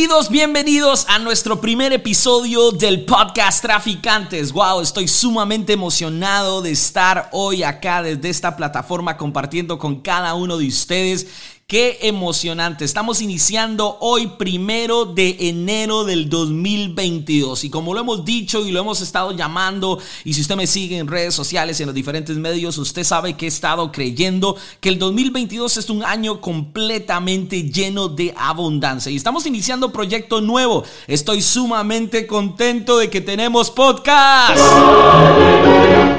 Bienvenidos, 0.00 0.30
bienvenidos 0.30 1.06
a 1.10 1.18
nuestro 1.18 1.60
primer 1.60 1.92
episodio 1.92 2.70
del 2.72 3.04
podcast 3.04 3.60
Traficantes. 3.60 4.50
Wow, 4.50 4.80
estoy 4.80 5.06
sumamente 5.06 5.74
emocionado 5.74 6.62
de 6.62 6.70
estar 6.70 7.28
hoy 7.32 7.62
acá 7.64 8.02
desde 8.02 8.30
esta 8.30 8.56
plataforma 8.56 9.18
compartiendo 9.18 9.78
con 9.78 10.00
cada 10.00 10.32
uno 10.32 10.56
de 10.56 10.68
ustedes 10.68 11.26
Qué 11.70 11.98
emocionante. 12.02 12.84
Estamos 12.84 13.22
iniciando 13.22 13.96
hoy 14.00 14.26
primero 14.36 15.04
de 15.04 15.36
enero 15.38 16.02
del 16.02 16.28
2022. 16.28 17.62
Y 17.62 17.70
como 17.70 17.94
lo 17.94 18.00
hemos 18.00 18.24
dicho 18.24 18.66
y 18.66 18.72
lo 18.72 18.80
hemos 18.80 19.00
estado 19.00 19.30
llamando, 19.30 20.00
y 20.24 20.34
si 20.34 20.40
usted 20.40 20.56
me 20.56 20.66
sigue 20.66 20.98
en 20.98 21.06
redes 21.06 21.32
sociales, 21.32 21.78
en 21.78 21.86
los 21.86 21.94
diferentes 21.94 22.36
medios, 22.38 22.76
usted 22.76 23.04
sabe 23.04 23.36
que 23.36 23.44
he 23.44 23.48
estado 23.48 23.92
creyendo 23.92 24.56
que 24.80 24.88
el 24.88 24.98
2022 24.98 25.76
es 25.76 25.90
un 25.90 26.02
año 26.02 26.40
completamente 26.40 27.62
lleno 27.62 28.08
de 28.08 28.34
abundancia. 28.36 29.12
Y 29.12 29.14
estamos 29.14 29.46
iniciando 29.46 29.92
proyecto 29.92 30.40
nuevo. 30.40 30.82
Estoy 31.06 31.40
sumamente 31.40 32.26
contento 32.26 32.98
de 32.98 33.08
que 33.08 33.20
tenemos 33.20 33.70
podcast. 33.70 34.58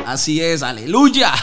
Así 0.06 0.40
es, 0.40 0.64
aleluya. 0.64 1.34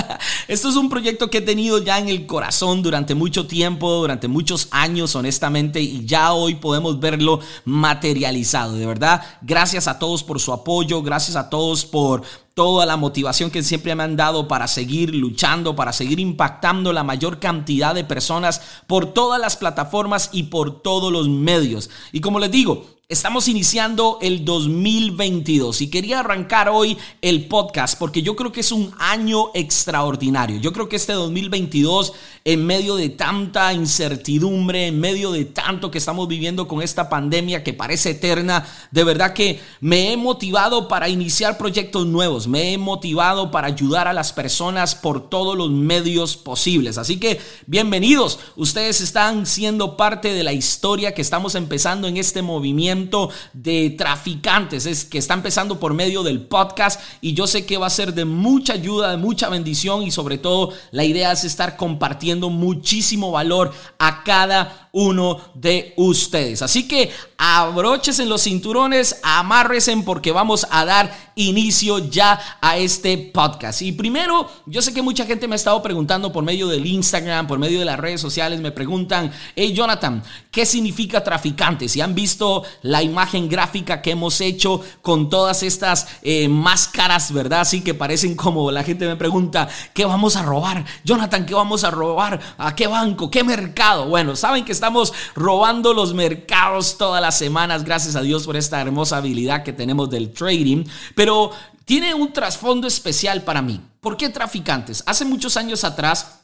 Esto 0.48 0.70
es 0.70 0.76
un 0.76 0.88
proyecto 0.88 1.28
que 1.28 1.38
he 1.38 1.42
tenido 1.42 1.84
ya 1.84 1.98
en 1.98 2.08
el 2.08 2.24
corazón 2.24 2.82
durante 2.82 3.14
mucho 3.14 3.46
tiempo 3.46 3.57
durante 3.66 4.28
muchos 4.28 4.68
años, 4.70 5.14
honestamente, 5.16 5.80
y 5.80 6.04
ya 6.04 6.32
hoy 6.32 6.56
podemos 6.56 7.00
verlo 7.00 7.40
materializado. 7.64 8.74
De 8.74 8.86
verdad, 8.86 9.22
gracias 9.42 9.88
a 9.88 9.98
todos 9.98 10.22
por 10.22 10.40
su 10.40 10.52
apoyo, 10.52 11.02
gracias 11.02 11.36
a 11.36 11.50
todos 11.50 11.84
por 11.84 12.22
toda 12.54 12.86
la 12.86 12.96
motivación 12.96 13.50
que 13.50 13.62
siempre 13.62 13.94
me 13.94 14.02
han 14.02 14.16
dado 14.16 14.48
para 14.48 14.66
seguir 14.66 15.14
luchando, 15.14 15.76
para 15.76 15.92
seguir 15.92 16.18
impactando 16.18 16.92
la 16.92 17.04
mayor 17.04 17.38
cantidad 17.38 17.94
de 17.94 18.04
personas 18.04 18.60
por 18.86 19.12
todas 19.12 19.40
las 19.40 19.56
plataformas 19.56 20.30
y 20.32 20.44
por 20.44 20.82
todos 20.82 21.12
los 21.12 21.28
medios. 21.28 21.88
Y 22.12 22.20
como 22.20 22.40
les 22.40 22.50
digo, 22.50 22.97
Estamos 23.10 23.48
iniciando 23.48 24.18
el 24.20 24.44
2022 24.44 25.80
y 25.80 25.88
quería 25.88 26.20
arrancar 26.20 26.68
hoy 26.68 26.98
el 27.22 27.48
podcast 27.48 27.98
porque 27.98 28.20
yo 28.20 28.36
creo 28.36 28.52
que 28.52 28.60
es 28.60 28.70
un 28.70 28.92
año 28.98 29.46
extraordinario. 29.54 30.60
Yo 30.60 30.74
creo 30.74 30.90
que 30.90 30.96
este 30.96 31.14
2022, 31.14 32.12
en 32.44 32.66
medio 32.66 32.96
de 32.96 33.08
tanta 33.08 33.72
incertidumbre, 33.72 34.88
en 34.88 35.00
medio 35.00 35.32
de 35.32 35.46
tanto 35.46 35.90
que 35.90 35.96
estamos 35.96 36.28
viviendo 36.28 36.68
con 36.68 36.82
esta 36.82 37.08
pandemia 37.08 37.64
que 37.64 37.72
parece 37.72 38.10
eterna, 38.10 38.66
de 38.90 39.04
verdad 39.04 39.32
que 39.32 39.58
me 39.80 40.12
he 40.12 40.18
motivado 40.18 40.86
para 40.86 41.08
iniciar 41.08 41.56
proyectos 41.56 42.06
nuevos, 42.06 42.46
me 42.46 42.74
he 42.74 42.76
motivado 42.76 43.50
para 43.50 43.68
ayudar 43.68 44.06
a 44.06 44.12
las 44.12 44.34
personas 44.34 44.94
por 44.94 45.30
todos 45.30 45.56
los 45.56 45.70
medios 45.70 46.36
posibles. 46.36 46.98
Así 46.98 47.18
que 47.18 47.40
bienvenidos, 47.66 48.38
ustedes 48.54 49.00
están 49.00 49.46
siendo 49.46 49.96
parte 49.96 50.34
de 50.34 50.42
la 50.42 50.52
historia 50.52 51.14
que 51.14 51.22
estamos 51.22 51.54
empezando 51.54 52.06
en 52.06 52.18
este 52.18 52.42
movimiento 52.42 52.97
de 53.52 53.90
traficantes 53.96 54.86
es 54.86 55.04
que 55.04 55.18
está 55.18 55.34
empezando 55.34 55.78
por 55.78 55.94
medio 55.94 56.22
del 56.22 56.42
podcast 56.42 57.00
y 57.20 57.34
yo 57.34 57.46
sé 57.46 57.64
que 57.64 57.76
va 57.76 57.86
a 57.86 57.90
ser 57.90 58.14
de 58.14 58.24
mucha 58.24 58.72
ayuda, 58.72 59.10
de 59.10 59.16
mucha 59.16 59.48
bendición 59.48 60.02
y 60.02 60.10
sobre 60.10 60.38
todo 60.38 60.72
la 60.90 61.04
idea 61.04 61.32
es 61.32 61.44
estar 61.44 61.76
compartiendo 61.76 62.50
muchísimo 62.50 63.30
valor 63.30 63.72
a 63.98 64.24
cada 64.24 64.87
uno 64.92 65.40
de 65.54 65.94
ustedes. 65.96 66.62
Así 66.62 66.88
que 66.88 67.10
abroches 67.36 68.18
en 68.18 68.28
los 68.28 68.42
cinturones, 68.42 69.20
amárresen 69.22 70.04
porque 70.04 70.32
vamos 70.32 70.66
a 70.70 70.84
dar 70.84 71.28
inicio 71.36 71.98
ya 72.10 72.58
a 72.60 72.76
este 72.76 73.16
podcast. 73.16 73.82
Y 73.82 73.92
primero, 73.92 74.50
yo 74.66 74.82
sé 74.82 74.92
que 74.92 75.02
mucha 75.02 75.24
gente 75.24 75.46
me 75.46 75.54
ha 75.54 75.56
estado 75.56 75.80
preguntando 75.82 76.32
por 76.32 76.42
medio 76.42 76.66
del 76.66 76.84
Instagram, 76.84 77.46
por 77.46 77.58
medio 77.58 77.78
de 77.78 77.84
las 77.84 77.98
redes 77.98 78.20
sociales, 78.20 78.60
me 78.60 78.72
preguntan, 78.72 79.30
hey 79.54 79.72
Jonathan, 79.72 80.22
¿qué 80.50 80.66
significa 80.66 81.22
traficante? 81.22 81.88
Si 81.88 82.00
han 82.00 82.14
visto 82.14 82.64
la 82.82 83.02
imagen 83.02 83.48
gráfica 83.48 84.02
que 84.02 84.10
hemos 84.10 84.40
hecho 84.40 84.80
con 85.00 85.30
todas 85.30 85.62
estas 85.62 86.08
eh, 86.22 86.48
máscaras, 86.48 87.32
¿verdad? 87.32 87.60
Así 87.60 87.82
que 87.82 87.94
parecen 87.94 88.34
como 88.34 88.70
la 88.72 88.82
gente 88.82 89.06
me 89.06 89.16
pregunta, 89.16 89.68
¿qué 89.94 90.04
vamos 90.04 90.34
a 90.34 90.42
robar? 90.42 90.84
Jonathan, 91.04 91.46
¿qué 91.46 91.54
vamos 91.54 91.84
a 91.84 91.90
robar? 91.90 92.40
¿A 92.58 92.74
qué 92.74 92.88
banco? 92.88 93.30
¿Qué 93.30 93.44
mercado? 93.44 94.08
Bueno, 94.08 94.34
saben 94.34 94.64
que 94.64 94.72
estamos 94.78 95.12
robando 95.34 95.92
los 95.92 96.14
mercados 96.14 96.96
todas 96.96 97.20
las 97.20 97.36
semanas, 97.36 97.84
gracias 97.84 98.14
a 98.14 98.22
Dios 98.22 98.44
por 98.44 98.56
esta 98.56 98.80
hermosa 98.80 99.16
habilidad 99.16 99.64
que 99.64 99.72
tenemos 99.72 100.08
del 100.08 100.32
trading, 100.32 100.84
pero 101.16 101.50
tiene 101.84 102.14
un 102.14 102.32
trasfondo 102.32 102.86
especial 102.86 103.42
para 103.42 103.60
mí. 103.60 103.80
¿Por 104.00 104.16
qué 104.16 104.28
traficantes? 104.28 105.02
Hace 105.04 105.24
muchos 105.24 105.56
años 105.56 105.82
atrás, 105.82 106.42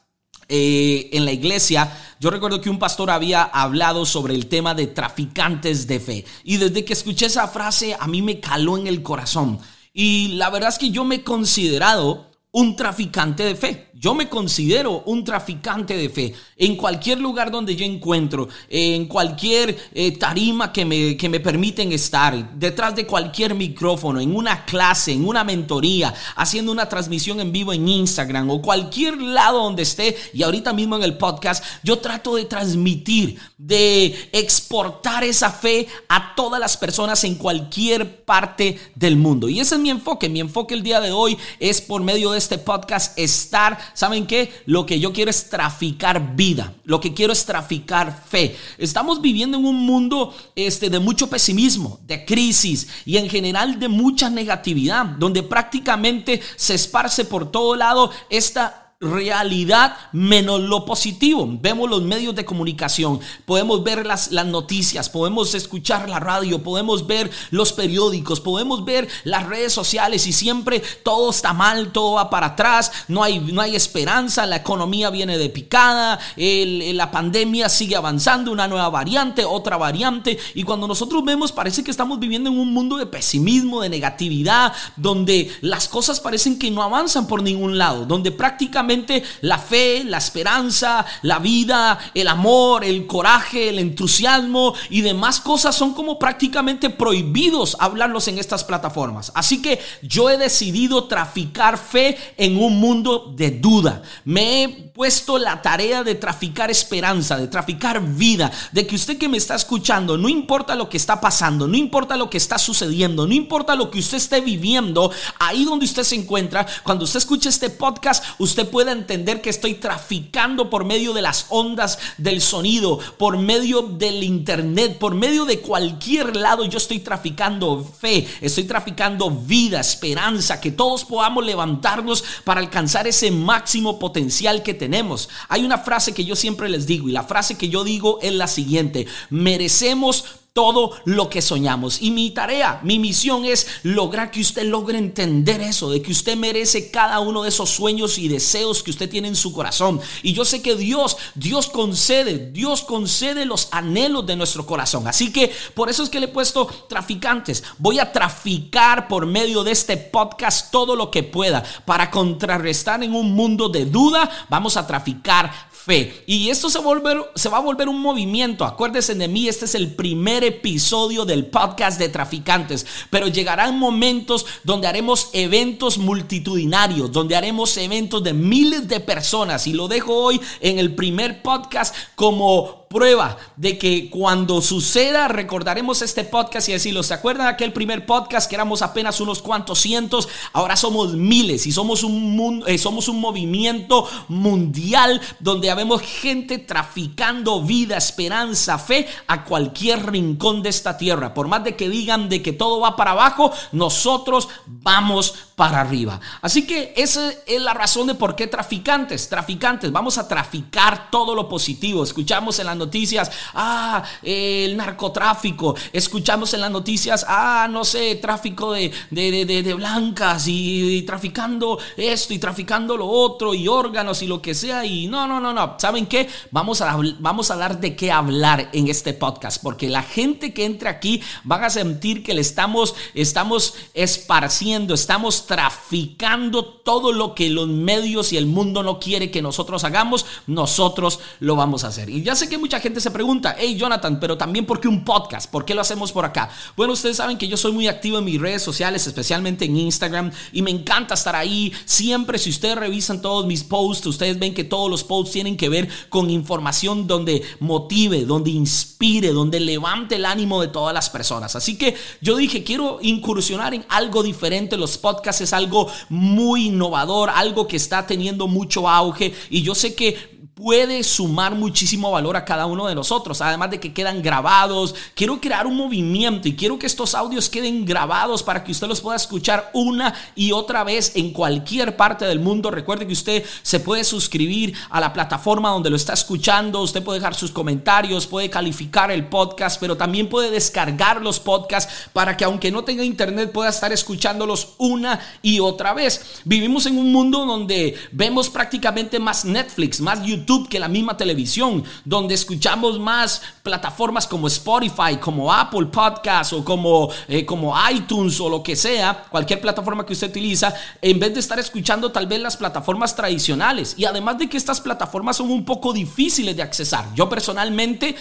eh, 0.49 1.09
en 1.13 1.23
la 1.23 1.31
iglesia, 1.31 1.89
yo 2.19 2.29
recuerdo 2.29 2.59
que 2.59 2.69
un 2.69 2.77
pastor 2.77 3.09
había 3.09 3.43
hablado 3.43 4.05
sobre 4.05 4.35
el 4.35 4.47
tema 4.47 4.75
de 4.75 4.87
traficantes 4.87 5.87
de 5.87 5.99
fe. 5.99 6.25
Y 6.43 6.57
desde 6.57 6.83
que 6.83 6.93
escuché 6.93 7.27
esa 7.27 7.47
frase, 7.47 7.95
a 7.97 8.05
mí 8.07 8.21
me 8.21 8.41
caló 8.41 8.77
en 8.77 8.87
el 8.87 9.01
corazón. 9.01 9.59
Y 9.93 10.29
la 10.33 10.49
verdad 10.49 10.69
es 10.69 10.77
que 10.77 10.91
yo 10.91 11.05
me 11.05 11.15
he 11.15 11.23
considerado 11.23 12.31
un 12.51 12.75
traficante 12.75 13.43
de 13.43 13.55
fe. 13.55 13.89
Yo 13.97 14.13
me 14.13 14.27
considero 14.27 15.03
un 15.05 15.23
traficante 15.23 15.95
de 15.95 16.09
fe. 16.09 16.33
En 16.57 16.75
cualquier 16.75 17.17
lugar 17.21 17.49
donde 17.49 17.77
yo 17.77 17.85
encuentro, 17.85 18.49
en 18.67 19.05
cualquier 19.05 19.77
eh, 19.93 20.17
tarima 20.17 20.73
que 20.73 20.83
me, 20.83 21.15
que 21.15 21.29
me 21.29 21.39
permiten 21.39 21.93
estar, 21.93 22.55
detrás 22.55 22.93
de 22.93 23.07
cualquier 23.07 23.55
micrófono, 23.55 24.19
en 24.19 24.35
una 24.35 24.65
clase, 24.65 25.13
en 25.13 25.25
una 25.25 25.45
mentoría, 25.45 26.13
haciendo 26.35 26.73
una 26.73 26.89
transmisión 26.89 27.39
en 27.39 27.53
vivo 27.53 27.71
en 27.71 27.87
Instagram 27.87 28.49
o 28.49 28.61
cualquier 28.61 29.21
lado 29.21 29.63
donde 29.63 29.83
esté 29.83 30.17
y 30.33 30.43
ahorita 30.43 30.73
mismo 30.73 30.97
en 30.97 31.03
el 31.03 31.17
podcast, 31.17 31.63
yo 31.81 31.99
trato 31.99 32.35
de 32.35 32.43
transmitir, 32.43 33.39
de 33.57 34.29
exportar 34.33 35.23
esa 35.23 35.51
fe 35.51 35.87
a 36.09 36.35
todas 36.35 36.59
las 36.59 36.75
personas 36.75 37.23
en 37.23 37.35
cualquier 37.35 38.25
parte 38.25 38.77
del 38.93 39.15
mundo. 39.15 39.47
Y 39.47 39.61
ese 39.61 39.75
es 39.75 39.81
mi 39.81 39.89
enfoque. 39.89 40.27
Mi 40.27 40.41
enfoque 40.41 40.73
el 40.73 40.83
día 40.83 40.99
de 40.99 41.13
hoy 41.13 41.37
es 41.61 41.79
por 41.79 42.01
medio 42.01 42.31
de 42.31 42.39
este 42.39 42.57
podcast 42.57 43.17
estar 43.17 43.84
¿saben 43.93 44.27
qué? 44.27 44.63
Lo 44.65 44.85
que 44.85 44.99
yo 44.99 45.13
quiero 45.13 45.29
es 45.31 45.49
traficar 45.49 46.35
vida, 46.35 46.73
lo 46.83 46.99
que 46.99 47.13
quiero 47.13 47.33
es 47.33 47.45
traficar 47.45 48.23
fe. 48.27 48.55
Estamos 48.77 49.21
viviendo 49.21 49.57
en 49.57 49.65
un 49.65 49.85
mundo 49.85 50.35
este, 50.55 50.89
de 50.89 50.99
mucho 50.99 51.29
pesimismo, 51.29 51.99
de 52.05 52.25
crisis 52.25 52.87
y 53.05 53.17
en 53.17 53.29
general 53.29 53.79
de 53.79 53.87
mucha 53.87 54.29
negatividad, 54.29 55.05
donde 55.05 55.43
prácticamente 55.43 56.41
se 56.55 56.75
esparce 56.75 57.25
por 57.25 57.51
todo 57.51 57.75
lado 57.75 58.11
esta 58.29 58.84
realidad 59.11 59.95
menos 60.11 60.61
lo 60.61 60.85
positivo. 60.85 61.47
Vemos 61.61 61.89
los 61.89 62.03
medios 62.03 62.35
de 62.35 62.45
comunicación, 62.45 63.19
podemos 63.45 63.83
ver 63.83 64.05
las, 64.05 64.31
las 64.31 64.45
noticias, 64.45 65.09
podemos 65.09 65.53
escuchar 65.55 66.09
la 66.09 66.19
radio, 66.19 66.63
podemos 66.63 67.07
ver 67.07 67.29
los 67.51 67.73
periódicos, 67.73 68.41
podemos 68.41 68.85
ver 68.85 69.07
las 69.23 69.45
redes 69.47 69.73
sociales 69.73 70.27
y 70.27 70.33
siempre 70.33 70.81
todo 71.03 71.29
está 71.29 71.53
mal, 71.53 71.91
todo 71.91 72.13
va 72.13 72.29
para 72.29 72.47
atrás, 72.47 72.91
no 73.07 73.23
hay, 73.23 73.39
no 73.39 73.61
hay 73.61 73.75
esperanza, 73.75 74.45
la 74.45 74.57
economía 74.57 75.09
viene 75.09 75.37
de 75.37 75.49
picada, 75.49 76.19
la 76.35 77.11
pandemia 77.11 77.69
sigue 77.69 77.95
avanzando, 77.95 78.51
una 78.51 78.67
nueva 78.67 78.89
variante, 78.89 79.45
otra 79.45 79.77
variante 79.77 80.37
y 80.53 80.63
cuando 80.63 80.87
nosotros 80.87 81.23
vemos 81.23 81.51
parece 81.51 81.83
que 81.83 81.91
estamos 81.91 82.19
viviendo 82.19 82.49
en 82.49 82.57
un 82.57 82.73
mundo 82.73 82.97
de 82.97 83.05
pesimismo, 83.05 83.81
de 83.81 83.89
negatividad, 83.89 84.73
donde 84.95 85.51
las 85.61 85.87
cosas 85.87 86.19
parecen 86.19 86.59
que 86.59 86.71
no 86.71 86.83
avanzan 86.83 87.27
por 87.27 87.41
ningún 87.41 87.77
lado, 87.77 88.05
donde 88.05 88.31
prácticamente 88.31 88.94
la 89.41 89.57
fe, 89.57 90.03
la 90.03 90.17
esperanza, 90.17 91.05
la 91.21 91.39
vida, 91.39 91.99
el 92.13 92.27
amor, 92.27 92.83
el 92.83 93.05
coraje, 93.07 93.69
el 93.69 93.79
entusiasmo 93.79 94.73
y 94.89 95.01
demás 95.01 95.39
cosas 95.39 95.75
son 95.75 95.93
como 95.93 96.17
prácticamente 96.17 96.89
prohibidos 96.89 97.77
hablarlos 97.79 98.27
en 98.27 98.37
estas 98.37 98.63
plataformas. 98.63 99.31
Así 99.35 99.61
que 99.61 99.79
yo 100.01 100.29
he 100.29 100.37
decidido 100.37 101.05
traficar 101.05 101.77
fe 101.77 102.17
en 102.37 102.57
un 102.57 102.79
mundo 102.79 103.33
de 103.35 103.51
duda. 103.51 104.01
Me 104.23 104.63
he 104.63 104.69
puesto 104.69 105.37
la 105.37 105.61
tarea 105.61 106.03
de 106.03 106.15
traficar 106.15 106.71
esperanza, 106.71 107.37
de 107.37 107.47
traficar 107.47 108.01
vida, 108.01 108.51
de 108.71 108.87
que 108.87 108.95
usted 108.95 109.17
que 109.17 109.29
me 109.29 109.37
está 109.37 109.55
escuchando, 109.55 110.17
no 110.17 110.29
importa 110.29 110.75
lo 110.75 110.89
que 110.89 110.97
está 110.97 111.19
pasando, 111.19 111.67
no 111.67 111.75
importa 111.75 112.17
lo 112.17 112.29
que 112.29 112.37
está 112.37 112.57
sucediendo, 112.57 113.27
no 113.27 113.33
importa 113.33 113.75
lo 113.75 113.91
que 113.91 113.99
usted 113.99 114.17
esté 114.17 114.41
viviendo, 114.41 115.11
ahí 115.39 115.65
donde 115.65 115.85
usted 115.85 116.03
se 116.03 116.15
encuentra, 116.15 116.65
cuando 116.83 117.05
usted 117.05 117.19
escuche 117.19 117.49
este 117.49 117.69
podcast, 117.69 118.23
usted 118.39 118.69
pueda 118.75 118.91
entender 118.91 119.39
que 119.39 119.49
estoy 119.49 119.75
traficando 119.75 120.69
por 120.69 120.83
medio 120.83 121.13
de 121.13 121.21
las 121.21 121.45
ondas 121.47 121.97
del 122.17 122.41
sonido, 122.41 122.99
por 123.17 123.37
medio 123.37 123.83
del 123.83 124.21
internet, 124.21 124.97
por 124.97 125.15
medio 125.15 125.45
de 125.45 125.61
cualquier 125.61 126.35
lado. 126.35 126.65
Yo 126.65 126.77
estoy 126.77 126.99
traficando 126.99 127.89
fe, 128.01 128.27
estoy 128.41 128.65
traficando 128.65 129.31
vida, 129.31 129.79
esperanza, 129.79 130.59
que 130.59 130.71
todos 130.71 131.05
podamos 131.05 131.45
levantarnos 131.45 132.25
para 132.43 132.59
alcanzar 132.59 133.07
ese 133.07 133.31
máximo 133.31 133.97
potencial 133.97 134.61
que 134.61 134.73
tenemos. 134.73 135.29
Hay 135.47 135.63
una 135.63 135.77
frase 135.77 136.13
que 136.13 136.25
yo 136.25 136.35
siempre 136.35 136.67
les 136.67 136.85
digo 136.85 137.07
y 137.07 137.13
la 137.13 137.23
frase 137.23 137.57
que 137.57 137.69
yo 137.69 137.85
digo 137.85 138.19
es 138.21 138.33
la 138.33 138.47
siguiente, 138.47 139.07
merecemos 139.29 140.25
todo 140.55 140.91
lo 141.03 141.29
que 141.29 141.41
soñamos. 141.41 142.01
Y 142.01 142.11
mi 142.11 142.31
tarea, 142.31 142.79
mi 142.81 142.97
misión 142.97 143.43
es 143.43 143.67
lograr 143.83 144.31
que 144.31 144.39
usted 144.39 144.63
logre 144.63 144.97
entender 144.97 145.59
eso, 145.59 145.89
de 145.89 146.01
que 146.01 146.13
usted 146.13 146.37
merece 146.37 146.89
cada 146.91 147.19
uno 147.19 147.43
de 147.43 147.49
esos 147.49 147.69
sueños 147.69 148.17
y 148.17 148.29
deseos 148.29 148.81
que 148.81 148.91
usted 148.91 149.09
tiene 149.09 149.27
en 149.27 149.35
su 149.35 149.51
corazón. 149.51 149.99
Y 150.23 150.31
yo 150.31 150.45
sé 150.45 150.61
que 150.61 150.77
Dios, 150.77 151.17
Dios 151.35 151.67
concede, 151.67 152.51
Dios 152.53 152.83
concede 152.83 153.43
los 153.43 153.67
anhelos 153.71 154.25
de 154.25 154.37
nuestro 154.37 154.65
corazón. 154.65 155.09
Así 155.09 155.29
que 155.33 155.51
por 155.73 155.89
eso 155.89 156.03
es 156.03 156.09
que 156.09 156.21
le 156.21 156.27
he 156.27 156.29
puesto 156.29 156.67
traficantes. 156.87 157.61
Voy 157.77 157.99
a 157.99 158.13
traficar 158.13 159.09
por 159.09 159.25
medio 159.25 159.61
de 159.61 159.71
este 159.71 159.97
podcast 159.97 160.71
todo 160.71 160.95
lo 160.95 161.11
que 161.11 161.23
pueda 161.23 161.65
para 161.83 162.09
contrarrestar 162.09 163.03
en 163.03 163.13
un 163.13 163.33
mundo 163.33 163.67
de 163.67 163.83
duda. 163.83 164.29
Vamos 164.47 164.77
a 164.77 164.87
traficar 164.87 165.51
fe. 165.85 166.23
Y 166.25 166.49
esto 166.49 166.69
se, 166.69 166.79
volver, 166.79 167.17
se 167.35 167.47
va 167.49 167.57
a 167.57 167.61
volver 167.61 167.87
un 167.87 168.01
movimiento. 168.01 168.65
Acuérdese 168.65 169.13
de 169.13 169.27
mí, 169.27 169.47
este 169.47 169.65
es 169.65 169.75
el 169.75 169.95
primer 169.95 170.43
episodio 170.43 171.25
del 171.25 171.45
podcast 171.45 171.99
de 171.99 172.09
traficantes. 172.09 172.85
Pero 173.09 173.27
llegarán 173.27 173.77
momentos 173.77 174.45
donde 174.63 174.87
haremos 174.87 175.29
eventos 175.33 175.97
multitudinarios, 175.97 177.11
donde 177.11 177.35
haremos 177.35 177.77
eventos 177.77 178.23
de 178.23 178.33
miles 178.33 178.87
de 178.87 178.99
personas. 178.99 179.67
Y 179.67 179.73
lo 179.73 179.87
dejo 179.87 180.15
hoy 180.15 180.41
en 180.59 180.79
el 180.79 180.95
primer 180.95 181.43
podcast 181.43 181.95
como 182.15 182.84
prueba 182.95 183.35
de 183.57 183.77
que 183.77 184.09
cuando 184.09 184.61
suceda 184.61 185.27
recordaremos 185.27 186.01
este 186.01 186.23
podcast 186.23 186.69
y 186.69 186.71
decirlo, 186.71 187.03
¿se 187.03 187.13
acuerdan 187.13 187.47
aquel 187.47 187.73
primer 187.73 188.05
podcast 188.05 188.47
que 188.47 188.55
éramos 188.55 188.81
apenas 188.81 189.19
unos 189.19 189.41
cuantos 189.41 189.81
cientos? 189.81 190.29
Ahora 190.53 190.77
somos 190.77 191.13
miles 191.13 191.67
y 191.67 191.73
somos 191.73 192.05
un, 192.05 192.63
eh, 192.65 192.77
somos 192.77 193.09
un 193.09 193.19
movimiento 193.19 194.07
mundial 194.29 195.19
donde 195.41 195.69
habemos 195.69 196.03
gente 196.03 196.57
traficando 196.57 197.61
vida, 197.61 197.97
esperanza, 197.97 198.79
fe 198.79 199.05
a 199.27 199.43
cualquier 199.43 200.09
rincón 200.09 200.63
de 200.63 200.69
esta 200.69 200.97
tierra. 200.97 201.33
Por 201.33 201.49
más 201.49 201.65
de 201.65 201.75
que 201.75 201.89
digan 201.89 202.29
de 202.29 202.41
que 202.41 202.53
todo 202.53 202.79
va 202.79 202.95
para 202.95 203.11
abajo, 203.11 203.51
nosotros 203.73 204.47
vamos 204.67 205.35
para 205.55 205.79
arriba. 205.81 206.19
Así 206.41 206.67
que 206.67 206.93
esa 206.97 207.31
es 207.45 207.61
la 207.61 207.73
razón 207.73 208.07
de 208.07 208.15
por 208.15 208.35
qué 208.35 208.47
traficantes, 208.47 209.29
traficantes, 209.29 209.91
vamos 209.91 210.17
a 210.17 210.27
traficar 210.27 211.09
todo 211.09 211.33
lo 211.33 211.47
positivo. 211.47 212.03
Escuchamos 212.03 212.59
en 212.59 212.65
las 212.65 212.75
noticias, 212.75 213.31
ah, 213.53 214.03
el 214.21 214.75
narcotráfico. 214.75 215.75
Escuchamos 215.93 216.53
en 216.53 216.61
las 216.61 216.71
noticias, 216.71 217.25
ah, 217.27 217.67
no 217.69 217.85
sé, 217.85 218.15
tráfico 218.15 218.73
de, 218.73 218.91
de, 219.11 219.73
blancas 219.75 220.45
y, 220.47 221.03
traficando 221.03 221.79
esto 221.95 222.33
y 222.33 222.39
traficando 222.39 222.97
lo 222.97 223.07
otro 223.07 223.53
y 223.53 223.67
órganos 223.67 224.21
y 224.21 224.27
lo 224.27 224.41
que 224.41 224.53
sea. 224.53 224.85
Y 224.85 225.07
no, 225.07 225.25
no, 225.25 225.39
no, 225.39 225.53
no. 225.53 225.75
¿Saben 225.79 226.05
qué? 226.05 226.27
Vamos 226.51 226.81
a, 226.81 226.97
vamos 227.19 227.49
a 227.49 227.55
dar 227.55 227.79
de 227.79 227.95
qué 227.95 228.11
hablar 228.11 228.69
en 228.73 228.89
este 228.89 229.13
podcast 229.13 229.61
porque 229.61 229.87
la 229.87 230.03
gente 230.03 230.53
que 230.53 230.65
entre 230.65 230.89
aquí 230.89 231.21
van 231.43 231.63
a 231.63 231.69
sentir 231.69 232.23
que 232.23 232.33
le 232.33 232.41
estamos, 232.41 232.93
estamos 233.13 233.75
esparciendo, 233.93 234.93
estamos 234.93 235.44
traficando 235.45 236.65
todo 236.65 237.11
lo 237.11 237.35
que 237.35 237.49
los 237.49 237.67
medios 237.67 238.33
y 238.33 238.37
el 238.37 238.45
mundo 238.45 238.83
no 238.83 238.99
quiere 238.99 239.31
que 239.31 239.41
nosotros 239.41 239.83
hagamos, 239.83 240.25
nosotros 240.47 241.19
lo 241.39 241.55
vamos 241.55 241.83
a 241.83 241.87
hacer. 241.87 242.09
Y 242.09 242.23
ya 242.23 242.35
sé 242.35 242.49
que 242.49 242.57
mucha 242.57 242.79
gente 242.79 243.01
se 243.01 243.11
pregunta, 243.11 243.55
hey 243.57 243.75
Jonathan, 243.77 244.19
pero 244.19 244.37
también 244.37 244.65
¿por 244.65 244.79
qué 244.79 244.87
un 244.87 245.03
podcast? 245.03 245.49
¿Por 245.49 245.65
qué 245.65 245.75
lo 245.75 245.81
hacemos 245.81 246.11
por 246.11 246.25
acá? 246.25 246.49
Bueno, 246.75 246.93
ustedes 246.93 247.17
saben 247.17 247.37
que 247.37 247.47
yo 247.47 247.57
soy 247.57 247.71
muy 247.71 247.87
activo 247.87 248.19
en 248.19 248.25
mis 248.25 248.39
redes 248.39 248.61
sociales, 248.61 249.07
especialmente 249.07 249.65
en 249.65 249.77
Instagram, 249.77 250.31
y 250.51 250.61
me 250.61 250.71
encanta 250.71 251.13
estar 251.13 251.35
ahí. 251.35 251.71
Siempre, 251.85 252.37
si 252.37 252.49
ustedes 252.49 252.77
revisan 252.77 253.21
todos 253.21 253.45
mis 253.45 253.63
posts, 253.63 254.07
ustedes 254.07 254.39
ven 254.39 254.53
que 254.53 254.63
todos 254.63 254.89
los 254.89 255.03
posts 255.03 255.33
tienen 255.33 255.57
que 255.57 255.69
ver 255.69 255.89
con 256.09 256.29
información 256.29 257.07
donde 257.07 257.43
motive, 257.59 258.25
donde 258.25 258.51
inspire, 258.51 259.31
donde 259.31 259.59
levante 259.59 260.15
el 260.15 260.25
ánimo 260.25 260.61
de 260.61 260.67
todas 260.67 260.93
las 260.93 261.09
personas. 261.09 261.55
Así 261.55 261.77
que 261.77 261.95
yo 262.21 262.35
dije, 262.35 262.63
quiero 262.63 262.99
incursionar 263.01 263.73
en 263.73 263.85
algo 263.89 264.23
diferente. 264.23 264.77
Los 264.77 264.97
podcasts 264.97 265.34
es 265.41 265.53
algo 265.53 265.87
muy 266.09 266.67
innovador, 266.67 267.29
algo 267.29 267.67
que 267.67 267.77
está 267.77 268.05
teniendo 268.07 268.47
mucho 268.47 268.89
auge. 268.89 269.33
Y 269.49 269.61
yo 269.61 269.75
sé 269.75 269.95
que 269.95 270.34
puede 270.55 271.03
sumar 271.03 271.53
muchísimo 271.53 272.11
valor 272.11 272.37
a 272.37 272.45
cada 272.45 272.65
uno 272.65 272.87
de 272.87 272.95
nosotros, 272.95 273.41
además 273.41 273.71
de 273.71 273.79
que 273.81 273.93
quedan 273.93 274.21
grabados. 274.21 274.95
Quiero 275.13 275.41
crear 275.41 275.67
un 275.67 275.75
movimiento 275.75 276.47
y 276.47 276.55
quiero 276.55 276.79
que 276.79 276.87
estos 276.87 277.13
audios 277.13 277.49
queden 277.49 277.83
grabados 277.85 278.41
para 278.41 278.63
que 278.63 278.71
usted 278.71 278.87
los 278.87 279.01
pueda 279.01 279.17
escuchar 279.17 279.69
una 279.73 280.13
y 280.33 280.53
otra 280.53 280.85
vez 280.85 281.11
en 281.15 281.31
cualquier 281.33 281.97
parte 281.97 282.23
del 282.23 282.39
mundo. 282.39 282.71
Recuerde 282.71 283.05
que 283.05 283.11
usted 283.11 283.43
se 283.63 283.81
puede 283.81 284.05
suscribir 284.05 284.73
a 284.89 285.01
la 285.01 285.11
plataforma 285.11 285.69
donde 285.69 285.89
lo 285.89 285.97
está 285.97 286.13
escuchando, 286.13 286.81
usted 286.81 287.03
puede 287.03 287.19
dejar 287.19 287.35
sus 287.35 287.51
comentarios, 287.51 288.25
puede 288.25 288.49
calificar 288.49 289.11
el 289.11 289.27
podcast, 289.27 289.77
pero 289.81 289.97
también 289.97 290.29
puede 290.29 290.51
descargar 290.51 291.21
los 291.21 291.41
podcasts 291.41 292.07
para 292.13 292.37
que 292.37 292.45
aunque 292.45 292.71
no 292.71 292.85
tenga 292.85 293.03
internet 293.03 293.51
pueda 293.51 293.69
estar 293.69 293.91
escuchándolos 293.91 294.69
una 294.77 295.19
y 295.41 295.59
otra 295.59 295.93
vez. 295.93 296.39
Vivimos 296.45 296.85
en 296.85 296.97
un 296.97 297.11
mundo 297.11 297.45
donde 297.45 297.97
vemos 298.13 298.49
prácticamente 298.49 299.19
más 299.19 299.43
Netflix, 299.43 299.99
más 299.99 300.23
YouTube 300.23 300.44
que 300.69 300.79
la 300.79 300.87
misma 300.87 301.17
televisión, 301.17 301.83
donde 302.03 302.35
escuchamos 302.35 302.99
más 302.99 303.41
plataformas 303.63 304.27
como 304.27 304.47
Spotify, 304.47 305.17
como 305.19 305.51
Apple 305.51 305.87
Podcast 305.87 306.53
o 306.53 306.63
como, 306.63 307.09
eh, 307.27 307.45
como 307.45 307.73
iTunes 307.91 308.39
o 308.39 308.49
lo 308.49 308.61
que 308.61 308.75
sea, 308.75 309.25
cualquier 309.29 309.59
plataforma 309.61 310.05
que 310.05 310.13
usted 310.13 310.29
utiliza, 310.29 310.73
en 311.01 311.19
vez 311.19 311.33
de 311.33 311.39
estar 311.39 311.59
escuchando 311.59 312.11
tal 312.11 312.27
vez 312.27 312.39
las 312.41 312.57
plataformas 312.57 313.15
tradicionales. 313.15 313.95
Y 313.97 314.05
además 314.05 314.37
de 314.37 314.47
que 314.49 314.57
estas 314.57 314.79
plataformas 314.81 315.37
son 315.37 315.49
un 315.49 315.65
poco 315.65 315.93
difíciles 315.93 316.55
de 316.55 316.63
accesar. 316.63 317.05
Yo 317.15 317.27
personalmente 317.27 318.15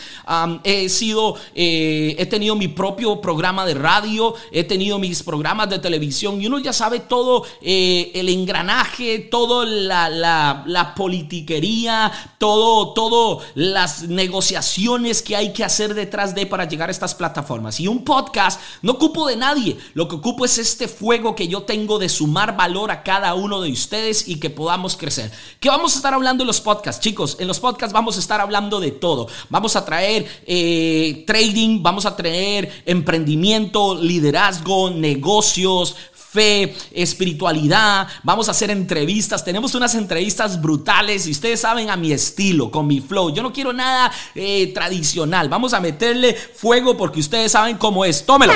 he 0.65 0.89
sido, 0.89 1.37
eh, 1.55 2.17
he 2.19 2.27
tenido 2.27 2.57
mi 2.57 2.69
propio 2.69 3.21
programa 3.21 3.67
de 3.67 3.75
radio, 3.75 4.35
he 4.51 4.65
tenido 4.65 4.99
mis 4.99 5.23
programas 5.23 5.69
de 5.69 5.79
televisión 5.79 6.41
y 6.41 6.47
uno 6.47 6.59
ya 6.59 6.73
sabe 6.73 7.01
todo 7.01 7.45
eh, 7.61 8.11
el 8.15 8.29
engranaje, 8.29 9.19
toda 9.19 9.67
la, 9.67 10.09
la, 10.09 10.65
la 10.67 10.95
politiquería, 10.95 12.11
todo, 12.39 12.93
todo 12.95 13.41
las 13.55 14.05
negociaciones 14.05 15.23
que 15.23 15.37
hay 15.37 15.53
que 15.53 15.65
hacer 15.65 15.95
detrás 15.95 16.35
de 16.35 16.47
para 16.47 16.67
llegar 16.67 16.89
a 16.89 16.93
estas 16.93 17.15
plataformas. 17.15 17.81
Y 17.81 17.89
un 17.89 18.05
podcast 18.05 18.61
no 18.83 18.93
ocupo 18.93 19.27
de 19.27 19.37
nadie, 19.37 19.79
lo 19.95 20.09
que 20.09 20.17
ocupo 20.17 20.45
es 20.45 20.59
este 20.59 20.89
fuego 20.89 21.35
que 21.35 21.49
yo 21.49 21.63
tengo 21.63 21.99
de 21.99 22.09
sumar 22.09 22.57
valor 22.57 22.91
a 22.91 23.03
cada 23.03 23.35
uno 23.35 23.61
de 23.61 23.73
ustedes 23.73 24.29
y 24.29 24.41
que 24.41 24.51
podamos 24.51 24.97
crecer. 24.97 25.31
¿Qué 25.61 25.69
vamos 25.69 25.95
a 25.95 25.97
estar 25.97 26.15
hablando 26.15 26.43
en 26.43 26.47
los 26.49 26.61
podcasts, 26.61 27.03
chicos? 27.03 27.37
En 27.39 27.49
los 27.49 27.61
podcasts 27.61 27.93
vamos 27.93 28.17
a 28.17 28.21
estar 28.21 28.41
hablando 28.41 28.81
de 28.81 28.91
todo. 28.91 29.29
Vamos 29.49 29.77
a 29.77 29.85
traer 29.85 30.27
eh, 30.47 31.25
trading, 31.27 31.83
vamos 31.83 32.07
a 32.07 32.17
traer 32.17 32.83
emprendimiento, 32.87 33.95
liderazgo, 33.95 34.91
negocios, 34.91 35.97
fe, 36.35 36.75
espiritualidad, 36.91 38.09
vamos 38.25 38.49
a 38.49 38.51
hacer 38.51 38.71
entrevistas, 38.71 39.45
tenemos 39.45 39.77
unas 39.77 39.95
entrevistas 39.95 40.61
brutales 40.61 41.29
y 41.29 41.31
ustedes 41.31 41.61
saben 41.61 41.91
a 41.91 41.97
mi 41.97 42.13
estilo, 42.13 42.73
con 42.73 42.89
mi 42.89 43.01
flow. 43.01 43.33
Yo 43.33 43.41
no 43.41 43.53
quiero 43.53 43.73
nada 43.73 44.11
eh, 44.35 44.73
tradicional, 44.75 45.49
vamos 45.49 45.73
a 45.75 45.81
meterle 45.81 46.35
fuego 46.35 46.97
porque 46.97 47.21
ustedes 47.21 47.53
saben 47.53 47.79
cómo 47.79 48.05
es. 48.05 48.27
Tómelo. 48.27 48.53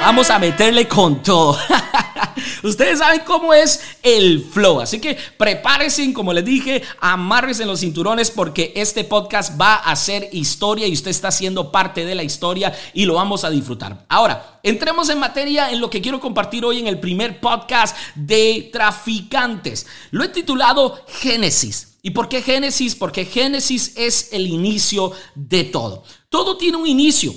Vamos 0.00 0.30
a 0.30 0.38
meterle 0.38 0.86
con 0.86 1.22
todo. 1.22 1.58
Ustedes 2.62 2.98
saben 2.98 3.22
cómo 3.24 3.54
es 3.54 3.80
el 4.02 4.44
flow. 4.44 4.80
Así 4.80 5.00
que 5.00 5.16
prepárense, 5.36 6.12
como 6.12 6.32
les 6.32 6.44
dije, 6.44 6.82
amarres 7.00 7.60
en 7.60 7.68
los 7.68 7.80
cinturones 7.80 8.30
porque 8.30 8.72
este 8.76 9.04
podcast 9.04 9.58
va 9.60 9.74
a 9.76 9.94
ser 9.96 10.28
historia 10.32 10.86
y 10.86 10.92
usted 10.92 11.10
está 11.10 11.30
siendo 11.30 11.72
parte 11.72 12.04
de 12.04 12.14
la 12.14 12.22
historia 12.22 12.74
y 12.94 13.04
lo 13.04 13.14
vamos 13.14 13.44
a 13.44 13.50
disfrutar. 13.50 14.04
Ahora, 14.08 14.60
entremos 14.62 15.08
en 15.08 15.18
materia 15.18 15.70
en 15.70 15.80
lo 15.80 15.90
que 15.90 16.00
quiero 16.00 16.20
compartir 16.20 16.64
hoy 16.64 16.78
en 16.78 16.86
el 16.86 17.00
primer 17.00 17.40
podcast 17.40 17.96
de 18.14 18.70
traficantes. 18.72 19.86
Lo 20.10 20.24
he 20.24 20.28
titulado 20.28 21.04
Génesis. 21.08 21.98
¿Y 22.02 22.10
por 22.10 22.28
qué 22.28 22.42
Génesis? 22.42 22.94
Porque 22.94 23.24
Génesis 23.24 23.92
es 23.96 24.32
el 24.32 24.46
inicio 24.46 25.12
de 25.34 25.64
todo. 25.64 26.04
Todo 26.28 26.56
tiene 26.56 26.76
un 26.76 26.86
inicio 26.86 27.34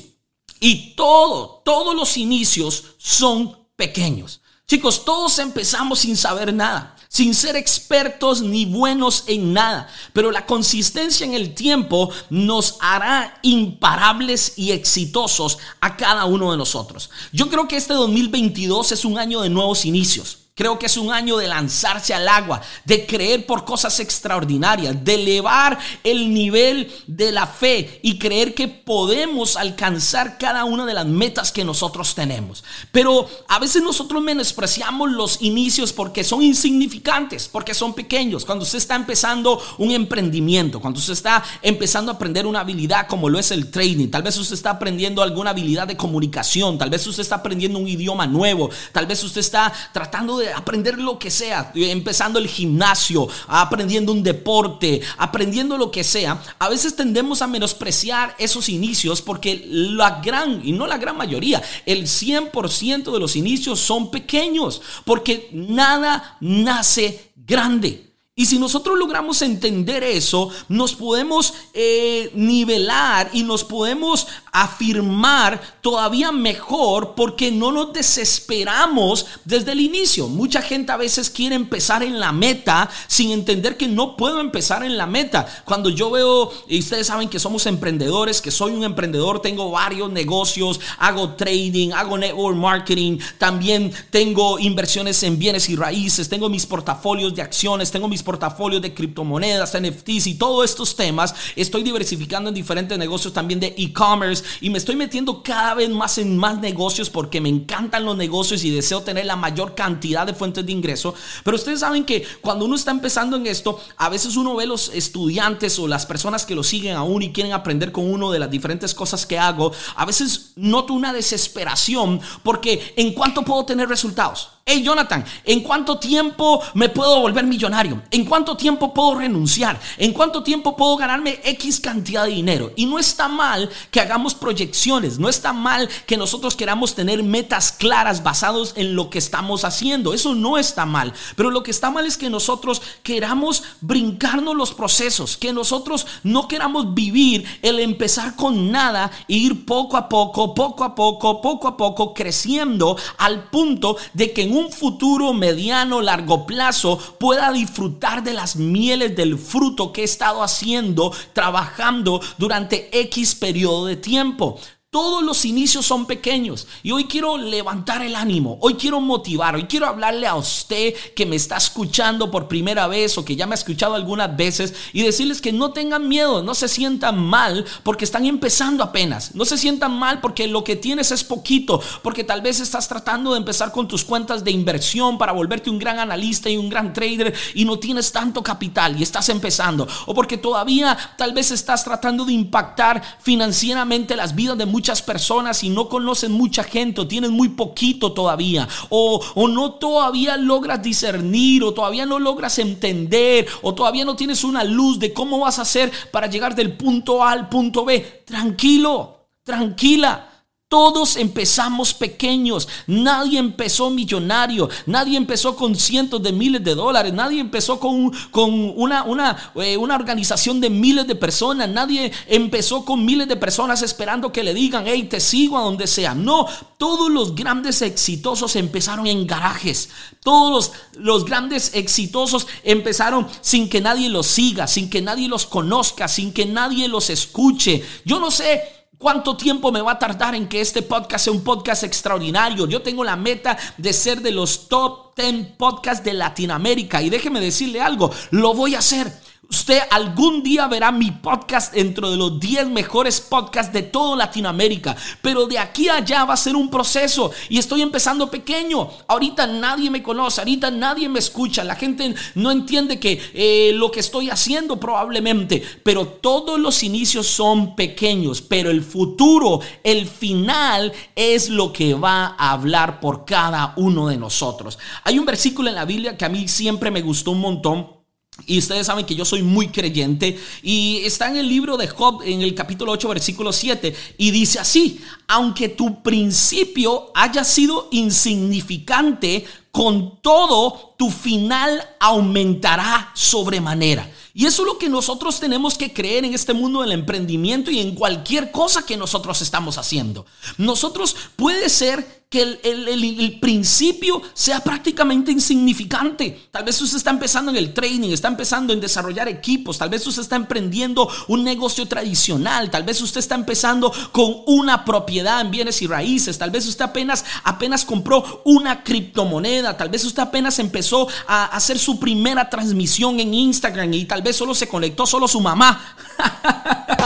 y 0.59 0.93
todo, 0.95 1.61
todos 1.65 1.95
los 1.95 2.17
inicios 2.17 2.83
son 2.97 3.57
pequeños. 3.75 4.40
Chicos, 4.71 5.03
todos 5.03 5.37
empezamos 5.39 5.99
sin 5.99 6.15
saber 6.15 6.53
nada, 6.53 6.95
sin 7.09 7.35
ser 7.35 7.57
expertos 7.57 8.41
ni 8.41 8.63
buenos 8.63 9.25
en 9.27 9.51
nada, 9.51 9.89
pero 10.13 10.31
la 10.31 10.45
consistencia 10.45 11.25
en 11.25 11.33
el 11.33 11.53
tiempo 11.53 12.09
nos 12.29 12.77
hará 12.79 13.37
imparables 13.41 14.53
y 14.55 14.71
exitosos 14.71 15.57
a 15.81 15.97
cada 15.97 16.23
uno 16.23 16.51
de 16.51 16.57
nosotros. 16.57 17.09
Yo 17.33 17.49
creo 17.49 17.67
que 17.67 17.75
este 17.75 17.93
2022 17.95 18.93
es 18.93 19.03
un 19.03 19.17
año 19.17 19.41
de 19.41 19.49
nuevos 19.49 19.83
inicios. 19.83 20.37
Creo 20.53 20.77
que 20.77 20.87
es 20.87 20.97
un 20.97 21.13
año 21.13 21.37
de 21.37 21.47
lanzarse 21.47 22.13
al 22.13 22.27
agua, 22.27 22.61
de 22.83 23.05
creer 23.05 23.45
por 23.45 23.63
cosas 23.63 24.01
extraordinarias, 24.01 25.01
de 25.01 25.13
elevar 25.13 25.79
el 26.03 26.33
nivel 26.33 26.91
de 27.07 27.31
la 27.31 27.47
fe 27.47 28.01
y 28.03 28.19
creer 28.19 28.53
que 28.53 28.67
podemos 28.67 29.55
alcanzar 29.55 30.37
cada 30.37 30.65
una 30.65 30.85
de 30.85 30.93
las 30.93 31.05
metas 31.05 31.53
que 31.53 31.63
nosotros 31.63 32.15
tenemos. 32.15 32.65
Pero 32.91 33.29
a 33.47 33.59
veces 33.59 33.81
nosotros 33.81 34.21
menospreciamos 34.21 35.09
los 35.09 35.41
inicios 35.41 35.93
porque 35.93 36.25
son 36.25 36.41
insignificantes, 36.41 37.47
porque 37.47 37.73
son 37.73 37.93
pequeños. 37.93 38.43
Cuando 38.43 38.63
usted 38.63 38.79
está 38.79 38.95
empezando 38.95 39.61
un 39.77 39.91
emprendimiento, 39.91 40.81
cuando 40.81 40.99
usted 40.99 41.13
está 41.13 41.41
empezando 41.61 42.11
a 42.11 42.15
aprender 42.15 42.45
una 42.45 42.59
habilidad 42.59 43.07
como 43.07 43.29
lo 43.29 43.39
es 43.39 43.51
el 43.51 43.71
trading, 43.71 44.09
tal 44.09 44.23
vez 44.23 44.37
usted 44.37 44.55
está 44.55 44.71
aprendiendo 44.71 45.21
alguna 45.21 45.51
habilidad 45.51 45.87
de 45.87 45.95
comunicación, 45.95 46.77
tal 46.77 46.89
vez 46.89 47.07
usted 47.07 47.21
está 47.21 47.35
aprendiendo 47.35 47.79
un 47.79 47.87
idioma 47.87 48.27
nuevo, 48.27 48.69
tal 48.91 49.05
vez 49.05 49.23
usted 49.23 49.39
está 49.39 49.71
tratando 49.93 50.37
de 50.37 50.40
aprender 50.49 50.97
lo 50.97 51.19
que 51.19 51.31
sea, 51.31 51.71
empezando 51.75 52.39
el 52.39 52.47
gimnasio, 52.47 53.27
aprendiendo 53.47 54.11
un 54.11 54.23
deporte, 54.23 55.01
aprendiendo 55.17 55.77
lo 55.77 55.91
que 55.91 56.03
sea, 56.03 56.41
a 56.59 56.69
veces 56.69 56.95
tendemos 56.95 57.41
a 57.41 57.47
menospreciar 57.47 58.35
esos 58.37 58.69
inicios 58.69 59.21
porque 59.21 59.65
la 59.67 60.21
gran, 60.21 60.61
y 60.63 60.71
no 60.71 60.87
la 60.87 60.97
gran 60.97 61.17
mayoría, 61.17 61.61
el 61.85 62.03
100% 62.03 63.11
de 63.11 63.19
los 63.19 63.35
inicios 63.35 63.79
son 63.79 64.11
pequeños, 64.11 64.81
porque 65.05 65.49
nada 65.53 66.37
nace 66.39 67.31
grande. 67.35 68.10
Y 68.41 68.47
si 68.47 68.57
nosotros 68.57 68.97
logramos 68.97 69.43
entender 69.43 70.03
eso, 70.03 70.49
nos 70.67 70.95
podemos 70.95 71.53
eh, 71.75 72.31
nivelar 72.33 73.29
y 73.33 73.43
nos 73.43 73.63
podemos 73.63 74.25
afirmar 74.51 75.61
todavía 75.81 76.31
mejor 76.31 77.13
porque 77.15 77.51
no 77.51 77.71
nos 77.71 77.93
desesperamos 77.93 79.27
desde 79.45 79.73
el 79.73 79.81
inicio. 79.81 80.27
Mucha 80.27 80.63
gente 80.63 80.91
a 80.91 80.97
veces 80.97 81.29
quiere 81.29 81.53
empezar 81.53 82.01
en 82.01 82.19
la 82.19 82.31
meta 82.31 82.89
sin 83.05 83.29
entender 83.29 83.77
que 83.77 83.87
no 83.87 84.17
puedo 84.17 84.41
empezar 84.41 84.83
en 84.83 84.97
la 84.97 85.05
meta. 85.05 85.45
Cuando 85.63 85.91
yo 85.91 86.09
veo, 86.09 86.51
y 86.67 86.79
ustedes 86.79 87.05
saben 87.05 87.29
que 87.29 87.37
somos 87.37 87.67
emprendedores, 87.67 88.41
que 88.41 88.49
soy 88.49 88.71
un 88.71 88.83
emprendedor, 88.83 89.43
tengo 89.43 89.69
varios 89.69 90.11
negocios, 90.11 90.79
hago 90.97 91.35
trading, 91.35 91.91
hago 91.91 92.17
network 92.17 92.57
marketing, 92.57 93.19
también 93.37 93.93
tengo 94.09 94.57
inversiones 94.57 95.21
en 95.21 95.37
bienes 95.37 95.69
y 95.69 95.75
raíces, 95.75 96.27
tengo 96.27 96.49
mis 96.49 96.65
portafolios 96.65 97.35
de 97.35 97.43
acciones, 97.43 97.91
tengo 97.91 98.07
mis 98.07 98.17
portafolios 98.17 98.30
de 98.39 98.93
criptomonedas, 98.93 99.77
NFTs 99.79 100.27
y 100.27 100.35
todos 100.35 100.65
estos 100.65 100.95
temas. 100.95 101.35
Estoy 101.55 101.83
diversificando 101.83 102.49
en 102.49 102.55
diferentes 102.55 102.97
negocios 102.97 103.33
también 103.33 103.59
de 103.59 103.73
e-commerce 103.77 104.43
y 104.61 104.69
me 104.69 104.77
estoy 104.77 104.95
metiendo 104.95 105.43
cada 105.43 105.75
vez 105.75 105.89
más 105.89 106.17
en 106.17 106.37
más 106.37 106.59
negocios 106.59 107.09
porque 107.09 107.41
me 107.41 107.49
encantan 107.49 108.05
los 108.05 108.15
negocios 108.15 108.63
y 108.63 108.71
deseo 108.71 109.01
tener 109.01 109.25
la 109.25 109.35
mayor 109.35 109.75
cantidad 109.75 110.25
de 110.25 110.33
fuentes 110.33 110.65
de 110.65 110.71
ingreso. 110.71 111.13
Pero 111.43 111.55
ustedes 111.55 111.81
saben 111.81 112.05
que 112.05 112.25
cuando 112.41 112.65
uno 112.65 112.75
está 112.75 112.91
empezando 112.91 113.35
en 113.35 113.47
esto, 113.47 113.79
a 113.97 114.09
veces 114.09 114.35
uno 114.37 114.55
ve 114.55 114.65
los 114.65 114.89
estudiantes 114.93 115.77
o 115.79 115.87
las 115.87 116.05
personas 116.05 116.45
que 116.45 116.55
lo 116.55 116.63
siguen 116.63 116.95
aún 116.95 117.21
y 117.21 117.31
quieren 117.31 117.53
aprender 117.53 117.91
con 117.91 118.11
uno 118.11 118.31
de 118.31 118.39
las 118.39 118.49
diferentes 118.49 118.93
cosas 118.93 119.25
que 119.25 119.37
hago, 119.37 119.71
a 119.95 120.05
veces 120.05 120.53
noto 120.55 120.93
una 120.93 121.13
desesperación 121.13 122.21
porque 122.43 122.93
en 122.95 123.13
cuánto 123.13 123.43
puedo 123.43 123.65
tener 123.65 123.89
resultados. 123.89 124.49
Hey 124.63 124.83
Jonathan, 124.83 125.25
¿en 125.43 125.61
cuánto 125.61 125.97
tiempo 125.97 126.61
me 126.75 126.87
puedo 126.87 127.19
volver 127.19 127.45
millonario? 127.45 128.03
¿En 128.13 128.25
cuánto 128.25 128.57
tiempo 128.57 128.93
puedo 128.93 129.15
renunciar? 129.15 129.79
¿En 129.97 130.11
cuánto 130.11 130.43
tiempo 130.43 130.75
puedo 130.75 130.97
ganarme 130.97 131.39
X 131.45 131.79
cantidad 131.79 132.25
de 132.25 132.31
dinero? 132.31 132.73
Y 132.75 132.85
no 132.85 132.99
está 132.99 133.29
mal 133.29 133.69
que 133.89 134.01
hagamos 134.01 134.35
proyecciones, 134.35 135.17
no 135.17 135.29
está 135.29 135.53
mal 135.53 135.87
que 136.05 136.17
nosotros 136.17 136.57
queramos 136.57 136.93
tener 136.93 137.23
metas 137.23 137.71
claras 137.71 138.21
basados 138.21 138.73
en 138.75 138.95
lo 138.95 139.09
que 139.09 139.17
estamos 139.17 139.63
haciendo. 139.63 140.13
Eso 140.13 140.35
no 140.35 140.57
está 140.57 140.85
mal. 140.85 141.13
Pero 141.37 141.51
lo 141.51 141.63
que 141.63 141.71
está 141.71 141.89
mal 141.89 142.05
es 142.05 142.17
que 142.17 142.29
nosotros 142.29 142.81
queramos 143.01 143.63
brincarnos 143.79 144.57
los 144.57 144.73
procesos, 144.73 145.37
que 145.37 145.53
nosotros 145.53 146.05
no 146.23 146.49
queramos 146.49 146.93
vivir 146.93 147.45
el 147.61 147.79
empezar 147.79 148.35
con 148.35 148.73
nada 148.73 149.09
e 149.29 149.35
ir 149.35 149.65
poco 149.65 149.95
a 149.95 150.09
poco, 150.09 150.53
poco 150.53 150.83
a 150.83 150.93
poco, 150.95 151.39
poco 151.39 151.67
a 151.69 151.77
poco 151.77 152.13
creciendo 152.13 152.97
al 153.19 153.49
punto 153.49 153.95
de 154.13 154.33
que 154.33 154.41
en 154.41 154.53
un 154.53 154.69
futuro 154.69 155.31
mediano, 155.31 156.01
largo 156.01 156.45
plazo 156.45 156.97
pueda 157.17 157.53
disfrutar 157.53 158.00
de 158.01 158.33
las 158.33 158.55
mieles 158.55 159.15
del 159.15 159.37
fruto 159.37 159.93
que 159.93 160.01
he 160.01 160.03
estado 160.03 160.41
haciendo, 160.41 161.13
trabajando 161.33 162.19
durante 162.39 162.89
X 162.99 163.35
periodo 163.35 163.85
de 163.85 163.95
tiempo. 163.95 164.59
Todos 164.93 165.23
los 165.23 165.45
inicios 165.45 165.85
son 165.85 166.05
pequeños. 166.05 166.67
Y 166.83 166.91
hoy 166.91 167.05
quiero 167.05 167.37
levantar 167.37 168.01
el 168.01 168.13
ánimo, 168.13 168.57
hoy 168.59 168.73
quiero 168.73 168.99
motivar, 168.99 169.55
hoy 169.55 169.63
quiero 169.63 169.85
hablarle 169.87 170.27
a 170.27 170.35
usted 170.35 170.93
que 171.15 171.25
me 171.25 171.37
está 171.37 171.55
escuchando 171.55 172.29
por 172.29 172.49
primera 172.49 172.87
vez 172.87 173.17
o 173.17 173.23
que 173.23 173.37
ya 173.37 173.47
me 173.47 173.53
ha 173.53 173.55
escuchado 173.55 173.95
algunas 173.95 174.35
veces 174.35 174.73
y 174.91 175.01
decirles 175.03 175.39
que 175.39 175.53
no 175.53 175.71
tengan 175.71 176.09
miedo, 176.09 176.43
no 176.43 176.53
se 176.53 176.67
sientan 176.67 177.17
mal 177.17 177.63
porque 177.83 178.03
están 178.03 178.25
empezando 178.25 178.83
apenas, 178.83 179.33
no 179.33 179.45
se 179.45 179.57
sientan 179.57 179.97
mal 179.97 180.19
porque 180.19 180.49
lo 180.49 180.65
que 180.65 180.75
tienes 180.75 181.13
es 181.13 181.23
poquito, 181.23 181.81
porque 182.03 182.25
tal 182.25 182.41
vez 182.41 182.59
estás 182.59 182.89
tratando 182.89 183.31
de 183.31 183.37
empezar 183.37 183.71
con 183.71 183.87
tus 183.87 184.03
cuentas 184.03 184.43
de 184.43 184.51
inversión 184.51 185.17
para 185.17 185.31
volverte 185.31 185.69
un 185.69 185.79
gran 185.79 185.99
analista 185.99 186.49
y 186.49 186.57
un 186.57 186.67
gran 186.67 186.91
trader 186.91 187.33
y 187.55 187.63
no 187.63 187.79
tienes 187.79 188.11
tanto 188.11 188.43
capital 188.43 188.99
y 188.99 189.03
estás 189.03 189.29
empezando, 189.29 189.87
o 190.05 190.13
porque 190.13 190.37
todavía 190.37 190.97
tal 191.17 191.31
vez 191.31 191.49
estás 191.51 191.85
tratando 191.85 192.25
de 192.25 192.33
impactar 192.33 193.01
financieramente 193.21 194.17
las 194.17 194.35
vidas 194.35 194.57
de 194.57 194.65
muchos 194.65 194.80
muchas 194.81 195.03
personas 195.03 195.63
y 195.63 195.69
no 195.69 195.87
conocen 195.87 196.31
mucha 196.31 196.63
gente 196.63 197.01
o 197.01 197.07
tienen 197.07 197.29
muy 197.29 197.49
poquito 197.49 198.13
todavía 198.13 198.67
o, 198.89 199.21
o 199.35 199.47
no 199.47 199.73
todavía 199.73 200.37
logras 200.37 200.81
discernir 200.81 201.63
o 201.63 201.71
todavía 201.71 202.07
no 202.07 202.17
logras 202.17 202.57
entender 202.57 203.45
o 203.61 203.75
todavía 203.75 204.05
no 204.05 204.15
tienes 204.15 204.43
una 204.43 204.63
luz 204.63 204.97
de 204.97 205.13
cómo 205.13 205.37
vas 205.37 205.59
a 205.59 205.61
hacer 205.61 205.91
para 206.09 206.25
llegar 206.25 206.55
del 206.55 206.75
punto 206.75 207.23
A 207.23 207.31
al 207.31 207.47
punto 207.47 207.85
B. 207.85 208.23
Tranquilo, 208.25 209.27
tranquila. 209.43 210.30
Todos 210.71 211.17
empezamos 211.17 211.93
pequeños, 211.93 212.65
nadie 212.87 213.39
empezó 213.39 213.89
millonario, 213.89 214.69
nadie 214.85 215.17
empezó 215.17 215.57
con 215.57 215.75
cientos 215.75 216.23
de 216.23 216.31
miles 216.31 216.63
de 216.63 216.75
dólares, 216.75 217.11
nadie 217.11 217.41
empezó 217.41 217.77
con, 217.77 218.09
con 218.31 218.71
una, 218.77 219.03
una, 219.03 219.51
eh, 219.55 219.75
una, 219.75 219.95
organización 219.95 220.61
de 220.61 220.69
miles 220.69 221.07
de 221.07 221.15
personas, 221.15 221.67
nadie 221.67 222.13
empezó 222.25 222.85
con 222.85 223.03
miles 223.03 223.27
de 223.27 223.35
personas 223.35 223.81
esperando 223.81 224.31
que 224.31 224.43
le 224.43 224.53
digan, 224.53 224.85
hey, 224.87 225.09
te 225.09 225.19
sigo 225.19 225.57
a 225.57 225.63
donde 225.63 225.87
sea. 225.87 226.15
No, 226.15 226.47
todos 226.77 227.11
los 227.11 227.35
grandes 227.35 227.81
exitosos 227.81 228.55
empezaron 228.55 229.07
en 229.07 229.27
garajes, 229.27 229.89
todos 230.23 230.71
los, 230.93 231.03
los 231.03 231.25
grandes 231.25 231.71
exitosos 231.73 232.47
empezaron 232.63 233.27
sin 233.41 233.67
que 233.67 233.81
nadie 233.81 234.07
los 234.07 234.25
siga, 234.25 234.67
sin 234.67 234.89
que 234.89 235.01
nadie 235.01 235.27
los 235.27 235.45
conozca, 235.45 236.07
sin 236.07 236.31
que 236.31 236.45
nadie 236.45 236.87
los 236.87 237.09
escuche. 237.09 237.83
Yo 238.05 238.21
no 238.21 238.31
sé 238.31 238.80
¿Cuánto 239.01 239.35
tiempo 239.35 239.71
me 239.71 239.81
va 239.81 239.93
a 239.93 239.99
tardar 239.99 240.35
en 240.35 240.47
que 240.47 240.61
este 240.61 240.83
podcast 240.83 241.25
sea 241.25 241.33
un 241.33 241.43
podcast 241.43 241.83
extraordinario? 241.83 242.67
Yo 242.67 242.83
tengo 242.83 243.03
la 243.03 243.15
meta 243.15 243.57
de 243.75 243.93
ser 243.93 244.21
de 244.21 244.29
los 244.29 244.67
top 244.67 245.15
10 245.15 245.55
podcasts 245.57 246.05
de 246.05 246.13
Latinoamérica 246.13 247.01
y 247.01 247.09
déjeme 247.09 247.39
decirle 247.39 247.81
algo, 247.81 248.11
lo 248.29 248.53
voy 248.53 248.75
a 248.75 248.77
hacer. 248.77 249.11
Usted 249.51 249.81
algún 249.89 250.43
día 250.43 250.65
verá 250.67 250.93
mi 250.93 251.11
podcast 251.11 251.73
dentro 251.73 252.09
de 252.09 252.15
los 252.15 252.39
10 252.39 252.69
mejores 252.69 253.19
podcasts 253.19 253.73
de 253.73 253.83
toda 253.83 254.15
Latinoamérica. 254.15 254.95
Pero 255.21 255.45
de 255.45 255.59
aquí 255.59 255.89
a 255.89 255.95
allá 255.95 256.23
va 256.23 256.35
a 256.35 256.37
ser 256.37 256.55
un 256.55 256.69
proceso. 256.69 257.31
Y 257.49 257.57
estoy 257.57 257.81
empezando 257.81 258.31
pequeño. 258.31 258.89
Ahorita 259.09 259.47
nadie 259.47 259.89
me 259.89 260.01
conoce. 260.01 260.39
Ahorita 260.39 260.71
nadie 260.71 261.09
me 261.09 261.19
escucha. 261.19 261.65
La 261.65 261.75
gente 261.75 262.15
no 262.35 262.49
entiende 262.49 262.97
que 262.97 263.21
eh, 263.33 263.73
lo 263.73 263.91
que 263.91 263.99
estoy 263.99 264.29
haciendo 264.29 264.79
probablemente. 264.79 265.61
Pero 265.83 266.07
todos 266.07 266.57
los 266.57 266.81
inicios 266.81 267.27
son 267.27 267.75
pequeños. 267.75 268.41
Pero 268.41 268.71
el 268.71 268.81
futuro, 268.81 269.59
el 269.83 270.07
final 270.07 270.93
es 271.13 271.49
lo 271.49 271.73
que 271.73 271.93
va 271.93 272.35
a 272.37 272.51
hablar 272.51 273.01
por 273.01 273.25
cada 273.25 273.73
uno 273.75 274.07
de 274.07 274.15
nosotros. 274.15 274.79
Hay 275.03 275.19
un 275.19 275.25
versículo 275.25 275.67
en 275.67 275.75
la 275.75 275.83
Biblia 275.83 276.15
que 276.15 276.23
a 276.23 276.29
mí 276.29 276.47
siempre 276.47 276.89
me 276.89 277.01
gustó 277.01 277.31
un 277.31 277.41
montón 277.41 278.00
y 278.45 278.57
ustedes 278.57 278.87
saben 278.87 279.05
que 279.05 279.15
yo 279.15 279.25
soy 279.25 279.43
muy 279.43 279.69
creyente 279.69 280.39
y 280.63 281.01
está 281.03 281.29
en 281.29 281.37
el 281.37 281.47
libro 281.47 281.77
de 281.77 281.87
Job 281.87 282.21
en 282.23 282.41
el 282.41 282.55
capítulo 282.55 282.91
8 282.91 283.09
versículo 283.09 283.53
7 283.53 283.95
y 284.17 284.31
dice 284.31 284.59
así, 284.59 285.01
aunque 285.27 285.69
tu 285.69 286.01
principio 286.01 287.11
haya 287.13 287.43
sido 287.43 287.87
insignificante, 287.91 289.45
con 289.71 290.21
todo 290.21 290.95
tu 290.97 291.09
final 291.09 291.81
aumentará 291.99 293.11
sobremanera. 293.15 294.09
Y 294.33 294.45
eso 294.45 294.63
es 294.63 294.67
lo 294.67 294.77
que 294.77 294.89
nosotros 294.89 295.39
tenemos 295.39 295.77
que 295.77 295.93
creer 295.93 296.25
en 296.25 296.33
este 296.33 296.53
mundo 296.53 296.81
del 296.81 296.91
emprendimiento 296.91 297.71
y 297.71 297.79
en 297.79 297.95
cualquier 297.95 298.51
cosa 298.51 298.85
que 298.85 298.97
nosotros 298.97 299.41
estamos 299.41 299.77
haciendo. 299.77 300.25
Nosotros 300.57 301.15
puede 301.35 301.69
ser 301.69 302.20
que 302.31 302.41
el, 302.41 302.59
el, 302.63 303.39
principio 303.41 304.21
sea 304.33 304.61
prácticamente 304.61 305.33
insignificante. 305.33 306.47
Tal 306.49 306.63
vez 306.63 306.81
usted 306.81 306.95
está 306.95 307.09
empezando 307.09 307.51
en 307.51 307.57
el 307.57 307.73
training, 307.73 308.11
está 308.11 308.29
empezando 308.29 308.71
en 308.71 308.79
desarrollar 308.79 309.27
equipos, 309.27 309.77
tal 309.77 309.89
vez 309.89 310.07
usted 310.07 310.21
está 310.21 310.37
emprendiendo 310.37 311.09
un 311.27 311.43
negocio 311.43 311.89
tradicional, 311.89 312.71
tal 312.71 312.83
vez 312.83 313.01
usted 313.01 313.19
está 313.19 313.35
empezando 313.35 313.91
con 314.13 314.33
una 314.45 314.85
propiedad 314.85 315.41
en 315.41 315.51
bienes 315.51 315.81
y 315.81 315.87
raíces, 315.87 316.37
tal 316.37 316.51
vez 316.51 316.65
usted 316.67 316.85
apenas, 316.85 317.25
apenas 317.43 317.83
compró 317.83 318.41
una 318.45 318.81
criptomoneda, 318.81 319.75
tal 319.75 319.89
vez 319.89 320.05
usted 320.05 320.23
apenas 320.23 320.57
empezó 320.59 321.09
a 321.27 321.47
hacer 321.47 321.77
su 321.77 321.99
primera 321.99 322.49
transmisión 322.49 323.19
en 323.19 323.33
Instagram 323.33 323.93
y 323.93 324.05
tal 324.05 324.21
vez 324.21 324.37
solo 324.37 324.55
se 324.55 324.69
conectó 324.69 325.05
solo 325.05 325.27
su 325.27 325.41
mamá. 325.41 325.97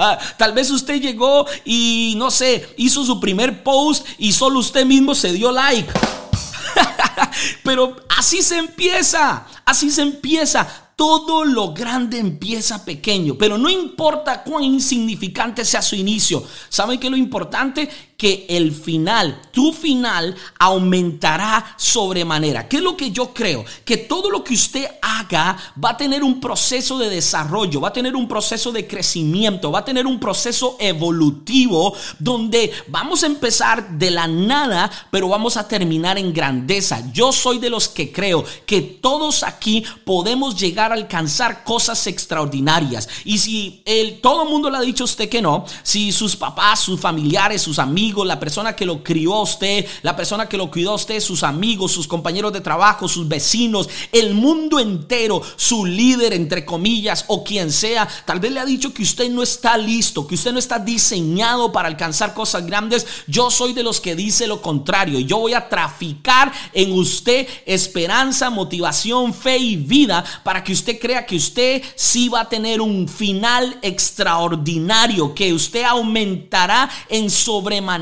Ah, 0.00 0.16
tal 0.36 0.52
vez 0.52 0.70
usted 0.70 1.00
llegó 1.00 1.44
y 1.64 2.14
no 2.16 2.30
sé, 2.30 2.72
hizo 2.76 3.04
su 3.04 3.18
primer 3.18 3.64
post 3.64 4.06
y 4.16 4.32
solo 4.32 4.60
usted 4.60 4.86
mismo 4.86 5.12
se 5.12 5.32
dio 5.32 5.50
like. 5.50 5.92
Pero 7.64 7.96
así 8.16 8.40
se 8.40 8.58
empieza, 8.58 9.44
así 9.64 9.90
se 9.90 10.02
empieza. 10.02 10.68
Todo 10.94 11.44
lo 11.44 11.72
grande 11.72 12.18
empieza 12.18 12.84
pequeño, 12.84 13.36
pero 13.38 13.56
no 13.56 13.68
importa 13.70 14.42
cuán 14.42 14.64
insignificante 14.64 15.64
sea 15.64 15.80
su 15.80 15.94
inicio. 15.94 16.42
¿Saben 16.68 16.98
qué 16.98 17.08
lo 17.08 17.16
importante? 17.16 17.88
Que 18.18 18.46
el 18.48 18.72
final, 18.72 19.40
tu 19.52 19.72
final, 19.72 20.34
aumentará 20.58 21.76
sobremanera. 21.76 22.66
¿Qué 22.66 22.78
es 22.78 22.82
lo 22.82 22.96
que 22.96 23.12
yo 23.12 23.32
creo? 23.32 23.64
Que 23.84 23.96
todo 23.96 24.28
lo 24.28 24.42
que 24.42 24.54
usted 24.54 24.90
haga 25.00 25.56
va 25.82 25.90
a 25.90 25.96
tener 25.96 26.24
un 26.24 26.40
proceso 26.40 26.98
de 26.98 27.10
desarrollo, 27.10 27.80
va 27.80 27.90
a 27.90 27.92
tener 27.92 28.16
un 28.16 28.26
proceso 28.26 28.72
de 28.72 28.88
crecimiento, 28.88 29.70
va 29.70 29.78
a 29.78 29.84
tener 29.84 30.04
un 30.04 30.18
proceso 30.18 30.76
evolutivo 30.80 31.94
donde 32.18 32.72
vamos 32.88 33.22
a 33.22 33.26
empezar 33.26 33.88
de 33.96 34.10
la 34.10 34.26
nada, 34.26 34.90
pero 35.12 35.28
vamos 35.28 35.56
a 35.56 35.68
terminar 35.68 36.18
en 36.18 36.32
grandeza. 36.32 37.12
Yo 37.12 37.30
soy 37.30 37.60
de 37.60 37.70
los 37.70 37.86
que 37.86 38.10
creo 38.10 38.44
que 38.66 38.82
todos 38.82 39.44
aquí 39.44 39.84
podemos 40.04 40.56
llegar 40.56 40.90
a 40.90 40.96
alcanzar 40.96 41.62
cosas 41.62 42.04
extraordinarias. 42.08 43.08
Y 43.24 43.38
si 43.38 43.80
el, 43.84 44.20
todo 44.20 44.42
el 44.42 44.48
mundo 44.48 44.70
le 44.70 44.76
ha 44.76 44.80
dicho 44.80 45.04
a 45.04 45.06
usted 45.06 45.28
que 45.28 45.40
no, 45.40 45.64
si 45.84 46.10
sus 46.10 46.34
papás, 46.34 46.80
sus 46.80 46.98
familiares, 46.98 47.62
sus 47.62 47.78
amigos, 47.78 48.07
la 48.24 48.40
persona 48.40 48.74
que 48.74 48.86
lo 48.86 49.02
crió 49.02 49.34
a 49.34 49.42
usted, 49.42 49.86
la 50.02 50.16
persona 50.16 50.48
que 50.48 50.56
lo 50.56 50.70
cuidó 50.70 50.92
a 50.92 50.96
usted, 50.96 51.20
sus 51.20 51.42
amigos, 51.42 51.92
sus 51.92 52.08
compañeros 52.08 52.52
de 52.52 52.60
trabajo, 52.60 53.08
sus 53.08 53.28
vecinos, 53.28 53.88
el 54.12 54.34
mundo 54.34 54.78
entero, 54.78 55.42
su 55.56 55.84
líder, 55.84 56.32
entre 56.32 56.64
comillas, 56.64 57.24
o 57.28 57.44
quien 57.44 57.70
sea, 57.72 58.08
tal 58.24 58.40
vez 58.40 58.52
le 58.52 58.60
ha 58.60 58.64
dicho 58.64 58.92
que 58.92 59.02
usted 59.02 59.30
no 59.30 59.42
está 59.42 59.76
listo, 59.76 60.26
que 60.26 60.34
usted 60.34 60.52
no 60.52 60.58
está 60.58 60.78
diseñado 60.78 61.72
para 61.72 61.88
alcanzar 61.88 62.34
cosas 62.34 62.66
grandes. 62.66 63.06
Yo 63.26 63.50
soy 63.50 63.72
de 63.72 63.82
los 63.82 64.00
que 64.00 64.14
dice 64.14 64.46
lo 64.46 64.62
contrario. 64.62 65.20
Yo 65.20 65.38
voy 65.38 65.54
a 65.54 65.68
traficar 65.68 66.52
en 66.72 66.92
usted 66.92 67.46
esperanza, 67.66 68.50
motivación, 68.50 69.34
fe 69.34 69.58
y 69.58 69.76
vida 69.76 70.24
para 70.42 70.64
que 70.64 70.72
usted 70.72 70.98
crea 70.98 71.26
que 71.26 71.36
usted 71.36 71.82
sí 71.94 72.28
va 72.28 72.42
a 72.42 72.48
tener 72.48 72.80
un 72.80 73.08
final 73.08 73.78
extraordinario, 73.82 75.34
que 75.34 75.52
usted 75.52 75.84
aumentará 75.84 76.88
en 77.08 77.30
sobremanera 77.30 77.97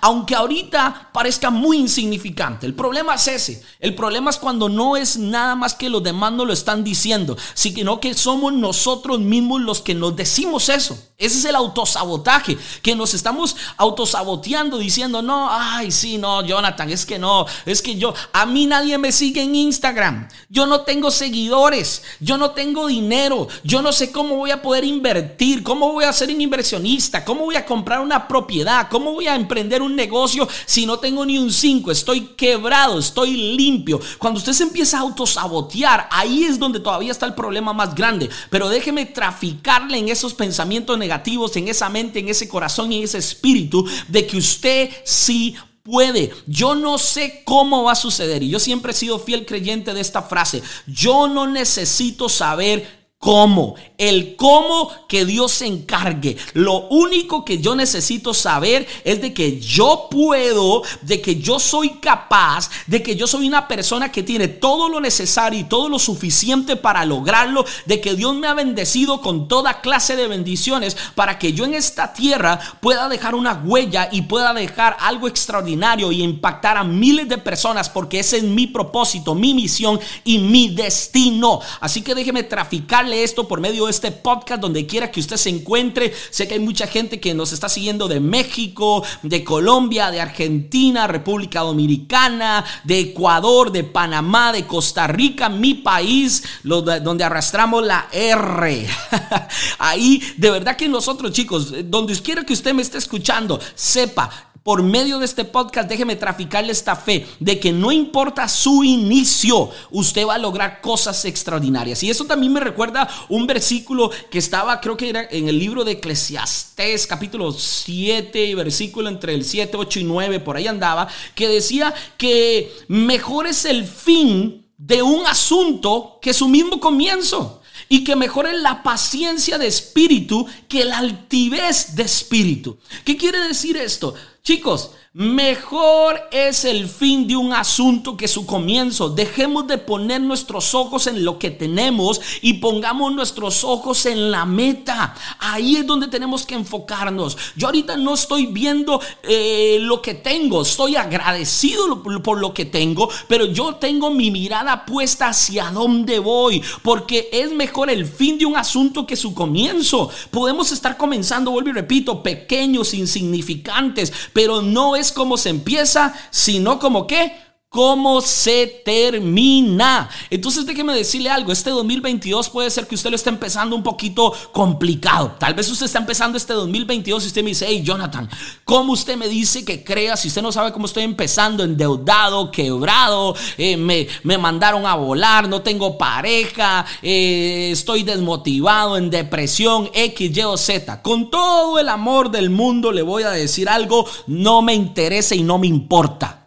aunque 0.00 0.34
ahorita 0.34 1.10
parezca 1.12 1.50
muy 1.50 1.78
insignificante. 1.78 2.66
El 2.66 2.74
problema 2.74 3.14
es 3.14 3.28
ese. 3.28 3.62
El 3.78 3.94
problema 3.94 4.30
es 4.30 4.36
cuando 4.36 4.68
no 4.68 4.96
es 4.96 5.16
nada 5.16 5.54
más 5.54 5.74
que 5.74 5.88
los 5.88 6.02
demás 6.02 6.32
no 6.32 6.44
lo 6.44 6.52
están 6.52 6.84
diciendo, 6.84 7.36
sino 7.54 8.00
que 8.00 8.14
somos 8.14 8.52
nosotros 8.52 9.20
mismos 9.20 9.60
los 9.60 9.80
que 9.80 9.94
nos 9.94 10.16
decimos 10.16 10.68
eso. 10.68 10.98
Ese 11.20 11.38
es 11.38 11.44
el 11.44 11.54
autosabotaje, 11.54 12.56
que 12.80 12.96
nos 12.96 13.12
estamos 13.12 13.54
autosaboteando 13.76 14.78
diciendo, 14.78 15.20
no, 15.20 15.48
ay, 15.50 15.90
sí, 15.90 16.16
no, 16.16 16.42
Jonathan, 16.42 16.88
es 16.88 17.04
que 17.04 17.18
no, 17.18 17.44
es 17.66 17.82
que 17.82 17.96
yo, 17.96 18.14
a 18.32 18.46
mí 18.46 18.64
nadie 18.64 18.96
me 18.96 19.12
sigue 19.12 19.42
en 19.42 19.54
Instagram, 19.54 20.28
yo 20.48 20.64
no 20.64 20.80
tengo 20.80 21.10
seguidores, 21.10 22.02
yo 22.20 22.38
no 22.38 22.52
tengo 22.52 22.86
dinero, 22.86 23.48
yo 23.64 23.82
no 23.82 23.92
sé 23.92 24.10
cómo 24.12 24.36
voy 24.36 24.50
a 24.50 24.62
poder 24.62 24.84
invertir, 24.84 25.62
cómo 25.62 25.92
voy 25.92 26.06
a 26.06 26.12
ser 26.14 26.30
un 26.30 26.40
inversionista, 26.40 27.22
cómo 27.22 27.44
voy 27.44 27.56
a 27.56 27.66
comprar 27.66 28.00
una 28.00 28.26
propiedad, 28.26 28.88
cómo 28.90 29.12
voy 29.12 29.19
a 29.26 29.34
emprender 29.34 29.82
un 29.82 29.96
negocio 29.96 30.48
si 30.66 30.86
no 30.86 30.98
tengo 30.98 31.24
ni 31.24 31.38
un 31.38 31.52
5, 31.52 31.90
estoy 31.90 32.20
quebrado, 32.36 32.98
estoy 32.98 33.56
limpio. 33.56 34.00
Cuando 34.18 34.38
usted 34.38 34.52
se 34.52 34.64
empieza 34.64 34.98
a 34.98 35.00
autosabotear, 35.00 36.08
ahí 36.10 36.44
es 36.44 36.58
donde 36.58 36.80
todavía 36.80 37.12
está 37.12 37.26
el 37.26 37.34
problema 37.34 37.72
más 37.72 37.94
grande, 37.94 38.28
pero 38.50 38.68
déjeme 38.68 39.06
traficarle 39.06 39.98
en 39.98 40.08
esos 40.08 40.34
pensamientos 40.34 40.98
negativos 40.98 41.56
en 41.56 41.68
esa 41.68 41.88
mente, 41.88 42.18
en 42.18 42.28
ese 42.28 42.48
corazón 42.48 42.92
y 42.92 42.98
en 42.98 43.04
ese 43.04 43.18
espíritu 43.18 43.86
de 44.08 44.26
que 44.26 44.36
usted 44.36 44.90
sí 45.04 45.54
puede. 45.82 46.30
Yo 46.46 46.74
no 46.74 46.98
sé 46.98 47.42
cómo 47.44 47.84
va 47.84 47.92
a 47.92 47.96
suceder. 47.96 48.42
Y 48.42 48.50
yo 48.50 48.60
siempre 48.60 48.92
he 48.92 48.94
sido 48.94 49.18
fiel 49.18 49.46
creyente 49.46 49.94
de 49.94 50.00
esta 50.00 50.22
frase. 50.22 50.62
Yo 50.86 51.28
no 51.28 51.46
necesito 51.46 52.28
saber 52.28 52.99
cómo. 53.20 53.74
El 53.98 54.34
cómo 54.34 54.90
que 55.06 55.26
Dios 55.26 55.52
se 55.52 55.66
encargue. 55.66 56.38
Lo 56.54 56.88
único 56.88 57.44
que 57.44 57.58
yo 57.58 57.74
necesito 57.74 58.32
saber 58.32 58.88
es 59.04 59.20
de 59.20 59.34
que 59.34 59.60
yo 59.60 60.08
puedo, 60.10 60.82
de 61.02 61.20
que 61.20 61.36
yo 61.36 61.60
soy 61.60 61.90
capaz, 62.00 62.70
de 62.86 63.02
que 63.02 63.16
yo 63.16 63.26
soy 63.26 63.46
una 63.46 63.68
persona 63.68 64.10
que 64.10 64.22
tiene 64.22 64.48
todo 64.48 64.88
lo 64.88 65.02
necesario 65.02 65.60
y 65.60 65.64
todo 65.64 65.90
lo 65.90 65.98
suficiente 65.98 66.76
para 66.76 67.04
lograrlo, 67.04 67.66
de 67.84 68.00
que 68.00 68.14
Dios 68.14 68.34
me 68.36 68.46
ha 68.46 68.54
bendecido 68.54 69.20
con 69.20 69.48
toda 69.48 69.82
clase 69.82 70.16
de 70.16 70.26
bendiciones 70.26 70.96
para 71.14 71.38
que 71.38 71.52
yo 71.52 71.66
en 71.66 71.74
esta 71.74 72.14
tierra 72.14 72.58
pueda 72.80 73.06
dejar 73.10 73.34
una 73.34 73.52
huella 73.52 74.08
y 74.10 74.22
pueda 74.22 74.54
dejar 74.54 74.96
algo 74.98 75.28
extraordinario 75.28 76.10
y 76.10 76.22
impactar 76.22 76.78
a 76.78 76.84
miles 76.84 77.28
de 77.28 77.36
personas 77.36 77.90
porque 77.90 78.20
ese 78.20 78.38
es 78.38 78.44
mi 78.44 78.66
propósito, 78.66 79.34
mi 79.34 79.52
misión 79.52 80.00
y 80.24 80.38
mi 80.38 80.74
destino. 80.74 81.60
Así 81.80 82.00
que 82.00 82.14
déjeme 82.14 82.44
traficar 82.44 83.09
esto 83.12 83.48
por 83.48 83.60
medio 83.60 83.86
de 83.86 83.90
este 83.90 84.12
podcast 84.12 84.60
donde 84.60 84.86
quiera 84.86 85.10
que 85.10 85.20
usted 85.20 85.36
se 85.36 85.50
encuentre. 85.50 86.12
Sé 86.30 86.46
que 86.48 86.54
hay 86.54 86.60
mucha 86.60 86.86
gente 86.86 87.20
que 87.20 87.34
nos 87.34 87.52
está 87.52 87.68
siguiendo 87.68 88.08
de 88.08 88.20
México, 88.20 89.04
de 89.22 89.44
Colombia, 89.44 90.10
de 90.10 90.20
Argentina, 90.20 91.06
República 91.06 91.60
Dominicana, 91.60 92.64
de 92.84 93.00
Ecuador, 93.00 93.72
de 93.72 93.84
Panamá, 93.84 94.52
de 94.52 94.66
Costa 94.66 95.06
Rica, 95.06 95.48
mi 95.48 95.74
país, 95.74 96.42
donde 96.62 97.24
arrastramos 97.24 97.84
la 97.84 98.08
R. 98.12 98.86
Ahí, 99.78 100.22
de 100.36 100.50
verdad 100.50 100.76
que 100.76 100.88
nosotros 100.88 101.32
chicos, 101.32 101.72
donde 101.84 102.14
quiera 102.20 102.44
que 102.44 102.52
usted 102.52 102.74
me 102.74 102.82
esté 102.82 102.98
escuchando, 102.98 103.60
sepa 103.74 104.49
por 104.62 104.82
medio 104.82 105.18
de 105.18 105.24
este 105.24 105.44
podcast, 105.44 105.88
déjeme 105.88 106.16
traficarle 106.16 106.72
esta 106.72 106.96
fe 106.96 107.26
de 107.38 107.58
que 107.58 107.72
no 107.72 107.90
importa 107.92 108.48
su 108.48 108.84
inicio, 108.84 109.70
usted 109.90 110.26
va 110.26 110.34
a 110.34 110.38
lograr 110.38 110.80
cosas 110.80 111.24
extraordinarias. 111.24 112.02
Y 112.02 112.10
eso 112.10 112.24
también 112.24 112.52
me 112.52 112.60
recuerda 112.60 113.08
un 113.28 113.46
versículo 113.46 114.10
que 114.30 114.38
estaba, 114.38 114.80
creo 114.80 114.96
que 114.96 115.08
era 115.08 115.26
en 115.30 115.48
el 115.48 115.58
libro 115.58 115.84
de 115.84 115.92
Eclesiastés, 115.92 117.06
capítulo 117.06 117.52
7, 117.52 118.54
versículo 118.54 119.08
entre 119.08 119.34
el 119.34 119.44
7, 119.44 119.76
8 119.76 120.00
y 120.00 120.04
9, 120.04 120.40
por 120.40 120.56
ahí 120.56 120.66
andaba, 120.66 121.08
que 121.34 121.48
decía 121.48 121.94
que 122.18 122.70
mejor 122.88 123.46
es 123.46 123.64
el 123.64 123.86
fin 123.86 124.66
de 124.76 125.02
un 125.02 125.26
asunto 125.26 126.18
que 126.20 126.32
su 126.32 126.48
mismo 126.48 126.80
comienzo 126.80 127.59
y 127.92 128.04
que 128.04 128.14
mejore 128.14 128.56
la 128.56 128.84
paciencia 128.84 129.58
de 129.58 129.66
espíritu 129.66 130.46
que 130.68 130.84
la 130.84 130.98
altivez 130.98 131.96
de 131.96 132.04
espíritu. 132.04 132.78
¿Qué 133.04 133.16
quiere 133.16 133.40
decir 133.40 133.76
esto? 133.76 134.14
Chicos, 134.44 134.92
Mejor 135.12 136.20
es 136.30 136.64
el 136.64 136.86
fin 136.86 137.26
de 137.26 137.34
un 137.34 137.52
asunto 137.52 138.16
que 138.16 138.28
su 138.28 138.46
comienzo. 138.46 139.08
Dejemos 139.08 139.66
de 139.66 139.76
poner 139.76 140.20
nuestros 140.20 140.72
ojos 140.72 141.08
en 141.08 141.24
lo 141.24 141.36
que 141.36 141.50
tenemos 141.50 142.20
y 142.42 142.54
pongamos 142.54 143.12
nuestros 143.12 143.64
ojos 143.64 144.06
en 144.06 144.30
la 144.30 144.46
meta. 144.46 145.16
Ahí 145.40 145.74
es 145.74 145.84
donde 145.84 146.06
tenemos 146.06 146.46
que 146.46 146.54
enfocarnos. 146.54 147.36
Yo 147.56 147.66
ahorita 147.66 147.96
no 147.96 148.14
estoy 148.14 148.46
viendo 148.46 149.00
eh, 149.24 149.78
lo 149.80 150.00
que 150.00 150.14
tengo, 150.14 150.62
estoy 150.62 150.94
agradecido 150.94 152.04
por 152.04 152.38
lo 152.38 152.54
que 152.54 152.66
tengo, 152.66 153.10
pero 153.26 153.46
yo 153.46 153.74
tengo 153.74 154.12
mi 154.12 154.30
mirada 154.30 154.86
puesta 154.86 155.30
hacia 155.30 155.72
dónde 155.72 156.20
voy, 156.20 156.62
porque 156.82 157.28
es 157.32 157.50
mejor 157.50 157.90
el 157.90 158.06
fin 158.06 158.38
de 158.38 158.46
un 158.46 158.54
asunto 158.54 159.08
que 159.08 159.16
su 159.16 159.34
comienzo. 159.34 160.08
Podemos 160.30 160.70
estar 160.70 160.96
comenzando, 160.96 161.50
vuelvo 161.50 161.70
y 161.70 161.72
repito, 161.72 162.22
pequeños, 162.22 162.94
insignificantes, 162.94 164.12
pero 164.32 164.62
no 164.62 164.94
es 164.94 164.99
como 165.12 165.36
se 165.36 165.48
empieza, 165.48 166.14
sino 166.30 166.78
como 166.78 167.06
qué, 167.06 167.36
cómo 167.70 168.20
se 168.20 168.82
termina. 168.84 170.10
Entonces 170.28 170.66
déjeme 170.66 170.92
decirle 170.92 171.30
algo, 171.30 171.52
este 171.52 171.70
2022 171.70 172.50
puede 172.50 172.68
ser 172.68 172.88
que 172.88 172.96
usted 172.96 173.10
lo 173.10 173.16
esté 173.16 173.30
empezando 173.30 173.76
un 173.76 173.84
poquito 173.84 174.34
complicado. 174.50 175.36
Tal 175.38 175.54
vez 175.54 175.70
usted 175.70 175.86
está 175.86 176.00
empezando 176.00 176.36
este 176.36 176.52
2022 176.52 177.22
y 177.22 177.26
usted 177.28 177.44
me 177.44 177.50
dice, 177.50 177.66
hey 177.68 177.82
Jonathan, 177.84 178.28
¿cómo 178.64 178.92
usted 178.92 179.16
me 179.16 179.28
dice 179.28 179.64
que 179.64 179.84
crea 179.84 180.16
si 180.16 180.26
usted 180.26 180.42
no 180.42 180.50
sabe 180.50 180.72
cómo 180.72 180.86
estoy 180.86 181.04
empezando, 181.04 181.62
endeudado, 181.62 182.50
quebrado, 182.50 183.36
eh, 183.56 183.76
me, 183.76 184.08
me, 184.24 184.36
mandaron 184.36 184.84
a 184.84 184.96
volar, 184.96 185.48
no 185.48 185.62
tengo 185.62 185.96
pareja, 185.96 186.84
eh, 187.02 187.68
estoy 187.70 188.02
desmotivado, 188.02 188.96
en 188.96 189.10
depresión, 189.10 189.88
X, 189.94 190.36
Y 190.36 190.42
o 190.42 190.56
Z? 190.56 191.02
Con 191.02 191.30
todo 191.30 191.78
el 191.78 191.88
amor 191.88 192.32
del 192.32 192.50
mundo 192.50 192.90
le 192.90 193.02
voy 193.02 193.22
a 193.22 193.30
decir 193.30 193.68
algo, 193.68 194.08
no 194.26 194.60
me 194.60 194.74
interesa 194.74 195.36
y 195.36 195.44
no 195.44 195.56
me 195.56 195.68
importa. 195.68 196.39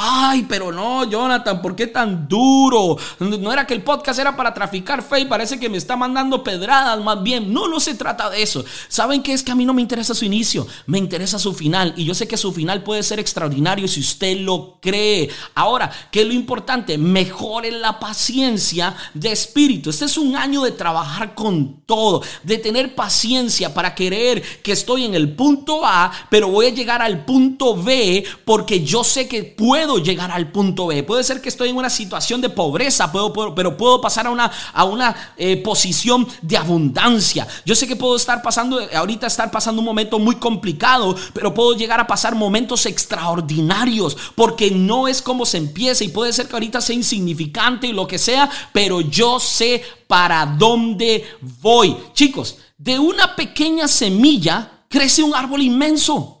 Ay, 0.00 0.46
pero 0.48 0.70
no, 0.70 1.02
Jonathan, 1.10 1.60
¿por 1.60 1.74
qué 1.74 1.88
tan 1.88 2.28
duro? 2.28 2.96
No 3.18 3.52
era 3.52 3.66
que 3.66 3.74
el 3.74 3.82
podcast 3.82 4.20
era 4.20 4.36
para 4.36 4.54
traficar 4.54 5.02
fe 5.02 5.22
y 5.22 5.24
parece 5.24 5.58
que 5.58 5.68
me 5.68 5.76
está 5.76 5.96
mandando 5.96 6.44
pedradas 6.44 7.02
más 7.02 7.20
bien. 7.20 7.52
No, 7.52 7.66
no 7.66 7.80
se 7.80 7.96
trata 7.96 8.30
de 8.30 8.40
eso. 8.40 8.64
¿Saben 8.86 9.24
qué 9.24 9.32
es 9.32 9.42
que 9.42 9.50
a 9.50 9.56
mí 9.56 9.64
no 9.64 9.74
me 9.74 9.82
interesa 9.82 10.14
su 10.14 10.24
inicio? 10.24 10.68
Me 10.86 10.98
interesa 10.98 11.36
su 11.40 11.52
final. 11.52 11.94
Y 11.96 12.04
yo 12.04 12.14
sé 12.14 12.28
que 12.28 12.36
su 12.36 12.52
final 12.52 12.84
puede 12.84 13.02
ser 13.02 13.18
extraordinario 13.18 13.88
si 13.88 13.98
usted 13.98 14.38
lo 14.38 14.78
cree. 14.80 15.30
Ahora, 15.56 15.90
¿qué 16.12 16.20
es 16.20 16.28
lo 16.28 16.32
importante? 16.32 16.96
Mejore 16.96 17.72
la 17.72 17.98
paciencia 17.98 18.94
de 19.14 19.32
espíritu. 19.32 19.90
Este 19.90 20.04
es 20.04 20.16
un 20.16 20.36
año 20.36 20.62
de 20.62 20.70
trabajar 20.70 21.34
con 21.34 21.80
todo, 21.86 22.22
de 22.44 22.58
tener 22.58 22.94
paciencia 22.94 23.74
para 23.74 23.96
querer 23.96 24.42
que 24.62 24.70
estoy 24.70 25.06
en 25.06 25.16
el 25.16 25.34
punto 25.34 25.84
A, 25.84 26.12
pero 26.30 26.46
voy 26.46 26.66
a 26.66 26.70
llegar 26.70 27.02
al 27.02 27.24
punto 27.24 27.74
B 27.74 28.24
porque 28.44 28.84
yo 28.84 29.02
sé 29.02 29.26
que 29.26 29.42
puedo 29.42 29.87
llegar 29.96 30.30
al 30.30 30.52
punto 30.52 30.88
B. 30.88 31.02
Puede 31.02 31.24
ser 31.24 31.40
que 31.40 31.48
estoy 31.48 31.70
en 31.70 31.76
una 31.76 31.88
situación 31.88 32.42
de 32.42 32.50
pobreza, 32.50 33.10
puedo, 33.10 33.54
pero 33.54 33.78
puedo 33.78 34.02
pasar 34.02 34.26
a 34.26 34.30
una, 34.30 34.52
a 34.74 34.84
una 34.84 35.32
eh, 35.38 35.56
posición 35.56 36.28
de 36.42 36.58
abundancia. 36.58 37.48
Yo 37.64 37.74
sé 37.74 37.88
que 37.88 37.96
puedo 37.96 38.16
estar 38.16 38.42
pasando, 38.42 38.78
ahorita 38.94 39.26
estar 39.26 39.50
pasando 39.50 39.80
un 39.80 39.86
momento 39.86 40.18
muy 40.18 40.36
complicado, 40.36 41.16
pero 41.32 41.54
puedo 41.54 41.72
llegar 41.72 42.00
a 42.00 42.06
pasar 42.06 42.34
momentos 42.34 42.84
extraordinarios, 42.84 44.16
porque 44.34 44.70
no 44.70 45.08
es 45.08 45.22
como 45.22 45.46
se 45.46 45.56
empieza 45.56 46.04
y 46.04 46.08
puede 46.08 46.34
ser 46.34 46.48
que 46.48 46.56
ahorita 46.56 46.82
sea 46.82 46.94
insignificante 46.94 47.86
y 47.86 47.92
lo 47.92 48.06
que 48.06 48.18
sea, 48.18 48.50
pero 48.72 49.00
yo 49.00 49.40
sé 49.40 49.82
para 50.06 50.44
dónde 50.44 51.24
voy. 51.62 51.96
Chicos, 52.12 52.58
de 52.76 52.98
una 52.98 53.34
pequeña 53.34 53.88
semilla 53.88 54.84
crece 54.88 55.22
un 55.22 55.34
árbol 55.34 55.62
inmenso. 55.62 56.37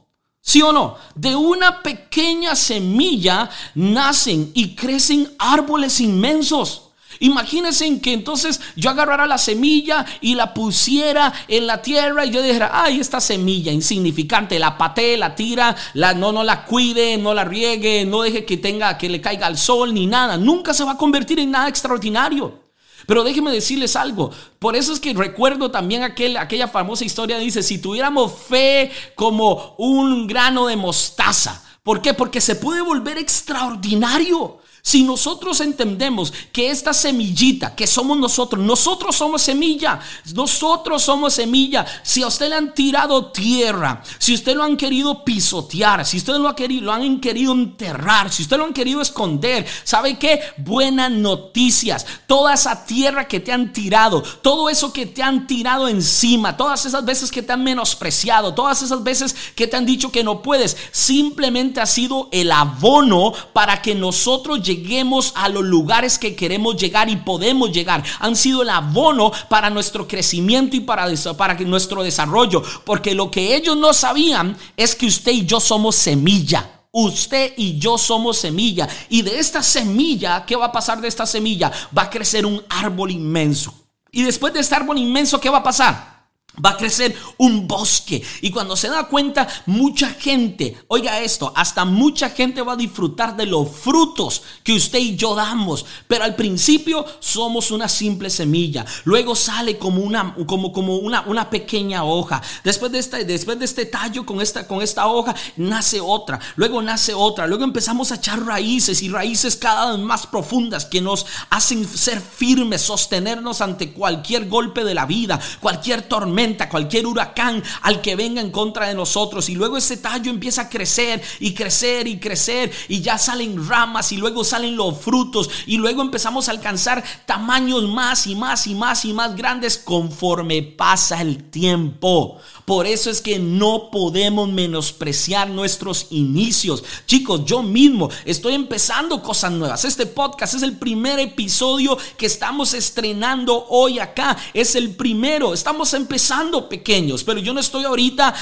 ¿Sí 0.48 0.62
o 0.62 0.72
no? 0.72 0.96
De 1.14 1.36
una 1.36 1.82
pequeña 1.82 2.56
semilla 2.56 3.50
nacen 3.74 4.50
y 4.54 4.74
crecen 4.74 5.30
árboles 5.38 6.00
inmensos. 6.00 6.84
Imagínense 7.20 8.00
que 8.00 8.14
entonces 8.14 8.58
yo 8.74 8.88
agarrara 8.88 9.26
la 9.26 9.36
semilla 9.36 10.06
y 10.22 10.36
la 10.36 10.54
pusiera 10.54 11.34
en 11.48 11.66
la 11.66 11.82
tierra 11.82 12.24
y 12.24 12.30
yo 12.30 12.40
dijera, 12.40 12.70
ay, 12.72 12.98
esta 12.98 13.20
semilla 13.20 13.72
insignificante, 13.72 14.58
la 14.58 14.78
patee, 14.78 15.18
la 15.18 15.34
tira, 15.34 15.76
la, 15.92 16.14
no, 16.14 16.32
no 16.32 16.42
la 16.42 16.64
cuide, 16.64 17.18
no 17.18 17.34
la 17.34 17.44
riegue, 17.44 18.06
no 18.06 18.22
deje 18.22 18.46
que 18.46 18.56
tenga, 18.56 18.96
que 18.96 19.10
le 19.10 19.20
caiga 19.20 19.48
al 19.48 19.58
sol 19.58 19.92
ni 19.92 20.06
nada. 20.06 20.38
Nunca 20.38 20.72
se 20.72 20.82
va 20.82 20.92
a 20.92 20.96
convertir 20.96 21.38
en 21.40 21.50
nada 21.50 21.68
extraordinario. 21.68 22.67
Pero 23.08 23.24
déjenme 23.24 23.50
decirles 23.50 23.96
algo. 23.96 24.30
Por 24.58 24.76
eso 24.76 24.92
es 24.92 25.00
que 25.00 25.14
recuerdo 25.14 25.70
también 25.70 26.02
aquel, 26.02 26.36
aquella 26.36 26.68
famosa 26.68 27.06
historia. 27.06 27.38
Dice, 27.38 27.62
si 27.62 27.78
tuviéramos 27.78 28.30
fe 28.34 28.90
como 29.14 29.74
un 29.78 30.26
grano 30.26 30.66
de 30.66 30.76
mostaza. 30.76 31.64
¿Por 31.82 32.02
qué? 32.02 32.12
Porque 32.12 32.42
se 32.42 32.54
puede 32.54 32.82
volver 32.82 33.16
extraordinario. 33.16 34.58
Si 34.88 35.02
nosotros 35.02 35.60
entendemos 35.60 36.32
que 36.50 36.70
esta 36.70 36.94
semillita 36.94 37.76
que 37.76 37.86
somos 37.86 38.16
nosotros, 38.16 38.64
nosotros 38.64 39.16
somos 39.16 39.42
semilla, 39.42 40.00
nosotros 40.32 41.02
somos 41.02 41.34
semilla. 41.34 41.84
Si 42.02 42.22
a 42.22 42.26
usted 42.28 42.48
le 42.48 42.54
han 42.54 42.72
tirado 42.72 43.26
tierra, 43.26 44.02
si 44.18 44.32
usted 44.32 44.56
lo 44.56 44.62
han 44.62 44.78
querido 44.78 45.26
pisotear, 45.26 46.06
si 46.06 46.16
usted 46.16 46.38
lo, 46.38 46.48
ha 46.48 46.56
querido, 46.56 46.86
lo 46.86 46.92
han 46.94 47.20
querido 47.20 47.52
enterrar, 47.52 48.32
si 48.32 48.40
usted 48.40 48.56
lo 48.56 48.64
han 48.64 48.72
querido 48.72 49.02
esconder, 49.02 49.66
¿sabe 49.84 50.18
qué? 50.18 50.40
Buenas 50.56 51.10
noticias. 51.10 52.06
Toda 52.26 52.54
esa 52.54 52.86
tierra 52.86 53.28
que 53.28 53.40
te 53.40 53.52
han 53.52 53.74
tirado, 53.74 54.22
todo 54.40 54.70
eso 54.70 54.90
que 54.90 55.04
te 55.04 55.22
han 55.22 55.46
tirado 55.46 55.86
encima, 55.88 56.56
todas 56.56 56.86
esas 56.86 57.04
veces 57.04 57.30
que 57.30 57.42
te 57.42 57.52
han 57.52 57.62
menospreciado, 57.62 58.54
todas 58.54 58.80
esas 58.80 59.02
veces 59.02 59.36
que 59.54 59.66
te 59.66 59.76
han 59.76 59.84
dicho 59.84 60.10
que 60.10 60.24
no 60.24 60.40
puedes, 60.40 60.78
simplemente 60.92 61.82
ha 61.82 61.86
sido 61.86 62.30
el 62.32 62.50
abono 62.50 63.34
para 63.52 63.82
que 63.82 63.94
nosotros 63.94 64.62
lleguemos 64.62 64.77
lleguemos 64.78 65.32
a 65.36 65.48
los 65.48 65.64
lugares 65.64 66.18
que 66.18 66.34
queremos 66.34 66.76
llegar 66.76 67.08
y 67.08 67.16
podemos 67.16 67.72
llegar. 67.72 68.02
Han 68.20 68.36
sido 68.36 68.62
el 68.62 68.70
abono 68.70 69.32
para 69.48 69.70
nuestro 69.70 70.06
crecimiento 70.06 70.76
y 70.76 70.80
para, 70.80 71.06
para 71.36 71.54
nuestro 71.60 72.02
desarrollo. 72.02 72.62
Porque 72.84 73.14
lo 73.14 73.30
que 73.30 73.56
ellos 73.56 73.76
no 73.76 73.92
sabían 73.92 74.56
es 74.76 74.94
que 74.94 75.06
usted 75.06 75.32
y 75.32 75.46
yo 75.46 75.60
somos 75.60 75.96
semilla. 75.96 76.70
Usted 76.90 77.52
y 77.56 77.78
yo 77.78 77.98
somos 77.98 78.38
semilla. 78.38 78.88
Y 79.08 79.22
de 79.22 79.38
esta 79.38 79.62
semilla, 79.62 80.44
¿qué 80.46 80.56
va 80.56 80.66
a 80.66 80.72
pasar 80.72 81.00
de 81.00 81.08
esta 81.08 81.26
semilla? 81.26 81.70
Va 81.96 82.02
a 82.02 82.10
crecer 82.10 82.46
un 82.46 82.62
árbol 82.68 83.10
inmenso. 83.10 83.74
Y 84.10 84.22
después 84.22 84.54
de 84.54 84.60
este 84.60 84.74
árbol 84.74 84.98
inmenso, 84.98 85.40
¿qué 85.40 85.50
va 85.50 85.58
a 85.58 85.62
pasar? 85.62 86.17
Va 86.64 86.70
a 86.70 86.76
crecer 86.76 87.14
un 87.38 87.66
bosque. 87.68 88.22
Y 88.40 88.50
cuando 88.50 88.76
se 88.76 88.88
da 88.88 89.04
cuenta, 89.08 89.46
mucha 89.66 90.08
gente, 90.10 90.76
oiga 90.88 91.20
esto, 91.20 91.52
hasta 91.54 91.84
mucha 91.84 92.30
gente 92.30 92.62
va 92.62 92.72
a 92.72 92.76
disfrutar 92.76 93.36
de 93.36 93.46
los 93.46 93.68
frutos 93.70 94.42
que 94.62 94.74
usted 94.74 94.98
y 94.98 95.16
yo 95.16 95.34
damos. 95.34 95.86
Pero 96.06 96.24
al 96.24 96.34
principio 96.34 97.04
somos 97.20 97.70
una 97.70 97.88
simple 97.88 98.30
semilla. 98.30 98.84
Luego 99.04 99.34
sale 99.34 99.78
como 99.78 100.02
una, 100.02 100.34
como, 100.46 100.72
como 100.72 100.96
una, 100.96 101.22
una 101.22 101.50
pequeña 101.50 102.04
hoja. 102.04 102.42
Después 102.64 102.92
de, 102.92 102.98
este, 102.98 103.24
después 103.24 103.58
de 103.58 103.64
este 103.64 103.86
tallo 103.86 104.26
con 104.26 104.40
esta, 104.40 104.66
con 104.66 104.82
esta 104.82 105.06
hoja, 105.06 105.34
nace 105.56 106.00
otra. 106.00 106.40
Luego 106.56 106.82
nace 106.82 107.14
otra. 107.14 107.46
Luego 107.46 107.64
empezamos 107.64 108.12
a 108.12 108.16
echar 108.16 108.44
raíces 108.44 109.02
y 109.02 109.08
raíces 109.08 109.56
cada 109.56 109.92
vez 109.92 110.00
más 110.00 110.26
profundas 110.26 110.84
que 110.84 111.00
nos 111.00 111.26
hacen 111.50 111.86
ser 111.86 112.20
firmes, 112.20 112.82
sostenernos 112.82 113.60
ante 113.60 113.92
cualquier 113.92 114.48
golpe 114.48 114.84
de 114.84 114.94
la 114.94 115.06
vida, 115.06 115.38
cualquier 115.60 116.02
tormenta 116.02 116.47
cualquier 116.68 117.06
huracán 117.06 117.62
al 117.82 118.00
que 118.00 118.16
venga 118.16 118.40
en 118.40 118.50
contra 118.50 118.86
de 118.86 118.94
nosotros. 118.94 119.48
Y 119.48 119.54
luego 119.54 119.76
ese 119.76 119.96
tallo 119.96 120.30
empieza 120.30 120.62
a 120.62 120.68
crecer 120.68 121.22
y 121.40 121.54
crecer 121.54 122.06
y 122.06 122.18
crecer 122.18 122.70
y 122.88 123.00
ya 123.00 123.18
salen 123.18 123.68
ramas 123.68 124.12
y 124.12 124.16
luego 124.16 124.44
salen 124.44 124.76
los 124.76 124.98
frutos 124.98 125.50
y 125.66 125.76
luego 125.76 126.02
empezamos 126.02 126.48
a 126.48 126.52
alcanzar 126.52 127.02
tamaños 127.26 127.88
más 127.88 128.26
y 128.26 128.34
más 128.34 128.66
y 128.66 128.74
más 128.74 129.04
y 129.04 129.12
más 129.12 129.36
grandes 129.36 129.78
conforme 129.78 130.62
pasa 130.62 131.20
el 131.20 131.50
tiempo. 131.50 132.38
Por 132.68 132.86
eso 132.86 133.08
es 133.08 133.22
que 133.22 133.38
no 133.38 133.90
podemos 133.90 134.46
menospreciar 134.46 135.48
nuestros 135.48 136.08
inicios. 136.10 136.84
Chicos, 137.06 137.46
yo 137.46 137.62
mismo 137.62 138.10
estoy 138.26 138.52
empezando 138.52 139.22
cosas 139.22 139.52
nuevas. 139.52 139.86
Este 139.86 140.04
podcast 140.04 140.52
es 140.52 140.62
el 140.62 140.76
primer 140.76 141.18
episodio 141.18 141.96
que 142.18 142.26
estamos 142.26 142.74
estrenando 142.74 143.64
hoy 143.70 143.98
acá. 143.98 144.36
Es 144.52 144.74
el 144.74 144.90
primero. 144.90 145.54
Estamos 145.54 145.94
empezando 145.94 146.68
pequeños, 146.68 147.24
pero 147.24 147.40
yo 147.40 147.54
no 147.54 147.60
estoy 147.60 147.86
ahorita 147.86 148.34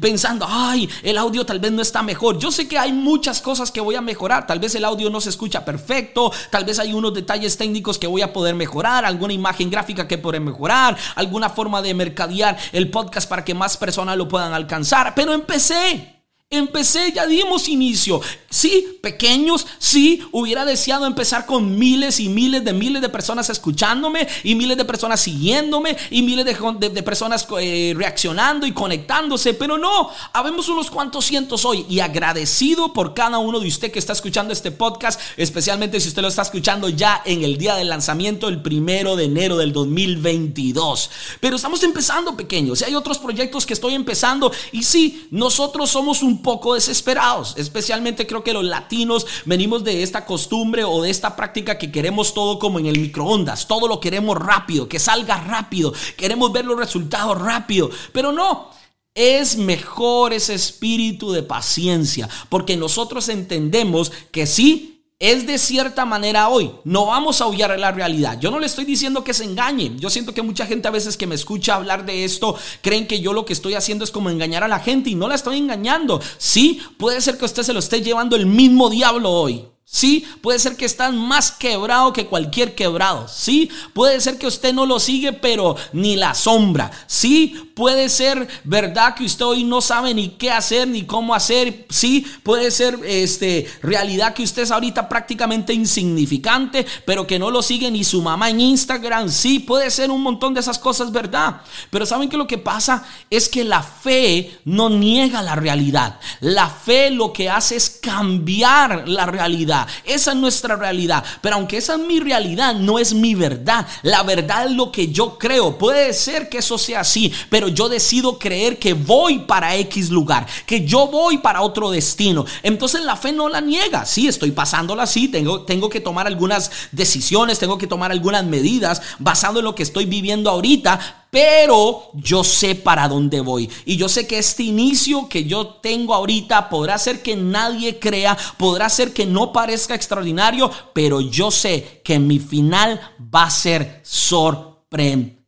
pensando, 0.00 0.48
ay, 0.48 0.88
el 1.04 1.16
audio 1.16 1.46
tal 1.46 1.60
vez 1.60 1.70
no 1.70 1.82
está 1.82 2.02
mejor. 2.02 2.40
Yo 2.40 2.50
sé 2.50 2.66
que 2.66 2.76
hay 2.76 2.92
muchas 2.92 3.40
cosas 3.40 3.70
que 3.70 3.80
voy 3.80 3.94
a 3.94 4.00
mejorar. 4.00 4.48
Tal 4.48 4.58
vez 4.58 4.74
el 4.74 4.84
audio 4.84 5.10
no 5.10 5.20
se 5.20 5.30
escucha 5.30 5.64
perfecto. 5.64 6.32
Tal 6.50 6.64
vez 6.64 6.80
hay 6.80 6.92
unos 6.92 7.14
detalles 7.14 7.56
técnicos 7.56 7.98
que 7.98 8.08
voy 8.08 8.22
a 8.22 8.32
poder 8.32 8.56
mejorar. 8.56 9.04
Alguna 9.04 9.32
imagen 9.32 9.70
gráfica 9.70 10.08
que 10.08 10.18
podré 10.18 10.40
mejorar. 10.40 10.98
Alguna 11.14 11.50
forma 11.50 11.82
de 11.82 11.94
mercadear 11.94 12.58
el 12.72 12.90
podcast 12.90 13.28
para 13.28 13.43
que 13.44 13.54
más 13.54 13.76
personas 13.76 14.16
lo 14.16 14.28
puedan 14.28 14.52
alcanzar. 14.52 15.14
Pero 15.14 15.32
empecé. 15.32 16.13
Empecé, 16.50 17.12
ya 17.12 17.26
dimos 17.26 17.68
inicio. 17.68 18.20
Sí, 18.48 18.98
pequeños, 19.02 19.66
sí, 19.80 20.22
hubiera 20.30 20.64
deseado 20.64 21.06
empezar 21.06 21.44
con 21.44 21.76
miles 21.76 22.20
y 22.20 22.28
miles 22.28 22.64
de 22.64 22.72
miles 22.72 23.02
de 23.02 23.08
personas 23.08 23.50
escuchándome 23.50 24.28
y 24.44 24.54
miles 24.54 24.76
de 24.76 24.84
personas 24.84 25.20
siguiéndome 25.20 25.96
y 26.10 26.22
miles 26.22 26.44
de, 26.44 27.02
personas 27.02 27.48
eh, 27.60 27.94
reaccionando 27.96 28.64
y 28.64 28.72
conectándose, 28.72 29.54
pero 29.54 29.76
no, 29.76 30.08
habemos 30.32 30.68
unos 30.68 30.88
cuantos 30.88 31.24
cientos 31.24 31.64
hoy 31.64 31.84
y 31.88 31.98
agradecido 31.98 32.92
por 32.92 33.12
cada 33.12 33.38
uno 33.38 33.58
de 33.58 33.66
usted 33.66 33.90
que 33.90 33.98
está 33.98 34.12
escuchando 34.12 34.52
este 34.52 34.70
podcast, 34.70 35.20
especialmente 35.36 35.98
si 35.98 36.08
usted 36.08 36.22
lo 36.22 36.28
está 36.28 36.42
escuchando 36.42 36.88
ya 36.88 37.22
en 37.24 37.42
el 37.42 37.58
día 37.58 37.74
del 37.74 37.88
lanzamiento, 37.88 38.48
el 38.48 38.62
primero 38.62 39.16
de 39.16 39.24
enero 39.24 39.56
del 39.56 39.72
2022. 39.72 41.10
Pero 41.40 41.56
estamos 41.56 41.82
empezando 41.82 42.36
pequeños 42.36 42.80
y 42.80 42.84
hay 42.84 42.94
otros 42.94 43.18
proyectos 43.18 43.66
que 43.66 43.74
estoy 43.74 43.94
empezando 43.94 44.52
y 44.70 44.84
sí, 44.84 45.26
nosotros 45.32 45.90
somos 45.90 46.22
un 46.22 46.33
poco 46.42 46.74
desesperados. 46.74 47.54
Especialmente 47.56 48.26
creo 48.26 48.44
que 48.44 48.52
los 48.52 48.64
latinos 48.64 49.26
venimos 49.44 49.84
de 49.84 50.02
esta 50.02 50.24
costumbre 50.24 50.84
o 50.84 51.02
de 51.02 51.10
esta 51.10 51.36
práctica 51.36 51.78
que 51.78 51.92
queremos 51.92 52.34
todo 52.34 52.58
como 52.58 52.78
en 52.78 52.86
el 52.86 52.98
microondas. 52.98 53.66
Todo 53.66 53.88
lo 53.88 54.00
queremos 54.00 54.38
rápido, 54.38 54.88
que 54.88 54.98
salga 54.98 55.36
rápido. 55.36 55.92
Queremos 56.16 56.52
ver 56.52 56.64
los 56.64 56.78
resultados 56.78 57.40
rápido. 57.40 57.90
Pero 58.12 58.32
no, 58.32 58.70
es 59.14 59.56
mejor 59.56 60.32
ese 60.32 60.54
espíritu 60.54 61.30
de 61.30 61.42
paciencia, 61.42 62.28
porque 62.48 62.76
nosotros 62.76 63.28
entendemos 63.28 64.10
que 64.32 64.46
sí, 64.46 64.93
es 65.30 65.46
de 65.46 65.56
cierta 65.56 66.04
manera 66.04 66.50
hoy. 66.50 66.70
No 66.84 67.06
vamos 67.06 67.40
a 67.40 67.46
huyar 67.46 67.70
de 67.70 67.78
la 67.78 67.92
realidad. 67.92 68.38
Yo 68.38 68.50
no 68.50 68.58
le 68.58 68.66
estoy 68.66 68.84
diciendo 68.84 69.24
que 69.24 69.32
se 69.32 69.44
engañe. 69.44 69.92
Yo 69.96 70.10
siento 70.10 70.34
que 70.34 70.42
mucha 70.42 70.66
gente 70.66 70.86
a 70.86 70.90
veces 70.90 71.16
que 71.16 71.26
me 71.26 71.34
escucha 71.34 71.76
hablar 71.76 72.04
de 72.04 72.24
esto 72.24 72.56
creen 72.82 73.06
que 73.06 73.20
yo 73.20 73.32
lo 73.32 73.46
que 73.46 73.54
estoy 73.54 73.72
haciendo 73.72 74.04
es 74.04 74.10
como 74.10 74.28
engañar 74.28 74.62
a 74.64 74.68
la 74.68 74.80
gente 74.80 75.08
y 75.08 75.14
no 75.14 75.26
la 75.26 75.34
estoy 75.34 75.56
engañando. 75.56 76.20
Sí, 76.36 76.80
puede 76.98 77.22
ser 77.22 77.38
que 77.38 77.46
usted 77.46 77.62
se 77.62 77.72
lo 77.72 77.78
esté 77.78 78.02
llevando 78.02 78.36
el 78.36 78.44
mismo 78.44 78.90
diablo 78.90 79.30
hoy. 79.30 79.64
Sí, 79.86 80.24
puede 80.40 80.58
ser 80.58 80.76
que 80.76 80.86
están 80.86 81.16
más 81.18 81.52
quebrado 81.52 82.12
que 82.12 82.26
cualquier 82.26 82.74
quebrado. 82.74 83.28
Sí, 83.28 83.70
puede 83.92 84.20
ser 84.20 84.38
que 84.38 84.46
usted 84.46 84.72
no 84.72 84.86
lo 84.86 84.98
sigue, 84.98 85.34
pero 85.34 85.76
ni 85.92 86.16
la 86.16 86.34
sombra. 86.34 86.90
Sí, 87.06 87.70
puede 87.74 88.08
ser 88.08 88.48
verdad 88.64 89.14
que 89.14 89.24
usted 89.24 89.44
hoy 89.44 89.62
no 89.62 89.82
sabe 89.82 90.14
ni 90.14 90.30
qué 90.30 90.50
hacer 90.50 90.88
ni 90.88 91.04
cómo 91.04 91.34
hacer. 91.34 91.86
Sí, 91.90 92.26
puede 92.42 92.70
ser 92.70 92.98
este 93.04 93.70
realidad 93.82 94.32
que 94.32 94.42
usted 94.42 94.62
es 94.62 94.70
ahorita 94.70 95.06
prácticamente 95.06 95.74
insignificante, 95.74 96.86
pero 97.04 97.26
que 97.26 97.38
no 97.38 97.50
lo 97.50 97.62
sigue 97.62 97.90
ni 97.90 98.04
su 98.04 98.22
mamá 98.22 98.48
en 98.48 98.60
Instagram. 98.60 99.28
Sí, 99.28 99.58
puede 99.58 99.90
ser 99.90 100.10
un 100.10 100.22
montón 100.22 100.54
de 100.54 100.60
esas 100.60 100.78
cosas, 100.78 101.12
verdad. 101.12 101.60
Pero 101.90 102.06
saben 102.06 102.30
que 102.30 102.38
lo 102.38 102.46
que 102.46 102.58
pasa 102.58 103.04
es 103.28 103.50
que 103.50 103.64
la 103.64 103.82
fe 103.82 104.58
no 104.64 104.88
niega 104.88 105.42
la 105.42 105.56
realidad. 105.56 106.18
La 106.40 106.70
fe 106.70 107.10
lo 107.10 107.34
que 107.34 107.50
hace 107.50 107.76
es 107.76 107.90
cambiar 107.90 109.08
la 109.08 109.26
realidad. 109.26 109.73
Esa 110.04 110.32
es 110.32 110.36
nuestra 110.36 110.76
realidad. 110.76 111.24
Pero 111.40 111.56
aunque 111.56 111.78
esa 111.78 111.94
es 111.94 112.00
mi 112.00 112.20
realidad, 112.20 112.74
no 112.74 112.98
es 112.98 113.14
mi 113.14 113.34
verdad. 113.34 113.86
La 114.02 114.22
verdad 114.22 114.66
es 114.66 114.72
lo 114.72 114.90
que 114.90 115.08
yo 115.08 115.38
creo. 115.38 115.76
Puede 115.78 116.12
ser 116.12 116.48
que 116.48 116.58
eso 116.58 116.78
sea 116.78 117.00
así, 117.00 117.32
pero 117.50 117.68
yo 117.68 117.88
decido 117.88 118.38
creer 118.38 118.78
que 118.78 118.94
voy 118.94 119.40
para 119.40 119.76
X 119.76 120.10
lugar, 120.10 120.46
que 120.66 120.84
yo 120.84 121.08
voy 121.08 121.38
para 121.38 121.62
otro 121.62 121.90
destino. 121.90 122.44
Entonces 122.62 123.02
la 123.02 123.16
fe 123.16 123.32
no 123.32 123.48
la 123.48 123.60
niega. 123.60 124.04
Sí, 124.06 124.28
estoy 124.28 124.50
pasándola 124.52 125.04
así, 125.04 125.28
tengo, 125.28 125.62
tengo 125.62 125.88
que 125.88 126.00
tomar 126.00 126.26
algunas 126.26 126.70
decisiones, 126.92 127.58
tengo 127.58 127.78
que 127.78 127.86
tomar 127.86 128.12
algunas 128.12 128.44
medidas 128.44 129.02
basado 129.18 129.58
en 129.58 129.64
lo 129.64 129.74
que 129.74 129.82
estoy 129.82 130.06
viviendo 130.06 130.50
ahorita, 130.50 131.23
pero 131.34 132.10
yo 132.12 132.44
sé 132.44 132.76
para 132.76 133.08
dónde 133.08 133.40
voy. 133.40 133.68
Y 133.84 133.96
yo 133.96 134.08
sé 134.08 134.24
que 134.24 134.38
este 134.38 134.62
inicio 134.62 135.28
que 135.28 135.42
yo 135.42 135.66
tengo 135.66 136.14
ahorita 136.14 136.68
podrá 136.68 136.96
ser 136.96 137.22
que 137.22 137.34
nadie 137.34 137.98
crea, 137.98 138.38
podrá 138.56 138.88
ser 138.88 139.12
que 139.12 139.26
no 139.26 139.52
parezca 139.52 139.96
extraordinario, 139.96 140.70
pero 140.92 141.20
yo 141.20 141.50
sé 141.50 142.00
que 142.04 142.20
mi 142.20 142.38
final 142.38 143.00
va 143.34 143.46
a 143.46 143.50
ser 143.50 144.00
sorprendente. 144.04 145.43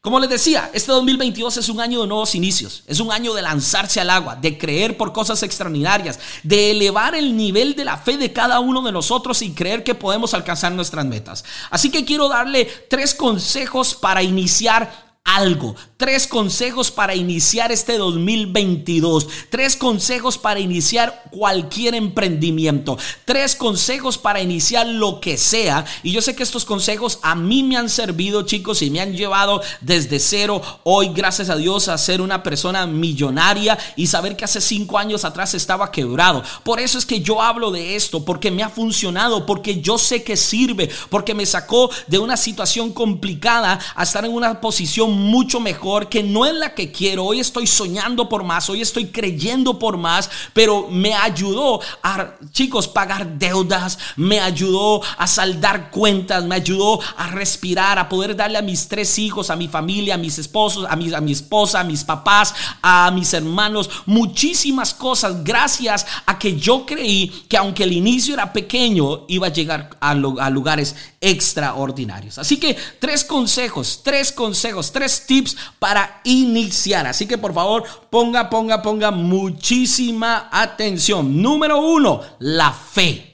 Como 0.00 0.20
les 0.20 0.28
decía, 0.28 0.70
este 0.74 0.92
2022 0.92 1.56
es 1.56 1.68
un 1.68 1.80
año 1.80 2.02
de 2.02 2.06
nuevos 2.06 2.34
inicios, 2.34 2.82
es 2.86 3.00
un 3.00 3.10
año 3.10 3.32
de 3.32 3.42
lanzarse 3.42 4.00
al 4.00 4.10
agua, 4.10 4.36
de 4.36 4.58
creer 4.58 4.96
por 4.96 5.12
cosas 5.12 5.42
extraordinarias, 5.42 6.18
de 6.42 6.72
elevar 6.72 7.14
el 7.14 7.36
nivel 7.36 7.74
de 7.74 7.84
la 7.84 7.96
fe 7.96 8.18
de 8.18 8.32
cada 8.32 8.60
uno 8.60 8.82
de 8.82 8.92
nosotros 8.92 9.40
y 9.42 9.52
creer 9.52 9.84
que 9.84 9.94
podemos 9.94 10.34
alcanzar 10.34 10.72
nuestras 10.72 11.06
metas. 11.06 11.44
Así 11.70 11.90
que 11.90 12.04
quiero 12.04 12.28
darle 12.28 12.66
tres 12.88 13.14
consejos 13.14 13.94
para 13.94 14.22
iniciar 14.22 15.09
algo. 15.36 15.76
Tres 15.96 16.26
consejos 16.26 16.90
para 16.90 17.14
iniciar 17.14 17.70
este 17.70 17.98
2022. 17.98 19.28
Tres 19.50 19.76
consejos 19.76 20.38
para 20.38 20.58
iniciar 20.58 21.24
cualquier 21.30 21.94
emprendimiento. 21.94 22.96
Tres 23.26 23.54
consejos 23.54 24.16
para 24.16 24.40
iniciar 24.40 24.86
lo 24.86 25.20
que 25.20 25.36
sea. 25.36 25.84
Y 26.02 26.12
yo 26.12 26.22
sé 26.22 26.34
que 26.34 26.42
estos 26.42 26.64
consejos 26.64 27.18
a 27.22 27.34
mí 27.34 27.62
me 27.62 27.76
han 27.76 27.90
servido, 27.90 28.42
chicos, 28.42 28.80
y 28.80 28.90
me 28.90 29.00
han 29.00 29.12
llevado 29.12 29.60
desde 29.82 30.18
cero 30.18 30.62
hoy, 30.84 31.10
gracias 31.14 31.50
a 31.50 31.56
Dios, 31.56 31.88
a 31.88 31.98
ser 31.98 32.22
una 32.22 32.42
persona 32.42 32.86
millonaria 32.86 33.78
y 33.94 34.06
saber 34.06 34.36
que 34.36 34.46
hace 34.46 34.60
cinco 34.62 34.98
años 34.98 35.26
atrás 35.26 35.54
estaba 35.54 35.92
quebrado. 35.92 36.42
Por 36.64 36.80
eso 36.80 36.98
es 36.98 37.04
que 37.04 37.20
yo 37.20 37.42
hablo 37.42 37.70
de 37.70 37.94
esto, 37.94 38.24
porque 38.24 38.50
me 38.50 38.62
ha 38.62 38.70
funcionado, 38.70 39.44
porque 39.44 39.80
yo 39.82 39.98
sé 39.98 40.24
que 40.24 40.38
sirve, 40.38 40.90
porque 41.10 41.34
me 41.34 41.44
sacó 41.44 41.90
de 42.06 42.18
una 42.18 42.38
situación 42.38 42.92
complicada 42.92 43.78
a 43.94 44.02
estar 44.02 44.24
en 44.24 44.32
una 44.32 44.62
posición 44.62 45.19
mucho 45.20 45.60
mejor, 45.60 46.08
que 46.08 46.22
no 46.22 46.46
es 46.46 46.54
la 46.54 46.74
que 46.74 46.92
quiero. 46.92 47.24
Hoy 47.24 47.40
estoy 47.40 47.66
soñando 47.66 48.28
por 48.28 48.44
más, 48.44 48.68
hoy 48.70 48.80
estoy 48.80 49.06
creyendo 49.06 49.78
por 49.78 49.96
más, 49.96 50.30
pero 50.52 50.88
me 50.90 51.14
ayudó 51.14 51.80
a, 52.02 52.34
chicos, 52.52 52.88
pagar 52.88 53.38
deudas, 53.38 53.98
me 54.16 54.40
ayudó 54.40 55.02
a 55.16 55.26
saldar 55.26 55.90
cuentas, 55.90 56.44
me 56.44 56.54
ayudó 56.54 57.00
a 57.16 57.28
respirar, 57.28 57.98
a 57.98 58.08
poder 58.08 58.36
darle 58.36 58.58
a 58.58 58.62
mis 58.62 58.88
tres 58.88 59.18
hijos, 59.18 59.50
a 59.50 59.56
mi 59.56 59.68
familia, 59.68 60.14
a 60.14 60.18
mis 60.18 60.38
esposos, 60.38 60.86
a 60.88 60.96
mi, 60.96 61.12
a 61.12 61.20
esposa, 61.30 61.80
a 61.80 61.84
mis 61.84 62.04
papás, 62.04 62.54
a 62.82 63.10
mis 63.10 63.32
hermanos, 63.34 63.90
muchísimas 64.06 64.94
cosas 64.94 65.44
gracias 65.44 66.06
a 66.26 66.38
que 66.38 66.56
yo 66.56 66.86
creí 66.86 67.28
que 67.48 67.56
aunque 67.56 67.84
el 67.84 67.92
inicio 67.92 68.34
era 68.34 68.52
pequeño, 68.52 69.24
iba 69.28 69.48
a 69.48 69.52
llegar 69.52 69.90
a, 70.00 70.10
a 70.10 70.50
lugares 70.50 70.94
extraordinarios. 71.20 72.38
Así 72.38 72.58
que 72.58 72.76
tres 72.98 73.24
consejos, 73.24 74.00
tres 74.02 74.32
consejos, 74.32 74.92
tres 74.92 74.99
tips 75.08 75.56
para 75.78 76.20
iniciar. 76.24 77.06
Así 77.06 77.26
que 77.26 77.38
por 77.38 77.54
favor, 77.54 77.84
ponga, 78.10 78.50
ponga, 78.50 78.82
ponga 78.82 79.10
muchísima 79.10 80.48
atención. 80.50 81.40
Número 81.40 81.78
uno, 81.78 82.20
la 82.38 82.72
fe. 82.72 83.29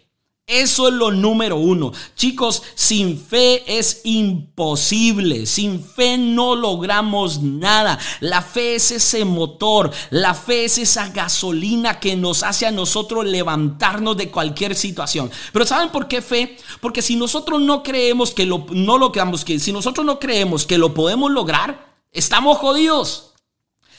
Eso 0.48 0.86
es 0.86 0.94
lo 0.94 1.10
número 1.10 1.56
uno. 1.56 1.92
Chicos, 2.14 2.62
sin 2.76 3.20
fe 3.20 3.64
es 3.66 4.02
imposible. 4.04 5.44
Sin 5.44 5.82
fe 5.82 6.16
no 6.18 6.54
logramos 6.54 7.42
nada. 7.42 7.98
La 8.20 8.42
fe 8.42 8.76
es 8.76 8.92
ese 8.92 9.24
motor. 9.24 9.90
La 10.10 10.34
fe 10.34 10.66
es 10.66 10.78
esa 10.78 11.08
gasolina 11.08 11.98
que 11.98 12.14
nos 12.14 12.44
hace 12.44 12.64
a 12.64 12.70
nosotros 12.70 13.26
levantarnos 13.26 14.16
de 14.16 14.30
cualquier 14.30 14.76
situación. 14.76 15.32
Pero 15.52 15.66
¿saben 15.66 15.88
por 15.88 16.06
qué 16.06 16.22
fe? 16.22 16.56
Porque 16.80 17.02
si 17.02 17.16
nosotros 17.16 17.60
no 17.60 17.82
creemos 17.82 18.30
que 18.30 18.46
lo, 18.46 18.66
no 18.70 18.98
lo 18.98 19.10
que 19.10 19.58
si 19.58 19.72
nosotros 19.72 20.06
no 20.06 20.20
creemos 20.20 20.64
que 20.64 20.78
lo 20.78 20.94
podemos 20.94 21.32
lograr, 21.32 21.88
estamos 22.12 22.58
jodidos. 22.58 23.32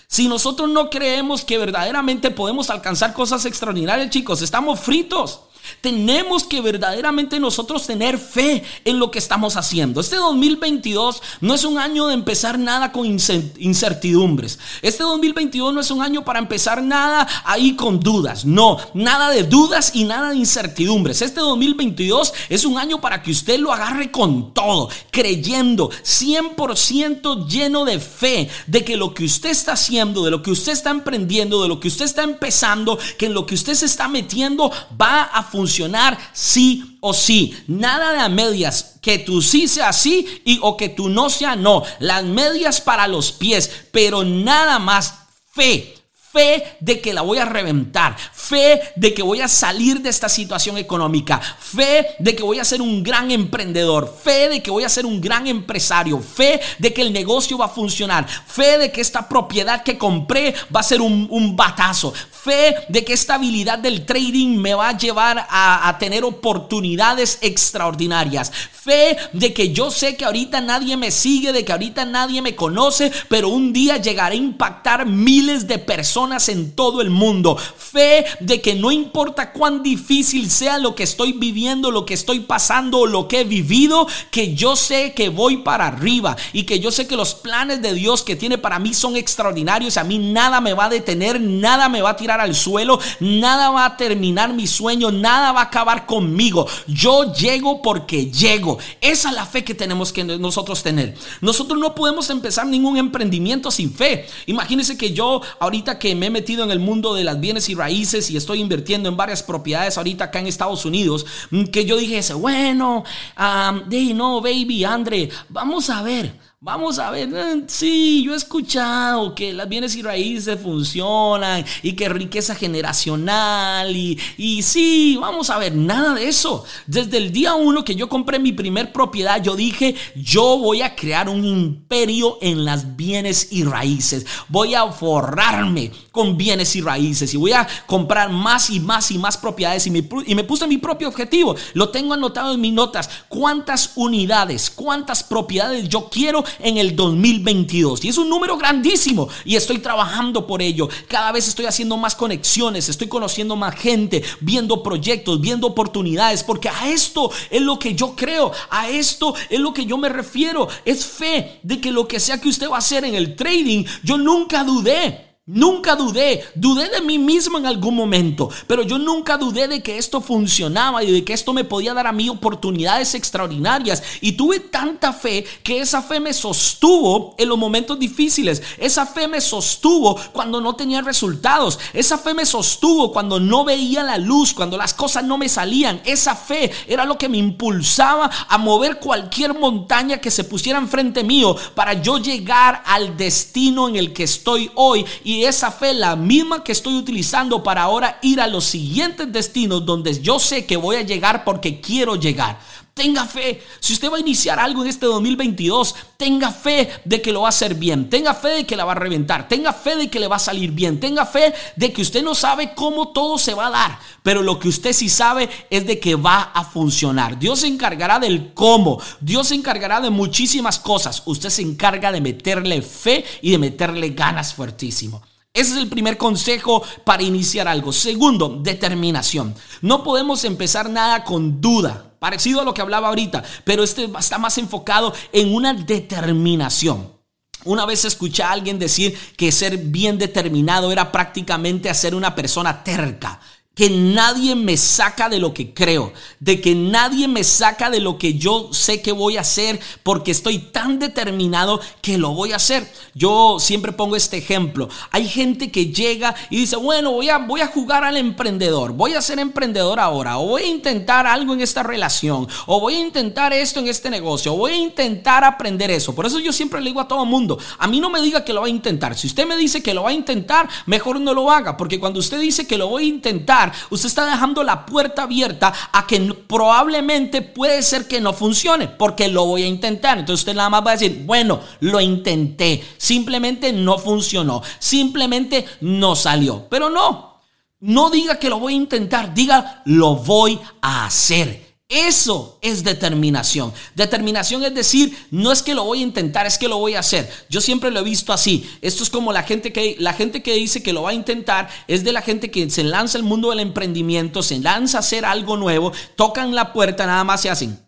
Si 0.08 0.30
nosotros 0.30 0.70
no 0.70 0.90
creemos 0.90 1.44
que 1.44 1.58
verdaderamente 1.58 2.32
podemos 2.32 2.70
alcanzar 2.70 3.14
cosas 3.14 3.46
extraordinarias, 3.46 4.10
chicos, 4.10 4.42
estamos 4.42 4.80
fritos. 4.80 5.42
Tenemos 5.82 6.44
que 6.44 6.62
verdaderamente 6.62 7.40
nosotros 7.40 7.86
tener 7.86 8.18
fe 8.18 8.64
en 8.86 9.00
lo 9.00 9.12
que 9.12 9.20
estamos 9.20 9.56
haciendo. 9.56 10.02
Este 10.02 10.16
2022 10.16 11.22
no 11.42 11.54
es 11.54 11.64
un 11.64 11.78
año 11.78 12.08
de 12.08 12.14
empezar 12.14 12.58
nada 12.58 12.92
con 12.92 13.06
incertidumbres. 13.06 14.60
Este 14.82 15.04
2022 15.04 15.74
no 15.74 15.82
es 15.82 15.92
un 15.92 16.02
año 16.02 16.24
para 16.24 16.40
empezar 16.40 16.82
nada 16.82 17.28
ahí 17.44 17.76
con 17.76 18.00
dudas. 18.00 18.46
No, 18.46 18.78
nada 18.94 19.30
de 19.30 19.44
dudas 19.44 19.92
y 19.94 20.04
nada 20.04 20.30
de 20.30 20.38
incertidumbres. 20.38 21.22
Este 21.22 21.40
2022 21.40 22.34
es 22.50 22.66
un 22.66 22.78
año 22.78 23.02
para 23.02 23.22
que 23.22 23.32
usted 23.32 23.60
lo 23.60 23.72
agarre 23.72 24.12
con 24.12 24.54
todo, 24.54 24.90
creyendo 25.12 25.90
100% 25.90 27.48
lleno 27.48 27.86
de 27.86 28.00
fe 28.00 28.50
de 28.68 28.84
que 28.84 28.98
lo 28.98 29.14
que 29.14 29.26
usted 29.26 29.50
está 29.50 29.74
haciendo, 29.74 30.24
de 30.24 30.32
lo 30.32 30.42
que 30.42 30.52
usted 30.52 30.72
está 30.72 30.90
emprendiendo, 30.90 31.62
de 31.62 31.68
lo 31.68 31.80
que 31.80 31.88
usted 31.88 32.06
está 32.06 32.24
empezando, 32.24 32.98
que 33.18 33.28
en 33.28 33.34
lo 33.34 33.46
que 33.46 33.56
usted 33.56 33.74
se 33.74 33.86
está 33.86 34.08
metiendo 34.08 34.72
va 35.00 35.24
a 35.24 35.44
funcionar 35.44 35.57
funcionar 35.58 36.18
sí 36.34 36.98
o 37.02 37.14
sí. 37.14 37.56
Nada 37.68 38.14
de 38.14 38.20
a 38.20 38.30
medias. 38.30 39.00
Que 39.02 39.18
tú 39.20 39.42
sí 39.42 39.68
sea 39.68 39.92
sí 39.92 40.42
y 40.46 40.60
o 40.62 40.78
que 40.78 40.90
tú 40.90 41.10
no 41.10 41.30
sea 41.30 41.56
no. 41.56 41.84
Las 42.00 42.24
medias 42.24 42.80
para 42.82 43.08
los 43.08 43.32
pies, 43.32 43.70
pero 43.92 44.24
nada 44.24 44.80
más 44.80 45.14
fe 45.54 45.97
fe 46.38 46.78
de 46.80 47.02
que 47.02 47.14
la 47.14 47.24
voy 47.24 47.40
a 47.40 47.46
reventar, 47.46 48.16
fe 48.16 48.80
de 48.96 49.12
que 49.12 49.24
voy 49.24 49.42
a 49.42 49.48
salir 49.48 50.02
de 50.02 50.10
esta 50.10 50.30
situación 50.30 50.78
económica, 50.78 51.40
fe 51.40 52.10
de 52.20 52.36
que 52.36 52.44
voy 52.44 52.60
a 52.60 52.64
ser 52.64 52.80
un 52.80 53.02
gran 53.02 53.32
emprendedor, 53.32 54.16
fe 54.24 54.48
de 54.48 54.62
que 54.62 54.70
voy 54.70 54.84
a 54.84 54.90
ser 54.90 55.08
un 55.08 55.20
gran 55.20 55.48
empresario, 55.48 56.20
fe 56.20 56.62
de 56.78 56.94
que 56.94 57.02
el 57.02 57.12
negocio 57.12 57.58
va 57.58 57.66
a 57.66 57.70
funcionar, 57.70 58.28
fe 58.28 58.78
de 58.78 58.92
que 58.92 59.02
esta 59.02 59.28
propiedad 59.28 59.82
que 59.82 59.98
compré 59.98 60.54
va 60.74 60.82
a 60.82 60.84
ser 60.84 61.02
un, 61.02 61.56
batazo, 61.56 62.14
fe 62.14 62.76
de 62.88 63.04
que 63.04 63.14
esta 63.14 63.34
habilidad 63.34 63.80
del 63.80 64.06
trading 64.06 64.58
me 64.58 64.76
va 64.76 64.90
a 64.90 64.98
llevar 64.98 65.48
a, 65.50 65.90
a 65.90 65.98
tener 65.98 66.24
oportunidades 66.24 67.40
extraordinarias, 67.42 68.52
fe 68.72 69.18
de 69.34 69.54
que 69.54 69.74
yo 69.74 69.90
sé 69.90 70.16
que 70.16 70.26
ahorita 70.26 70.62
nadie 70.62 70.98
me 70.98 71.10
sigue, 71.10 71.52
de 71.52 71.66
que 71.66 71.72
ahorita 71.72 72.06
nadie 72.06 72.44
me 72.44 72.56
conoce, 72.56 73.12
pero 73.28 73.50
un 73.50 73.74
día 73.74 73.98
llegaré 73.98 74.36
a 74.36 74.38
impactar 74.38 75.08
miles 75.08 75.66
de 75.66 75.80
personas 75.80 76.27
en 76.28 76.72
todo 76.76 77.02
el 77.02 77.10
mundo. 77.10 77.58
Fe 77.58 78.26
de 78.42 78.62
que 78.62 78.76
no 78.76 78.92
importa 78.92 79.54
cuán 79.54 79.82
difícil 79.82 80.52
sea 80.52 80.78
lo 80.78 80.94
que 80.94 81.04
estoy 81.04 81.32
viviendo, 81.32 81.90
lo 81.90 82.06
que 82.06 82.14
estoy 82.14 82.42
pasando 82.42 83.00
o 83.00 83.08
lo 83.08 83.28
que 83.28 83.42
he 83.42 83.44
vivido, 83.44 84.08
que 84.30 84.54
yo 84.56 84.76
sé 84.76 85.14
que 85.14 85.30
voy 85.30 85.58
para 85.58 85.88
arriba 85.88 86.36
y 86.54 86.64
que 86.64 86.80
yo 86.80 86.92
sé 86.92 87.08
que 87.08 87.16
los 87.16 87.34
planes 87.34 87.82
de 87.82 87.94
Dios 87.94 88.24
que 88.24 88.36
tiene 88.36 88.58
para 88.58 88.78
mí 88.78 88.94
son 88.94 89.16
extraordinarios. 89.16 89.98
A 89.98 90.04
mí 90.04 90.20
nada 90.20 90.60
me 90.60 90.74
va 90.74 90.86
a 90.86 90.90
detener, 90.90 91.40
nada 91.40 91.88
me 91.88 92.02
va 92.02 92.12
a 92.12 92.18
tirar 92.18 92.42
al 92.42 92.56
suelo, 92.56 93.00
nada 93.20 93.70
va 93.70 93.86
a 93.86 93.98
terminar 93.98 94.54
mi 94.54 94.68
sueño, 94.68 95.12
nada 95.12 95.54
va 95.54 95.62
a 95.62 95.66
acabar 95.66 96.06
conmigo. 96.06 96.68
Yo 96.88 97.34
llego 97.34 97.82
porque 97.82 98.30
llego. 98.30 98.78
Esa 99.00 99.30
es 99.30 99.36
la 99.36 99.46
fe 99.46 99.64
que 99.64 99.74
tenemos 99.74 100.12
que 100.12 100.24
nosotros 100.24 100.84
tener. 100.84 101.16
Nosotros 101.42 101.80
no 101.80 101.96
podemos 101.96 102.30
empezar 102.30 102.68
ningún 102.68 102.98
emprendimiento 102.98 103.72
sin 103.72 103.94
fe. 103.94 104.28
Imagínense 104.46 104.98
que 104.98 105.14
yo 105.14 105.42
ahorita 105.60 106.00
que 106.00 106.07
me 106.16 106.28
he 106.28 106.30
metido 106.30 106.64
en 106.64 106.72
el 106.72 106.80
mundo 106.80 107.14
de 107.14 107.24
las 107.24 107.40
bienes 107.40 107.70
y 107.70 107.76
raíces 107.76 108.30
y 108.30 108.38
estoy 108.38 108.60
invirtiendo 108.60 109.10
en 109.10 109.18
varias 109.18 109.44
propiedades 109.44 109.98
ahorita 109.98 110.26
acá 110.26 110.40
en 110.40 110.48
Estados 110.48 110.86
Unidos, 110.86 111.26
mm, 111.52 111.66
que 111.66 111.86
yo 111.86 111.98
dije, 111.98 112.22
bueno, 112.34 113.04
um, 113.38 114.16
no, 114.16 114.42
baby, 114.42 114.84
Andre, 114.84 115.30
vamos 115.50 115.90
a 115.90 116.02
ver. 116.02 116.47
Vamos 116.60 116.98
a 116.98 117.12
ver, 117.12 117.30
eh, 117.36 117.64
sí, 117.68 118.24
yo 118.26 118.34
he 118.34 118.36
escuchado 118.36 119.36
que 119.36 119.54
las 119.54 119.70
bienes 119.70 119.96
y 119.96 120.02
raíces 120.02 120.60
funcionan 120.60 121.64
y 121.84 121.94
que 121.94 122.10
riqueza 122.10 122.56
generacional 122.56 123.96
y, 123.96 124.18
y 124.38 124.64
sí, 124.64 125.20
vamos 125.22 125.52
a 125.52 125.60
ver, 125.60 125.76
nada 125.76 126.16
de 126.16 126.28
eso. 126.28 126.66
Desde 126.88 127.18
el 127.18 127.32
día 127.32 127.54
uno 127.54 127.84
que 127.84 127.94
yo 127.94 128.10
compré 128.10 128.40
mi 128.40 128.54
primer 128.54 128.92
propiedad, 128.92 129.40
yo 129.40 129.56
dije, 129.56 129.94
yo 130.16 130.58
voy 130.58 130.82
a 130.82 130.96
crear 130.96 131.30
un 131.30 131.46
imperio 131.46 132.40
en 132.42 132.66
las 132.66 132.96
bienes 132.98 133.50
y 133.52 133.64
raíces. 133.64 134.26
Voy 134.50 134.74
a 134.74 134.92
forrarme 134.92 135.92
con 136.18 136.36
bienes 136.36 136.76
y 136.76 136.82
raíces 136.82 137.32
y 137.32 137.38
voy 137.38 137.52
a 137.52 137.68
comprar 137.86 138.32
más 138.32 138.72
y 138.72 138.80
más 138.80 139.12
y 139.12 139.20
más 139.20 139.38
propiedades 139.38 139.86
y 139.86 139.92
me, 139.92 140.04
y 140.26 140.34
me 140.34 140.44
puse 140.44 140.66
mi 140.66 140.80
propio 140.80 141.10
objetivo. 141.10 141.56
Lo 141.76 141.90
tengo 141.90 142.16
anotado 142.16 142.56
en 142.56 142.60
mis 142.60 142.74
notas. 142.74 143.08
¿Cuántas 143.30 143.92
unidades, 143.94 144.72
cuántas 144.72 145.22
propiedades 145.24 145.88
yo 145.88 146.10
quiero? 146.10 146.44
en 146.60 146.78
el 146.78 146.96
2022. 146.96 148.04
Y 148.06 148.10
es 148.10 148.18
un 148.18 148.30
número 148.30 148.58
grandísimo 148.58 149.30
y 149.46 149.56
estoy 149.56 149.80
trabajando 149.80 150.48
por 150.48 150.62
ello. 150.62 150.90
Cada 151.08 151.32
vez 151.32 151.48
estoy 151.48 151.66
haciendo 151.66 151.98
más 151.98 152.16
conexiones, 152.16 152.90
estoy 152.90 153.08
conociendo 153.08 153.56
más 153.56 153.76
gente, 153.76 154.24
viendo 154.42 154.84
proyectos, 154.84 155.40
viendo 155.40 155.68
oportunidades, 155.68 156.44
porque 156.44 156.70
a 156.70 156.90
esto 156.90 157.32
es 157.50 157.62
lo 157.62 157.78
que 157.80 157.96
yo 157.96 158.16
creo, 158.16 158.52
a 158.70 158.90
esto 158.90 159.36
es 159.50 159.60
lo 159.60 159.74
que 159.74 159.86
yo 159.86 159.98
me 159.98 160.10
refiero. 160.10 160.68
Es 160.86 161.06
fe 161.06 161.60
de 161.64 161.80
que 161.80 161.92
lo 161.92 162.08
que 162.08 162.20
sea 162.20 162.42
que 162.42 162.50
usted 162.50 162.70
va 162.70 162.76
a 162.76 162.80
hacer 162.80 163.06
en 163.06 163.16
el 163.16 163.36
trading, 163.36 163.86
yo 164.04 164.18
nunca 164.18 164.64
dudé 164.64 165.27
Nunca 165.50 165.96
dudé, 165.96 166.44
dudé 166.56 166.90
de 166.90 167.00
mí 167.00 167.18
mismo 167.18 167.58
en 167.58 167.66
algún 167.66 167.96
momento, 167.96 168.50
pero 168.68 168.84
yo 168.84 169.00
nunca 169.00 169.38
dudé 169.38 169.70
de 169.70 169.82
que 169.82 169.98
esto 169.98 170.20
funcionaba 170.20 171.06
y 171.06 171.10
de 171.10 171.24
que 171.24 171.32
esto 171.32 171.54
me 171.54 171.64
podía 171.64 171.94
dar 171.94 172.06
a 172.06 172.12
mí 172.12 172.28
oportunidades 172.28 173.16
extraordinarias. 173.16 174.04
Y 174.20 174.34
tuve 174.34 174.60
tanta 174.60 175.14
fe 175.14 175.46
que 175.64 175.80
esa 175.80 176.02
fe 176.02 176.20
me 176.20 176.34
sostuvo 176.34 177.34
en 177.38 177.48
los 177.48 177.58
momentos 177.58 177.98
difíciles. 177.98 178.62
Esa 178.78 179.06
fe 179.06 179.30
me 179.30 179.40
sostuvo 179.40 180.20
cuando 180.34 180.60
no 180.60 180.76
tenía 180.76 181.02
resultados. 181.02 181.80
Esa 181.94 182.18
fe 182.18 182.34
me 182.34 182.46
sostuvo 182.46 183.14
cuando 183.14 183.40
no 183.40 183.64
veía 183.64 184.04
la 184.04 184.18
luz, 184.18 184.54
cuando 184.54 184.76
las 184.76 184.94
cosas 184.94 185.24
no 185.24 185.38
me 185.38 185.48
salían. 185.48 186.02
Esa 186.04 186.36
fe 186.36 186.74
era 186.90 187.06
lo 187.06 187.18
que 187.18 187.30
me 187.30 187.38
impulsaba 187.38 188.30
a 188.50 188.58
mover 188.58 189.00
cualquier 189.00 189.58
montaña 189.58 190.18
que 190.18 190.30
se 190.30 190.44
pusiera 190.44 190.78
enfrente 190.78 191.24
mío 191.24 191.56
para 191.74 191.94
yo 191.94 192.18
llegar 192.18 192.84
al 192.86 193.16
destino 193.16 193.88
en 193.88 193.96
el 193.96 194.12
que 194.12 194.24
estoy 194.24 194.70
hoy 194.76 195.06
y 195.24 195.37
y 195.38 195.46
esa 195.46 195.70
fe 195.70 195.94
la 195.94 196.16
misma 196.16 196.64
que 196.64 196.72
estoy 196.72 196.96
utilizando 196.96 197.62
para 197.62 197.84
ahora 197.84 198.18
ir 198.24 198.42
a 198.42 198.48
los 198.48 198.64
siguientes 198.64 199.32
destinos 199.32 199.86
donde 199.86 200.20
yo 200.20 200.40
sé 200.40 200.66
que 200.66 200.78
voy 200.78 200.96
a 200.96 201.04
llegar 201.04 201.44
porque 201.44 201.80
quiero 201.80 202.16
llegar. 202.16 202.60
Tenga 202.98 203.26
fe. 203.26 203.62
Si 203.80 203.94
usted 203.94 204.12
va 204.12 204.18
a 204.18 204.20
iniciar 204.20 204.60
algo 204.60 204.82
en 204.82 204.90
este 204.90 205.06
2022, 205.06 205.94
tenga 206.18 206.50
fe 206.50 206.90
de 207.06 207.22
que 207.22 207.32
lo 207.32 207.42
va 207.42 207.48
a 207.48 207.50
hacer 207.50 207.76
bien. 207.76 208.10
Tenga 208.10 208.34
fe 208.34 208.50
de 208.50 208.66
que 208.66 208.76
la 208.76 208.86
va 208.86 208.94
a 208.94 208.96
reventar. 208.96 209.48
Tenga 209.48 209.72
fe 209.72 209.96
de 209.96 210.10
que 210.10 210.20
le 210.20 210.28
va 210.28 210.38
a 210.38 210.40
salir 210.40 210.72
bien. 210.72 211.00
Tenga 211.00 211.28
fe 211.28 211.54
de 211.76 211.94
que 211.94 212.02
usted 212.02 212.24
no 212.24 212.34
sabe 212.34 212.74
cómo 212.74 213.10
todo 213.10 213.38
se 213.38 213.54
va 213.54 213.68
a 213.68 213.70
dar. 213.72 214.00
Pero 214.24 214.42
lo 214.42 214.58
que 214.58 214.68
usted 214.68 214.94
sí 214.94 215.10
sabe 215.10 215.48
es 215.70 215.86
de 215.86 216.00
que 216.00 216.16
va 216.16 216.42
a 216.42 216.66
funcionar. 216.66 217.38
Dios 217.38 217.60
se 217.60 217.68
encargará 217.68 218.18
del 218.18 218.54
cómo. 218.56 219.00
Dios 219.22 219.50
se 219.50 219.56
encargará 219.56 220.02
de 220.02 220.10
muchísimas 220.10 220.80
cosas. 220.80 221.22
Usted 221.26 221.50
se 221.50 221.62
encarga 221.62 222.12
de 222.12 222.20
meterle 222.20 222.82
fe 222.82 223.24
y 223.44 223.52
de 223.52 223.60
meterle 223.60 224.10
ganas 224.10 224.56
fuertísimo. 224.56 225.22
Ese 225.58 225.72
es 225.72 225.78
el 225.78 225.88
primer 225.88 226.18
consejo 226.18 226.84
para 227.04 227.24
iniciar 227.24 227.68
algo. 227.68 227.92
Segundo, 227.92 228.60
determinación. 228.62 229.56
No 229.82 230.04
podemos 230.04 230.44
empezar 230.44 230.88
nada 230.88 231.24
con 231.24 231.60
duda, 231.60 232.07
parecido 232.20 232.62
a 232.62 232.64
lo 232.64 232.74
que 232.74 232.82
hablaba 232.82 233.10
ahorita, 233.10 233.44
pero 233.64 233.84
este 233.84 234.10
está 234.20 234.38
más 234.38 234.58
enfocado 234.58 235.14
en 235.32 235.54
una 235.54 235.74
determinación. 235.74 237.18
Una 237.64 237.86
vez 237.86 238.06
escuché 238.06 238.44
a 238.44 238.52
alguien 238.52 238.80
decir 238.80 239.18
que 239.36 239.52
ser 239.52 239.78
bien 239.78 240.18
determinado 240.18 240.92
era 240.92 241.12
prácticamente 241.12 241.90
hacer 241.90 242.16
una 242.16 242.36
persona 242.36 242.84
terca 242.84 243.40
que 243.78 243.92
nadie 243.92 244.56
me 244.56 244.76
saca 244.76 245.30
de 245.30 245.40
lo 245.40 245.54
que 245.54 245.72
creo, 245.72 246.12
de 246.40 246.60
que 246.60 246.74
nadie 246.74 247.28
me 247.28 247.44
saca 247.44 247.92
de 247.92 248.00
lo 248.00 248.18
que 248.18 248.34
yo 248.34 248.70
sé 248.74 249.04
que 249.04 249.12
voy 249.12 249.38
a 249.38 249.42
hacer, 249.42 249.80
porque 250.02 250.32
estoy 250.32 250.58
tan 250.58 250.98
determinado 250.98 251.80
que 252.02 252.18
lo 252.18 252.32
voy 252.32 252.54
a 252.54 252.56
hacer. 252.56 252.92
Yo 253.14 253.58
siempre 253.60 253.92
pongo 253.92 254.16
este 254.16 254.38
ejemplo. 254.38 254.90
Hay 255.12 255.28
gente 255.28 255.70
que 255.72 255.92
llega 255.92 256.34
y 256.50 256.58
dice, 256.58 256.76
bueno, 256.76 257.12
voy 257.12 257.30
a, 257.30 257.38
voy 257.38 257.62
a 257.62 257.68
jugar 257.68 258.04
al 258.04 258.18
emprendedor, 258.18 258.94
voy 258.94 259.14
a 259.14 259.22
ser 259.22 259.38
emprendedor 259.38 260.00
ahora, 260.00 260.40
o 260.40 260.48
voy 260.48 260.64
a 260.64 260.68
intentar 260.68 261.28
algo 261.28 261.54
en 261.54 261.62
esta 261.62 261.84
relación, 261.84 262.48
o 262.66 262.80
voy 262.80 262.96
a 262.96 263.00
intentar 263.00 263.54
esto 263.54 263.80
en 263.80 263.90
este 263.90 264.10
negocio, 264.10 264.56
o 264.56 264.58
voy 264.58 264.72
a 264.72 264.78
intentar 264.78 265.44
aprender 265.44 265.92
eso. 265.92 266.16
Por 266.16 266.26
eso 266.26 266.40
yo 266.40 266.52
siempre 266.52 266.82
le 266.82 266.90
digo 266.90 267.02
a 267.02 267.08
todo 267.08 267.22
el 267.22 267.30
mundo, 267.30 267.60
a 267.78 267.88
mí 267.88 268.00
no 268.00 268.10
me 268.10 268.24
diga 268.24 268.44
que 268.44 268.54
lo 268.54 268.62
va 268.62 268.68
a 268.68 268.72
intentar. 268.72 269.16
Si 269.16 269.28
usted 269.28 269.46
me 269.46 269.56
dice 269.56 269.84
que 269.84 269.94
lo 269.94 270.02
va 270.02 270.10
a 270.10 270.14
intentar, 270.14 270.68
mejor 270.88 271.22
no 271.22 271.36
lo 271.36 271.52
haga, 271.52 271.78
porque 271.78 272.00
cuando 272.00 272.20
usted 272.20 272.40
dice 272.40 272.66
que 272.66 272.80
lo 272.80 272.88
voy 272.88 273.04
a 273.04 273.08
intentar, 273.08 273.67
usted 273.90 274.08
está 274.08 274.26
dejando 274.26 274.64
la 274.64 274.86
puerta 274.86 275.24
abierta 275.24 275.74
a 275.92 276.08
que 276.08 276.20
probablemente 276.48 277.42
puede 277.42 277.82
ser 277.82 278.08
que 278.08 278.22
no 278.22 278.34
funcione, 278.34 278.88
porque 278.88 279.28
lo 279.28 279.46
voy 279.46 279.64
a 279.64 279.68
intentar. 279.68 280.18
Entonces 280.18 280.42
usted 280.42 280.56
nada 280.56 280.70
más 280.70 280.86
va 280.86 280.92
a 280.92 280.98
decir, 280.98 281.24
bueno, 281.26 281.60
lo 281.80 282.00
intenté, 282.02 282.84
simplemente 282.98 283.74
no 283.74 283.98
funcionó, 283.98 284.62
simplemente 284.80 285.66
no 285.82 286.16
salió. 286.16 286.68
Pero 286.70 286.90
no, 286.90 287.42
no 287.80 288.10
diga 288.10 288.40
que 288.40 288.50
lo 288.50 288.60
voy 288.60 288.74
a 288.74 288.78
intentar, 288.78 289.34
diga 289.34 289.82
lo 289.86 290.16
voy 290.16 290.60
a 290.82 291.06
hacer. 291.06 291.67
Eso 291.90 292.60
es 292.62 292.84
determinación. 292.84 293.72
Determinación 293.96 294.62
es 294.66 294.74
decir, 294.74 295.18
no 295.32 295.54
es 295.54 295.64
que 295.64 295.74
lo 295.74 295.86
voy 295.86 296.00
a 296.00 296.04
intentar, 296.04 296.46
es 296.46 296.58
que 296.58 296.68
lo 296.68 296.80
voy 296.80 296.96
a 296.96 297.00
hacer. 297.00 297.32
Yo 297.50 297.62
siempre 297.62 297.92
lo 297.92 298.02
he 298.02 298.04
visto 298.04 298.34
así. 298.34 298.70
Esto 298.82 299.04
es 299.04 299.10
como 299.10 299.32
la 299.32 299.44
gente 299.44 299.72
que 299.72 299.96
la 299.98 300.12
gente 300.12 300.44
que 300.44 300.54
dice 300.56 300.84
que 300.84 300.92
lo 300.92 301.04
va 301.04 301.12
a 301.12 301.14
intentar 301.14 301.70
es 301.88 302.04
de 302.04 302.12
la 302.12 302.22
gente 302.22 302.52
que 302.52 302.70
se 302.70 302.84
lanza 302.84 303.18
al 303.18 303.24
mundo 303.24 303.52
del 303.52 303.62
emprendimiento, 303.62 304.44
se 304.44 304.60
lanza 304.60 304.98
a 304.98 305.00
hacer 305.00 305.24
algo 305.24 305.56
nuevo, 305.56 305.94
tocan 306.18 306.54
la 306.54 306.74
puerta, 306.74 307.06
nada 307.06 307.24
más 307.24 307.42
se 307.42 307.50
hacen. 307.50 307.80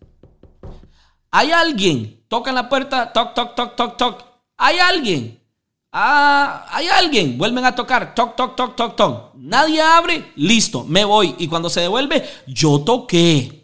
Hay 1.29 1.51
alguien, 1.51 2.23
tocan 2.29 2.55
la 2.55 2.69
puerta, 2.69 3.11
toc 3.11 3.33
toc 3.33 3.53
toc 3.53 3.75
toc 3.75 3.97
toc. 3.97 4.23
Hay 4.55 4.79
alguien. 4.79 5.43
Ah, 5.91 6.65
hay 6.69 6.87
alguien. 6.87 7.37
Vuelven 7.37 7.65
a 7.65 7.75
tocar, 7.75 8.15
toc 8.15 8.37
toc 8.37 8.55
toc 8.55 8.77
toc 8.77 8.95
toc. 8.95 9.33
Nadie 9.35 9.81
abre, 9.81 10.31
listo, 10.37 10.85
me 10.85 11.03
voy 11.03 11.35
y 11.37 11.49
cuando 11.49 11.69
se 11.69 11.81
devuelve, 11.81 12.23
yo 12.47 12.79
toqué. 12.79 13.58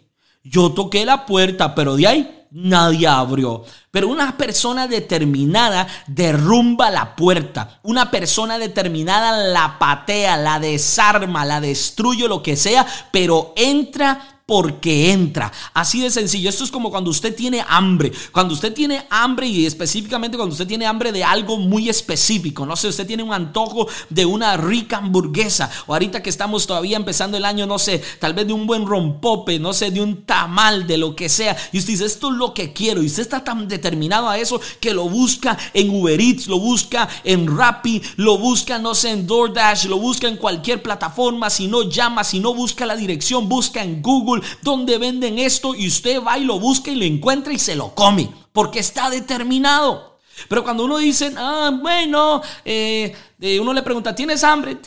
Yo 0.48 0.72
toqué 0.72 1.04
la 1.04 1.26
puerta, 1.26 1.74
pero 1.74 1.96
de 1.96 2.06
ahí 2.06 2.46
nadie 2.50 3.06
abrió. 3.06 3.64
Pero 3.90 4.08
una 4.08 4.36
persona 4.36 4.86
determinada 4.86 5.86
derrumba 6.06 6.90
la 6.90 7.16
puerta. 7.16 7.80
Una 7.82 8.10
persona 8.10 8.58
determinada 8.58 9.36
la 9.52 9.78
patea, 9.78 10.36
la 10.36 10.60
desarma, 10.60 11.44
la 11.44 11.60
destruye, 11.60 12.28
lo 12.28 12.42
que 12.42 12.56
sea, 12.56 12.86
pero 13.10 13.52
entra 13.56 14.35
porque 14.46 15.10
entra. 15.10 15.52
Así 15.74 16.00
de 16.00 16.08
sencillo. 16.08 16.48
Esto 16.48 16.62
es 16.62 16.70
como 16.70 16.90
cuando 16.90 17.10
usted 17.10 17.34
tiene 17.34 17.64
hambre. 17.68 18.12
Cuando 18.30 18.54
usted 18.54 18.72
tiene 18.72 19.04
hambre 19.10 19.48
y 19.48 19.66
específicamente 19.66 20.36
cuando 20.36 20.52
usted 20.52 20.68
tiene 20.68 20.86
hambre 20.86 21.10
de 21.10 21.24
algo 21.24 21.56
muy 21.56 21.88
específico. 21.88 22.64
No 22.64 22.76
sé, 22.76 22.86
usted 22.86 23.08
tiene 23.08 23.24
un 23.24 23.32
antojo 23.32 23.88
de 24.08 24.24
una 24.24 24.56
rica 24.56 24.98
hamburguesa. 24.98 25.68
O 25.88 25.94
ahorita 25.94 26.22
que 26.22 26.30
estamos 26.30 26.64
todavía 26.64 26.96
empezando 26.96 27.36
el 27.36 27.44
año, 27.44 27.66
no 27.66 27.80
sé, 27.80 28.00
tal 28.20 28.34
vez 28.34 28.46
de 28.46 28.52
un 28.52 28.68
buen 28.68 28.86
rompope, 28.86 29.58
no 29.58 29.72
sé, 29.72 29.90
de 29.90 30.00
un 30.00 30.22
tamal, 30.22 30.86
de 30.86 30.96
lo 30.96 31.16
que 31.16 31.28
sea. 31.28 31.56
Y 31.72 31.78
usted 31.78 31.94
dice, 31.94 32.04
esto 32.06 32.30
es 32.30 32.36
lo 32.36 32.54
que 32.54 32.72
quiero. 32.72 33.02
Y 33.02 33.06
usted 33.06 33.22
está 33.22 33.42
tan 33.42 33.66
determinado 33.66 34.28
a 34.28 34.38
eso 34.38 34.60
que 34.78 34.94
lo 34.94 35.08
busca 35.08 35.58
en 35.74 35.90
Uber 35.90 36.20
Eats, 36.20 36.46
lo 36.46 36.60
busca 36.60 37.08
en 37.24 37.56
Rappi, 37.56 38.00
lo 38.14 38.38
busca, 38.38 38.78
no 38.78 38.94
sé, 38.94 39.10
en 39.10 39.26
DoorDash, 39.26 39.86
lo 39.86 39.98
busca 39.98 40.28
en 40.28 40.36
cualquier 40.36 40.80
plataforma. 40.82 41.50
Si 41.50 41.66
no 41.66 41.82
llama, 41.82 42.22
si 42.22 42.38
no 42.38 42.54
busca 42.54 42.86
la 42.86 42.94
dirección, 42.94 43.48
busca 43.48 43.82
en 43.82 44.00
Google 44.00 44.35
donde 44.62 44.98
venden 44.98 45.38
esto 45.38 45.74
y 45.74 45.88
usted 45.88 46.22
va 46.22 46.38
y 46.38 46.44
lo 46.44 46.58
busca 46.58 46.90
y 46.90 46.96
lo 46.96 47.04
encuentra 47.04 47.52
y 47.52 47.58
se 47.58 47.76
lo 47.76 47.94
come, 47.94 48.30
porque 48.52 48.78
está 48.78 49.10
determinado. 49.10 50.18
Pero 50.48 50.62
cuando 50.62 50.84
uno 50.84 50.98
dice, 50.98 51.32
ah, 51.36 51.70
bueno, 51.80 52.42
eh, 52.64 53.14
eh, 53.40 53.60
uno 53.60 53.72
le 53.72 53.82
pregunta, 53.82 54.14
¿tienes 54.14 54.44
hambre? 54.44 54.78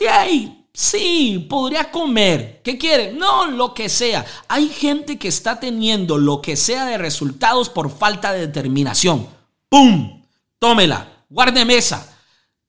Sí, 0.72 1.46
podría 1.48 1.90
comer. 1.90 2.60
¿Qué 2.62 2.78
quiere? 2.78 3.12
No, 3.12 3.46
lo 3.46 3.74
que 3.74 3.88
sea. 3.88 4.24
Hay 4.48 4.68
gente 4.68 5.18
que 5.18 5.28
está 5.28 5.58
teniendo 5.58 6.16
lo 6.16 6.40
que 6.40 6.56
sea 6.56 6.86
de 6.86 6.98
resultados 6.98 7.68
por 7.68 7.90
falta 7.90 8.32
de 8.32 8.46
determinación. 8.46 9.26
¡Pum! 9.68 10.22
Tómela. 10.58 11.24
Guarde 11.28 11.64
mesa. 11.64 12.16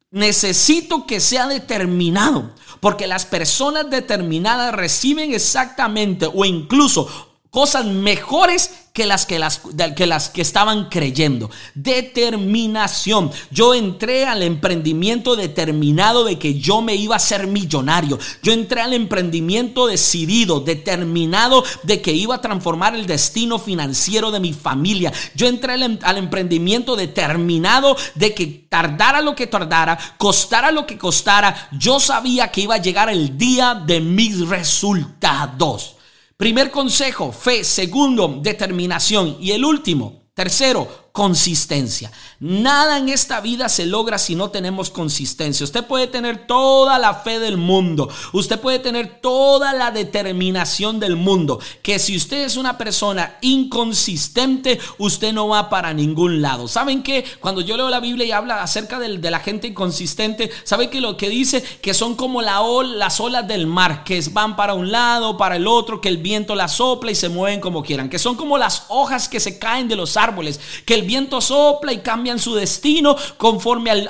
Necesito 0.09 1.05
que 1.05 1.21
sea 1.21 1.47
determinado, 1.47 2.53
porque 2.81 3.07
las 3.07 3.25
personas 3.25 3.89
determinadas 3.89 4.73
reciben 4.73 5.33
exactamente 5.33 6.25
o 6.25 6.43
incluso 6.43 7.07
cosas 7.49 7.85
mejores 7.85 8.80
que 8.93 9.05
las 9.05 9.25
que, 9.25 9.39
las, 9.39 9.61
que 9.95 10.05
las 10.05 10.29
que 10.29 10.41
estaban 10.41 10.89
creyendo. 10.89 11.49
Determinación. 11.75 13.31
Yo 13.49 13.73
entré 13.73 14.25
al 14.25 14.43
emprendimiento 14.43 15.37
determinado 15.37 16.25
de 16.25 16.37
que 16.37 16.59
yo 16.59 16.81
me 16.81 16.95
iba 16.95 17.15
a 17.15 17.19
ser 17.19 17.47
millonario. 17.47 18.19
Yo 18.43 18.51
entré 18.51 18.81
al 18.81 18.93
emprendimiento 18.93 19.87
decidido, 19.87 20.59
determinado 20.59 21.63
de 21.83 22.01
que 22.01 22.11
iba 22.11 22.35
a 22.35 22.41
transformar 22.41 22.93
el 22.95 23.05
destino 23.05 23.59
financiero 23.59 24.29
de 24.29 24.41
mi 24.41 24.51
familia. 24.51 25.13
Yo 25.35 25.47
entré 25.47 25.73
al, 25.73 25.83
em, 25.83 25.99
al 26.01 26.17
emprendimiento 26.17 26.97
determinado 26.97 27.95
de 28.15 28.33
que 28.33 28.65
tardara 28.67 29.21
lo 29.21 29.35
que 29.35 29.47
tardara, 29.47 29.97
costara 30.17 30.69
lo 30.71 30.85
que 30.85 30.97
costara. 30.97 31.69
Yo 31.71 32.01
sabía 32.01 32.51
que 32.51 32.61
iba 32.61 32.75
a 32.75 32.81
llegar 32.81 33.09
el 33.09 33.37
día 33.37 33.73
de 33.73 34.01
mis 34.01 34.49
resultados. 34.49 35.95
Primer 36.41 36.71
consejo, 36.71 37.31
fe. 37.31 37.63
Segundo, 37.63 38.39
determinación. 38.41 39.37
Y 39.39 39.51
el 39.51 39.63
último, 39.63 40.23
tercero, 40.33 41.10
consistencia. 41.11 42.11
Nada 42.39 42.97
en 42.97 43.09
esta 43.09 43.41
vida 43.41 43.67
se 43.69 43.85
logra 43.85 44.17
si 44.17 44.35
no 44.35 44.49
tenemos 44.49 44.89
consistencia. 44.89 45.63
Usted 45.63 45.85
puede 45.85 46.07
tener 46.07 46.47
toda 46.47 46.97
la 46.99 47.13
fe 47.15 47.39
del 47.39 47.57
mundo, 47.57 48.09
usted 48.31 48.59
puede 48.59 48.79
tener 48.79 49.19
toda 49.21 49.73
la 49.73 49.91
determinación 49.91 50.99
del 50.99 51.15
mundo, 51.15 51.59
que 51.81 51.99
si 51.99 52.15
usted 52.15 52.45
es 52.45 52.55
una 52.55 52.77
persona 52.77 53.37
inconsistente, 53.41 54.79
usted 54.97 55.33
no 55.33 55.49
va 55.49 55.69
para 55.69 55.93
ningún 55.93 56.41
lado. 56.41 56.67
¿Saben 56.67 57.03
qué? 57.03 57.25
Cuando 57.39 57.61
yo 57.61 57.75
leo 57.75 57.89
la 57.89 57.99
Biblia 57.99 58.25
y 58.25 58.31
habla 58.31 58.61
acerca 58.61 58.99
de, 58.99 59.17
la 59.31 59.39
gente 59.39 59.67
inconsistente, 59.67 60.49
¿saben 60.63 60.89
que 60.89 61.01
lo 61.01 61.17
que 61.17 61.29
dice? 61.29 61.61
Que 61.81 61.93
son 61.93 62.15
como 62.15 62.41
la 62.41 62.61
las 62.95 63.19
olas 63.19 63.47
del 63.47 63.65
mar, 63.65 64.03
que 64.03 64.21
van 64.31 64.55
para 64.55 64.73
un 64.73 64.91
lado, 64.91 65.37
para 65.37 65.55
el 65.55 65.67
otro, 65.67 66.01
que 66.01 66.09
el 66.09 66.17
viento 66.17 66.55
las 66.55 66.73
sopla 66.73 67.11
y 67.11 67.15
se 67.15 67.29
mueven 67.29 67.59
como 67.59 67.83
quieran, 67.83 68.09
que 68.09 68.19
son 68.19 68.35
como 68.35 68.57
las 68.57 68.85
hojas 68.89 69.27
que 69.27 69.39
se 69.39 69.57
caen 69.57 69.87
de 69.87 69.95
los 69.95 70.17
árboles, 70.17 70.59
que 70.85 71.00
el 71.01 71.07
viento 71.07 71.41
sopla 71.41 71.91
y 71.91 71.99
cambian 71.99 72.39
su 72.39 72.55
destino 72.55 73.15
conforme 73.37 73.91
al, 73.91 74.07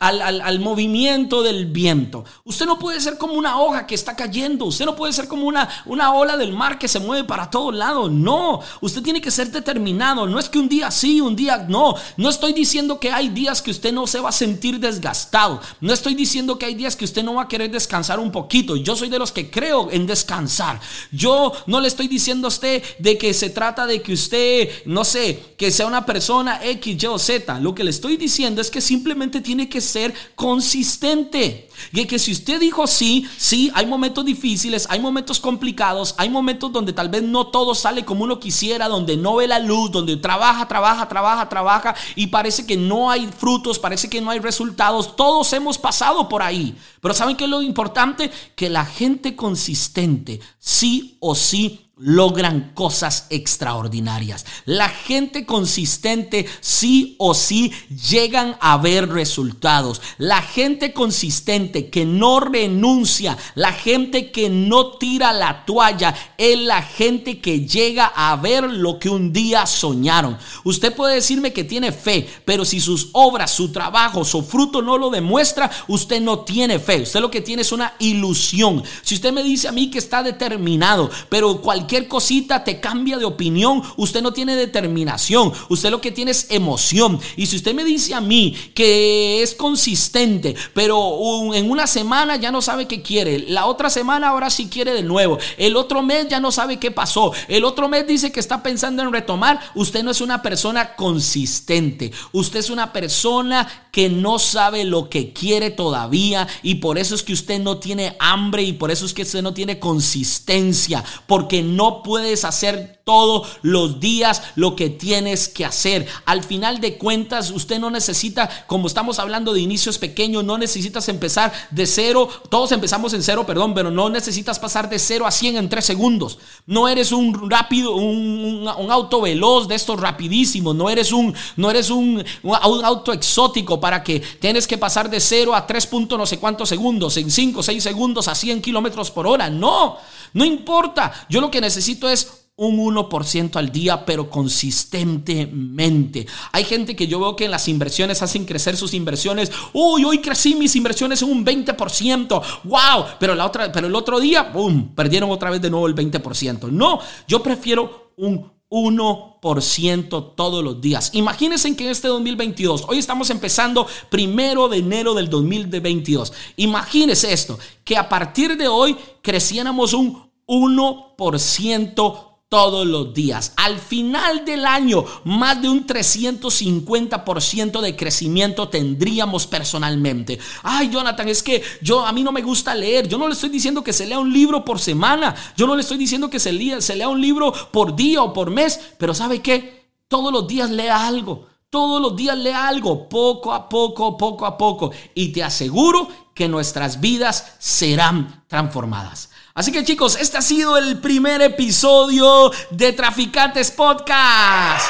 al, 0.00 0.60
movimiento 0.60 1.42
del 1.42 1.66
viento. 1.66 2.24
Usted 2.44 2.66
no 2.66 2.78
puede 2.78 3.00
ser 3.00 3.18
como 3.18 3.34
una 3.34 3.60
hoja 3.60 3.86
que 3.86 3.94
está 3.94 4.16
cayendo. 4.16 4.64
Usted 4.64 4.86
no 4.86 4.96
puede 4.96 5.12
ser 5.12 5.28
como 5.28 5.46
una, 5.46 5.68
una 5.84 6.12
ola 6.12 6.36
del 6.36 6.52
mar 6.52 6.78
que 6.78 6.88
se 6.88 6.98
mueve 6.98 7.24
para 7.24 7.50
todos 7.50 7.74
lados. 7.74 8.10
No, 8.10 8.60
usted 8.80 9.02
tiene 9.02 9.20
que 9.20 9.30
ser 9.30 9.50
determinado. 9.50 10.26
No 10.26 10.38
es 10.38 10.48
que 10.48 10.58
un 10.58 10.68
día 10.68 10.90
sí, 10.90 11.20
un 11.20 11.36
día 11.36 11.66
no. 11.68 11.94
No 12.16 12.28
estoy 12.28 12.52
diciendo 12.52 12.98
que 12.98 13.10
hay 13.10 13.28
días 13.28 13.62
que 13.62 13.70
usted 13.70 13.92
no 13.92 14.06
se 14.06 14.20
va 14.20 14.30
a 14.30 14.32
sentir 14.32 14.80
desgastado. 14.80 15.60
No 15.80 15.92
estoy 15.92 16.14
diciendo 16.14 16.58
que 16.58 16.66
hay 16.66 16.74
días 16.74 16.96
que 16.96 17.04
usted 17.04 17.22
no 17.22 17.34
va 17.34 17.42
a 17.42 17.48
querer 17.48 17.70
descansar 17.70 18.18
un 18.18 18.32
poquito. 18.32 18.76
Yo 18.76 18.96
soy 18.96 19.08
de 19.08 19.18
los 19.18 19.32
que 19.32 19.50
creo 19.50 19.90
en 19.90 20.06
descansar. 20.06 20.80
Yo 21.12 21.52
no 21.66 21.80
le 21.80 21.88
estoy 21.88 22.08
diciendo 22.08 22.46
a 22.46 22.48
usted 22.48 22.82
de 22.98 23.18
que 23.18 23.34
se 23.34 23.50
trata 23.50 23.86
de 23.86 24.00
que 24.00 24.14
usted, 24.14 24.70
no 24.86 25.04
sé, 25.04 25.54
que 25.56 25.70
sea 25.70 25.86
una 25.86 26.05
persona 26.06 26.60
X, 26.62 27.02
Y 27.02 27.06
o 27.06 27.18
Z. 27.18 27.60
Lo 27.60 27.74
que 27.74 27.84
le 27.84 27.90
estoy 27.90 28.16
diciendo 28.16 28.60
es 28.60 28.70
que 28.70 28.80
simplemente 28.80 29.40
tiene 29.40 29.68
que 29.68 29.80
ser 29.80 30.14
consistente. 30.34 31.68
Y 31.92 32.06
que 32.06 32.18
si 32.18 32.32
usted 32.32 32.58
dijo 32.60 32.86
sí, 32.86 33.26
sí, 33.36 33.70
hay 33.74 33.86
momentos 33.86 34.24
difíciles, 34.24 34.86
hay 34.88 35.00
momentos 35.00 35.40
complicados, 35.40 36.14
hay 36.16 36.30
momentos 36.30 36.72
donde 36.72 36.92
tal 36.92 37.08
vez 37.08 37.22
no 37.22 37.48
todo 37.48 37.74
sale 37.74 38.04
como 38.04 38.24
uno 38.24 38.40
quisiera, 38.40 38.88
donde 38.88 39.16
no 39.16 39.36
ve 39.36 39.48
la 39.48 39.58
luz, 39.58 39.90
donde 39.90 40.16
trabaja, 40.16 40.66
trabaja, 40.68 41.08
trabaja, 41.08 41.48
trabaja 41.48 41.94
y 42.14 42.28
parece 42.28 42.66
que 42.66 42.76
no 42.76 43.10
hay 43.10 43.26
frutos, 43.26 43.78
parece 43.78 44.08
que 44.08 44.20
no 44.20 44.30
hay 44.30 44.38
resultados. 44.38 45.16
Todos 45.16 45.52
hemos 45.52 45.76
pasado 45.76 46.28
por 46.28 46.42
ahí. 46.42 46.74
Pero 47.00 47.14
¿saben 47.14 47.36
qué 47.36 47.44
es 47.44 47.50
lo 47.50 47.62
importante? 47.62 48.30
Que 48.54 48.70
la 48.70 48.84
gente 48.84 49.36
consistente 49.36 50.40
sí 50.58 51.16
o 51.20 51.34
sí 51.34 51.85
logran 51.98 52.72
cosas 52.74 53.26
extraordinarias. 53.30 54.44
La 54.66 54.90
gente 54.90 55.46
consistente 55.46 56.44
sí 56.60 57.16
o 57.18 57.32
sí 57.32 57.72
llegan 58.10 58.58
a 58.60 58.76
ver 58.76 59.08
resultados. 59.08 60.02
La 60.18 60.42
gente 60.42 60.92
consistente 60.92 61.88
que 61.88 62.04
no 62.04 62.40
renuncia, 62.40 63.38
la 63.54 63.72
gente 63.72 64.30
que 64.30 64.50
no 64.50 64.98
tira 64.98 65.32
la 65.32 65.64
toalla, 65.64 66.14
es 66.36 66.58
la 66.58 66.82
gente 66.82 67.40
que 67.40 67.60
llega 67.60 68.12
a 68.14 68.36
ver 68.36 68.64
lo 68.64 68.98
que 68.98 69.08
un 69.08 69.32
día 69.32 69.64
soñaron. 69.64 70.36
Usted 70.64 70.94
puede 70.94 71.14
decirme 71.14 71.54
que 71.54 71.64
tiene 71.64 71.92
fe, 71.92 72.28
pero 72.44 72.66
si 72.66 72.78
sus 72.78 73.08
obras, 73.12 73.52
su 73.52 73.72
trabajo, 73.72 74.22
su 74.22 74.42
fruto 74.42 74.82
no 74.82 74.98
lo 74.98 75.08
demuestra, 75.08 75.70
usted 75.88 76.20
no 76.20 76.40
tiene 76.40 76.78
fe. 76.78 77.00
Usted 77.02 77.20
lo 77.20 77.30
que 77.30 77.40
tiene 77.40 77.62
es 77.62 77.72
una 77.72 77.94
ilusión. 78.00 78.84
Si 79.00 79.14
usted 79.14 79.32
me 79.32 79.42
dice 79.42 79.68
a 79.68 79.72
mí 79.72 79.90
que 79.90 79.98
está 79.98 80.22
determinado, 80.22 81.10
pero 81.30 81.62
cualquier 81.62 81.85
cualquier 81.86 82.08
cosita 82.08 82.64
te 82.64 82.80
cambia 82.80 83.16
de 83.16 83.24
opinión, 83.24 83.80
usted 83.96 84.20
no 84.20 84.32
tiene 84.32 84.56
determinación, 84.56 85.52
usted 85.68 85.92
lo 85.92 86.00
que 86.00 86.10
tiene 86.10 86.32
es 86.32 86.48
emoción. 86.50 87.20
Y 87.36 87.46
si 87.46 87.54
usted 87.54 87.74
me 87.74 87.84
dice 87.84 88.12
a 88.12 88.20
mí 88.20 88.56
que 88.74 89.40
es 89.40 89.54
consistente, 89.54 90.56
pero 90.74 91.54
en 91.54 91.70
una 91.70 91.86
semana 91.86 92.34
ya 92.34 92.50
no 92.50 92.60
sabe 92.60 92.88
qué 92.88 93.02
quiere, 93.02 93.38
la 93.38 93.66
otra 93.66 93.88
semana 93.88 94.30
ahora 94.30 94.50
sí 94.50 94.66
quiere 94.66 94.94
de 94.94 95.04
nuevo, 95.04 95.38
el 95.58 95.76
otro 95.76 96.02
mes 96.02 96.26
ya 96.28 96.40
no 96.40 96.50
sabe 96.50 96.80
qué 96.80 96.90
pasó, 96.90 97.32
el 97.46 97.64
otro 97.64 97.88
mes 97.88 98.04
dice 98.04 98.32
que 98.32 98.40
está 98.40 98.64
pensando 98.64 99.04
en 99.04 99.12
retomar, 99.12 99.60
usted 99.76 100.02
no 100.02 100.10
es 100.10 100.20
una 100.20 100.42
persona 100.42 100.96
consistente, 100.96 102.10
usted 102.32 102.58
es 102.58 102.70
una 102.70 102.92
persona 102.92 103.86
que 103.92 104.08
no 104.08 104.40
sabe 104.40 104.84
lo 104.84 105.08
que 105.08 105.32
quiere 105.32 105.70
todavía 105.70 106.48
y 106.64 106.76
por 106.76 106.98
eso 106.98 107.14
es 107.14 107.22
que 107.22 107.32
usted 107.32 107.60
no 107.60 107.78
tiene 107.78 108.16
hambre 108.18 108.64
y 108.64 108.72
por 108.72 108.90
eso 108.90 109.06
es 109.06 109.14
que 109.14 109.22
usted 109.22 109.40
no 109.40 109.54
tiene 109.54 109.78
consistencia, 109.78 111.04
porque 111.28 111.62
no 111.62 111.75
puedes 112.02 112.44
hacer 112.44 113.00
todos 113.04 113.46
los 113.62 114.00
días 114.00 114.42
lo 114.56 114.74
que 114.74 114.90
tienes 114.90 115.48
que 115.48 115.64
hacer. 115.64 116.06
Al 116.24 116.42
final 116.42 116.80
de 116.80 116.98
cuentas, 116.98 117.50
usted 117.50 117.78
no 117.78 117.90
necesita, 117.90 118.48
como 118.66 118.88
estamos 118.88 119.18
hablando 119.18 119.52
de 119.52 119.60
inicios 119.60 119.98
pequeños, 119.98 120.44
no 120.44 120.58
necesitas 120.58 121.08
empezar 121.08 121.52
de 121.70 121.86
cero. 121.86 122.28
Todos 122.48 122.72
empezamos 122.72 123.12
en 123.14 123.22
cero, 123.22 123.46
perdón, 123.46 123.74
pero 123.74 123.90
no 123.90 124.10
necesitas 124.10 124.58
pasar 124.58 124.88
de 124.88 124.98
cero 124.98 125.26
a 125.26 125.30
100 125.30 125.56
en 125.56 125.68
tres 125.68 125.84
segundos. 125.84 126.38
No 126.66 126.88
eres 126.88 127.12
un 127.12 127.48
rápido, 127.48 127.94
un, 127.94 128.66
auto 128.90 129.20
veloz 129.20 129.68
de 129.68 129.76
estos 129.76 130.00
rapidísimos. 130.00 130.74
No 130.74 130.90
eres 130.90 131.12
un, 131.12 131.34
no 131.56 131.70
eres 131.70 131.90
un, 131.90 132.24
un 132.42 132.84
auto 132.84 133.12
exótico 133.12 133.78
para 133.78 134.02
que 134.02 134.18
tienes 134.18 134.66
que 134.66 134.78
pasar 134.78 135.08
de 135.08 135.20
cero 135.20 135.54
a 135.54 135.66
3 135.66 135.86
puntos 135.86 136.18
no 136.18 136.26
sé 136.26 136.38
cuántos 136.38 136.68
segundos, 136.68 137.16
en 137.16 137.30
5 137.30 137.60
o 137.60 137.62
6 137.62 137.82
segundos 137.82 138.28
a 138.28 138.34
100 138.34 138.62
kilómetros 138.62 139.10
por 139.10 139.26
hora. 139.26 139.50
No, 139.50 139.98
no 140.32 140.44
importa. 140.44 141.12
Yo 141.28 141.40
lo 141.40 141.50
que 141.50 141.60
necesito 141.66 142.08
es 142.08 142.46
un 142.56 142.78
1% 142.78 143.56
al 143.56 143.70
día, 143.70 144.06
pero 144.06 144.30
consistentemente. 144.30 146.26
Hay 146.52 146.64
gente 146.64 146.96
que 146.96 147.06
yo 147.06 147.20
veo 147.20 147.36
que 147.36 147.44
en 147.44 147.50
las 147.50 147.68
inversiones 147.68 148.22
hacen 148.22 148.46
crecer 148.46 148.78
sus 148.78 148.94
inversiones. 148.94 149.52
Uy, 149.74 150.04
hoy 150.04 150.20
crecí 150.20 150.54
mis 150.54 150.74
inversiones 150.74 151.20
en 151.20 151.30
un 151.30 151.44
20%. 151.44 152.42
Wow, 152.64 153.04
pero 153.20 153.34
la 153.34 153.44
otra 153.44 153.70
pero 153.70 153.88
el 153.88 153.94
otro 153.94 154.18
día, 154.20 154.44
boom, 154.44 154.94
perdieron 154.94 155.30
otra 155.30 155.50
vez 155.50 155.60
de 155.60 155.68
nuevo 155.68 155.86
el 155.86 155.94
20%. 155.94 156.70
No, 156.70 156.98
yo 157.28 157.42
prefiero 157.42 158.12
un 158.16 158.50
1% 158.70 160.34
todos 160.34 160.64
los 160.64 160.80
días. 160.80 161.10
Imagínense 161.12 161.76
que 161.76 161.84
en 161.84 161.90
este 161.90 162.08
2022, 162.08 162.86
hoy 162.88 162.98
estamos 162.98 163.28
empezando 163.28 163.86
primero 164.08 164.68
de 164.68 164.78
enero 164.78 165.12
del 165.12 165.28
2022. 165.28 166.32
Imagínense 166.56 167.32
esto, 167.32 167.58
que 167.84 167.98
a 167.98 168.08
partir 168.08 168.56
de 168.56 168.66
hoy 168.66 168.96
creciéramos 169.20 169.92
un 169.92 170.26
1% 170.46 172.26
todos 172.48 172.86
los 172.86 173.12
días. 173.12 173.52
Al 173.56 173.78
final 173.78 174.44
del 174.44 174.64
año, 174.64 175.04
más 175.24 175.60
de 175.60 175.68
un 175.68 175.86
350% 175.86 177.80
de 177.80 177.96
crecimiento 177.96 178.68
tendríamos 178.68 179.46
personalmente. 179.46 180.38
Ay, 180.62 180.88
Jonathan, 180.90 181.28
es 181.28 181.42
que 181.42 181.62
yo 181.82 182.06
a 182.06 182.12
mí 182.12 182.22
no 182.22 182.30
me 182.32 182.42
gusta 182.42 182.74
leer. 182.74 183.08
Yo 183.08 183.18
no 183.18 183.26
le 183.26 183.34
estoy 183.34 183.48
diciendo 183.48 183.82
que 183.82 183.92
se 183.92 184.06
lea 184.06 184.18
un 184.18 184.32
libro 184.32 184.64
por 184.64 184.78
semana. 184.78 185.34
Yo 185.56 185.66
no 185.66 185.74
le 185.74 185.82
estoy 185.82 185.98
diciendo 185.98 186.30
que 186.30 186.38
se 186.38 186.52
lea, 186.52 186.80
se 186.80 186.94
lea 186.94 187.08
un 187.08 187.20
libro 187.20 187.52
por 187.72 187.96
día 187.96 188.22
o 188.22 188.32
por 188.32 188.50
mes, 188.50 188.80
pero 188.98 189.12
¿sabe 189.12 189.42
qué? 189.42 189.90
Todos 190.08 190.32
los 190.32 190.46
días 190.46 190.70
lea 190.70 191.06
algo. 191.06 191.48
Todos 191.68 192.00
los 192.00 192.14
días 192.14 192.38
lea 192.38 192.68
algo, 192.68 193.08
poco 193.08 193.52
a 193.52 193.68
poco, 193.68 194.16
poco 194.16 194.46
a 194.46 194.56
poco. 194.56 194.92
Y 195.14 195.32
te 195.32 195.42
aseguro 195.42 196.08
que 196.32 196.46
nuestras 196.48 197.00
vidas 197.00 197.56
serán 197.58 198.44
transformadas. 198.46 199.30
Así 199.56 199.72
que 199.72 199.82
chicos, 199.84 200.18
este 200.20 200.36
ha 200.36 200.42
sido 200.42 200.76
el 200.76 200.98
primer 200.98 201.40
episodio 201.40 202.52
de 202.68 202.92
Traficantes 202.92 203.70
Podcast. 203.70 204.86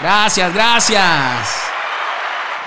Gracias, 0.00 0.54
gracias. 0.54 1.48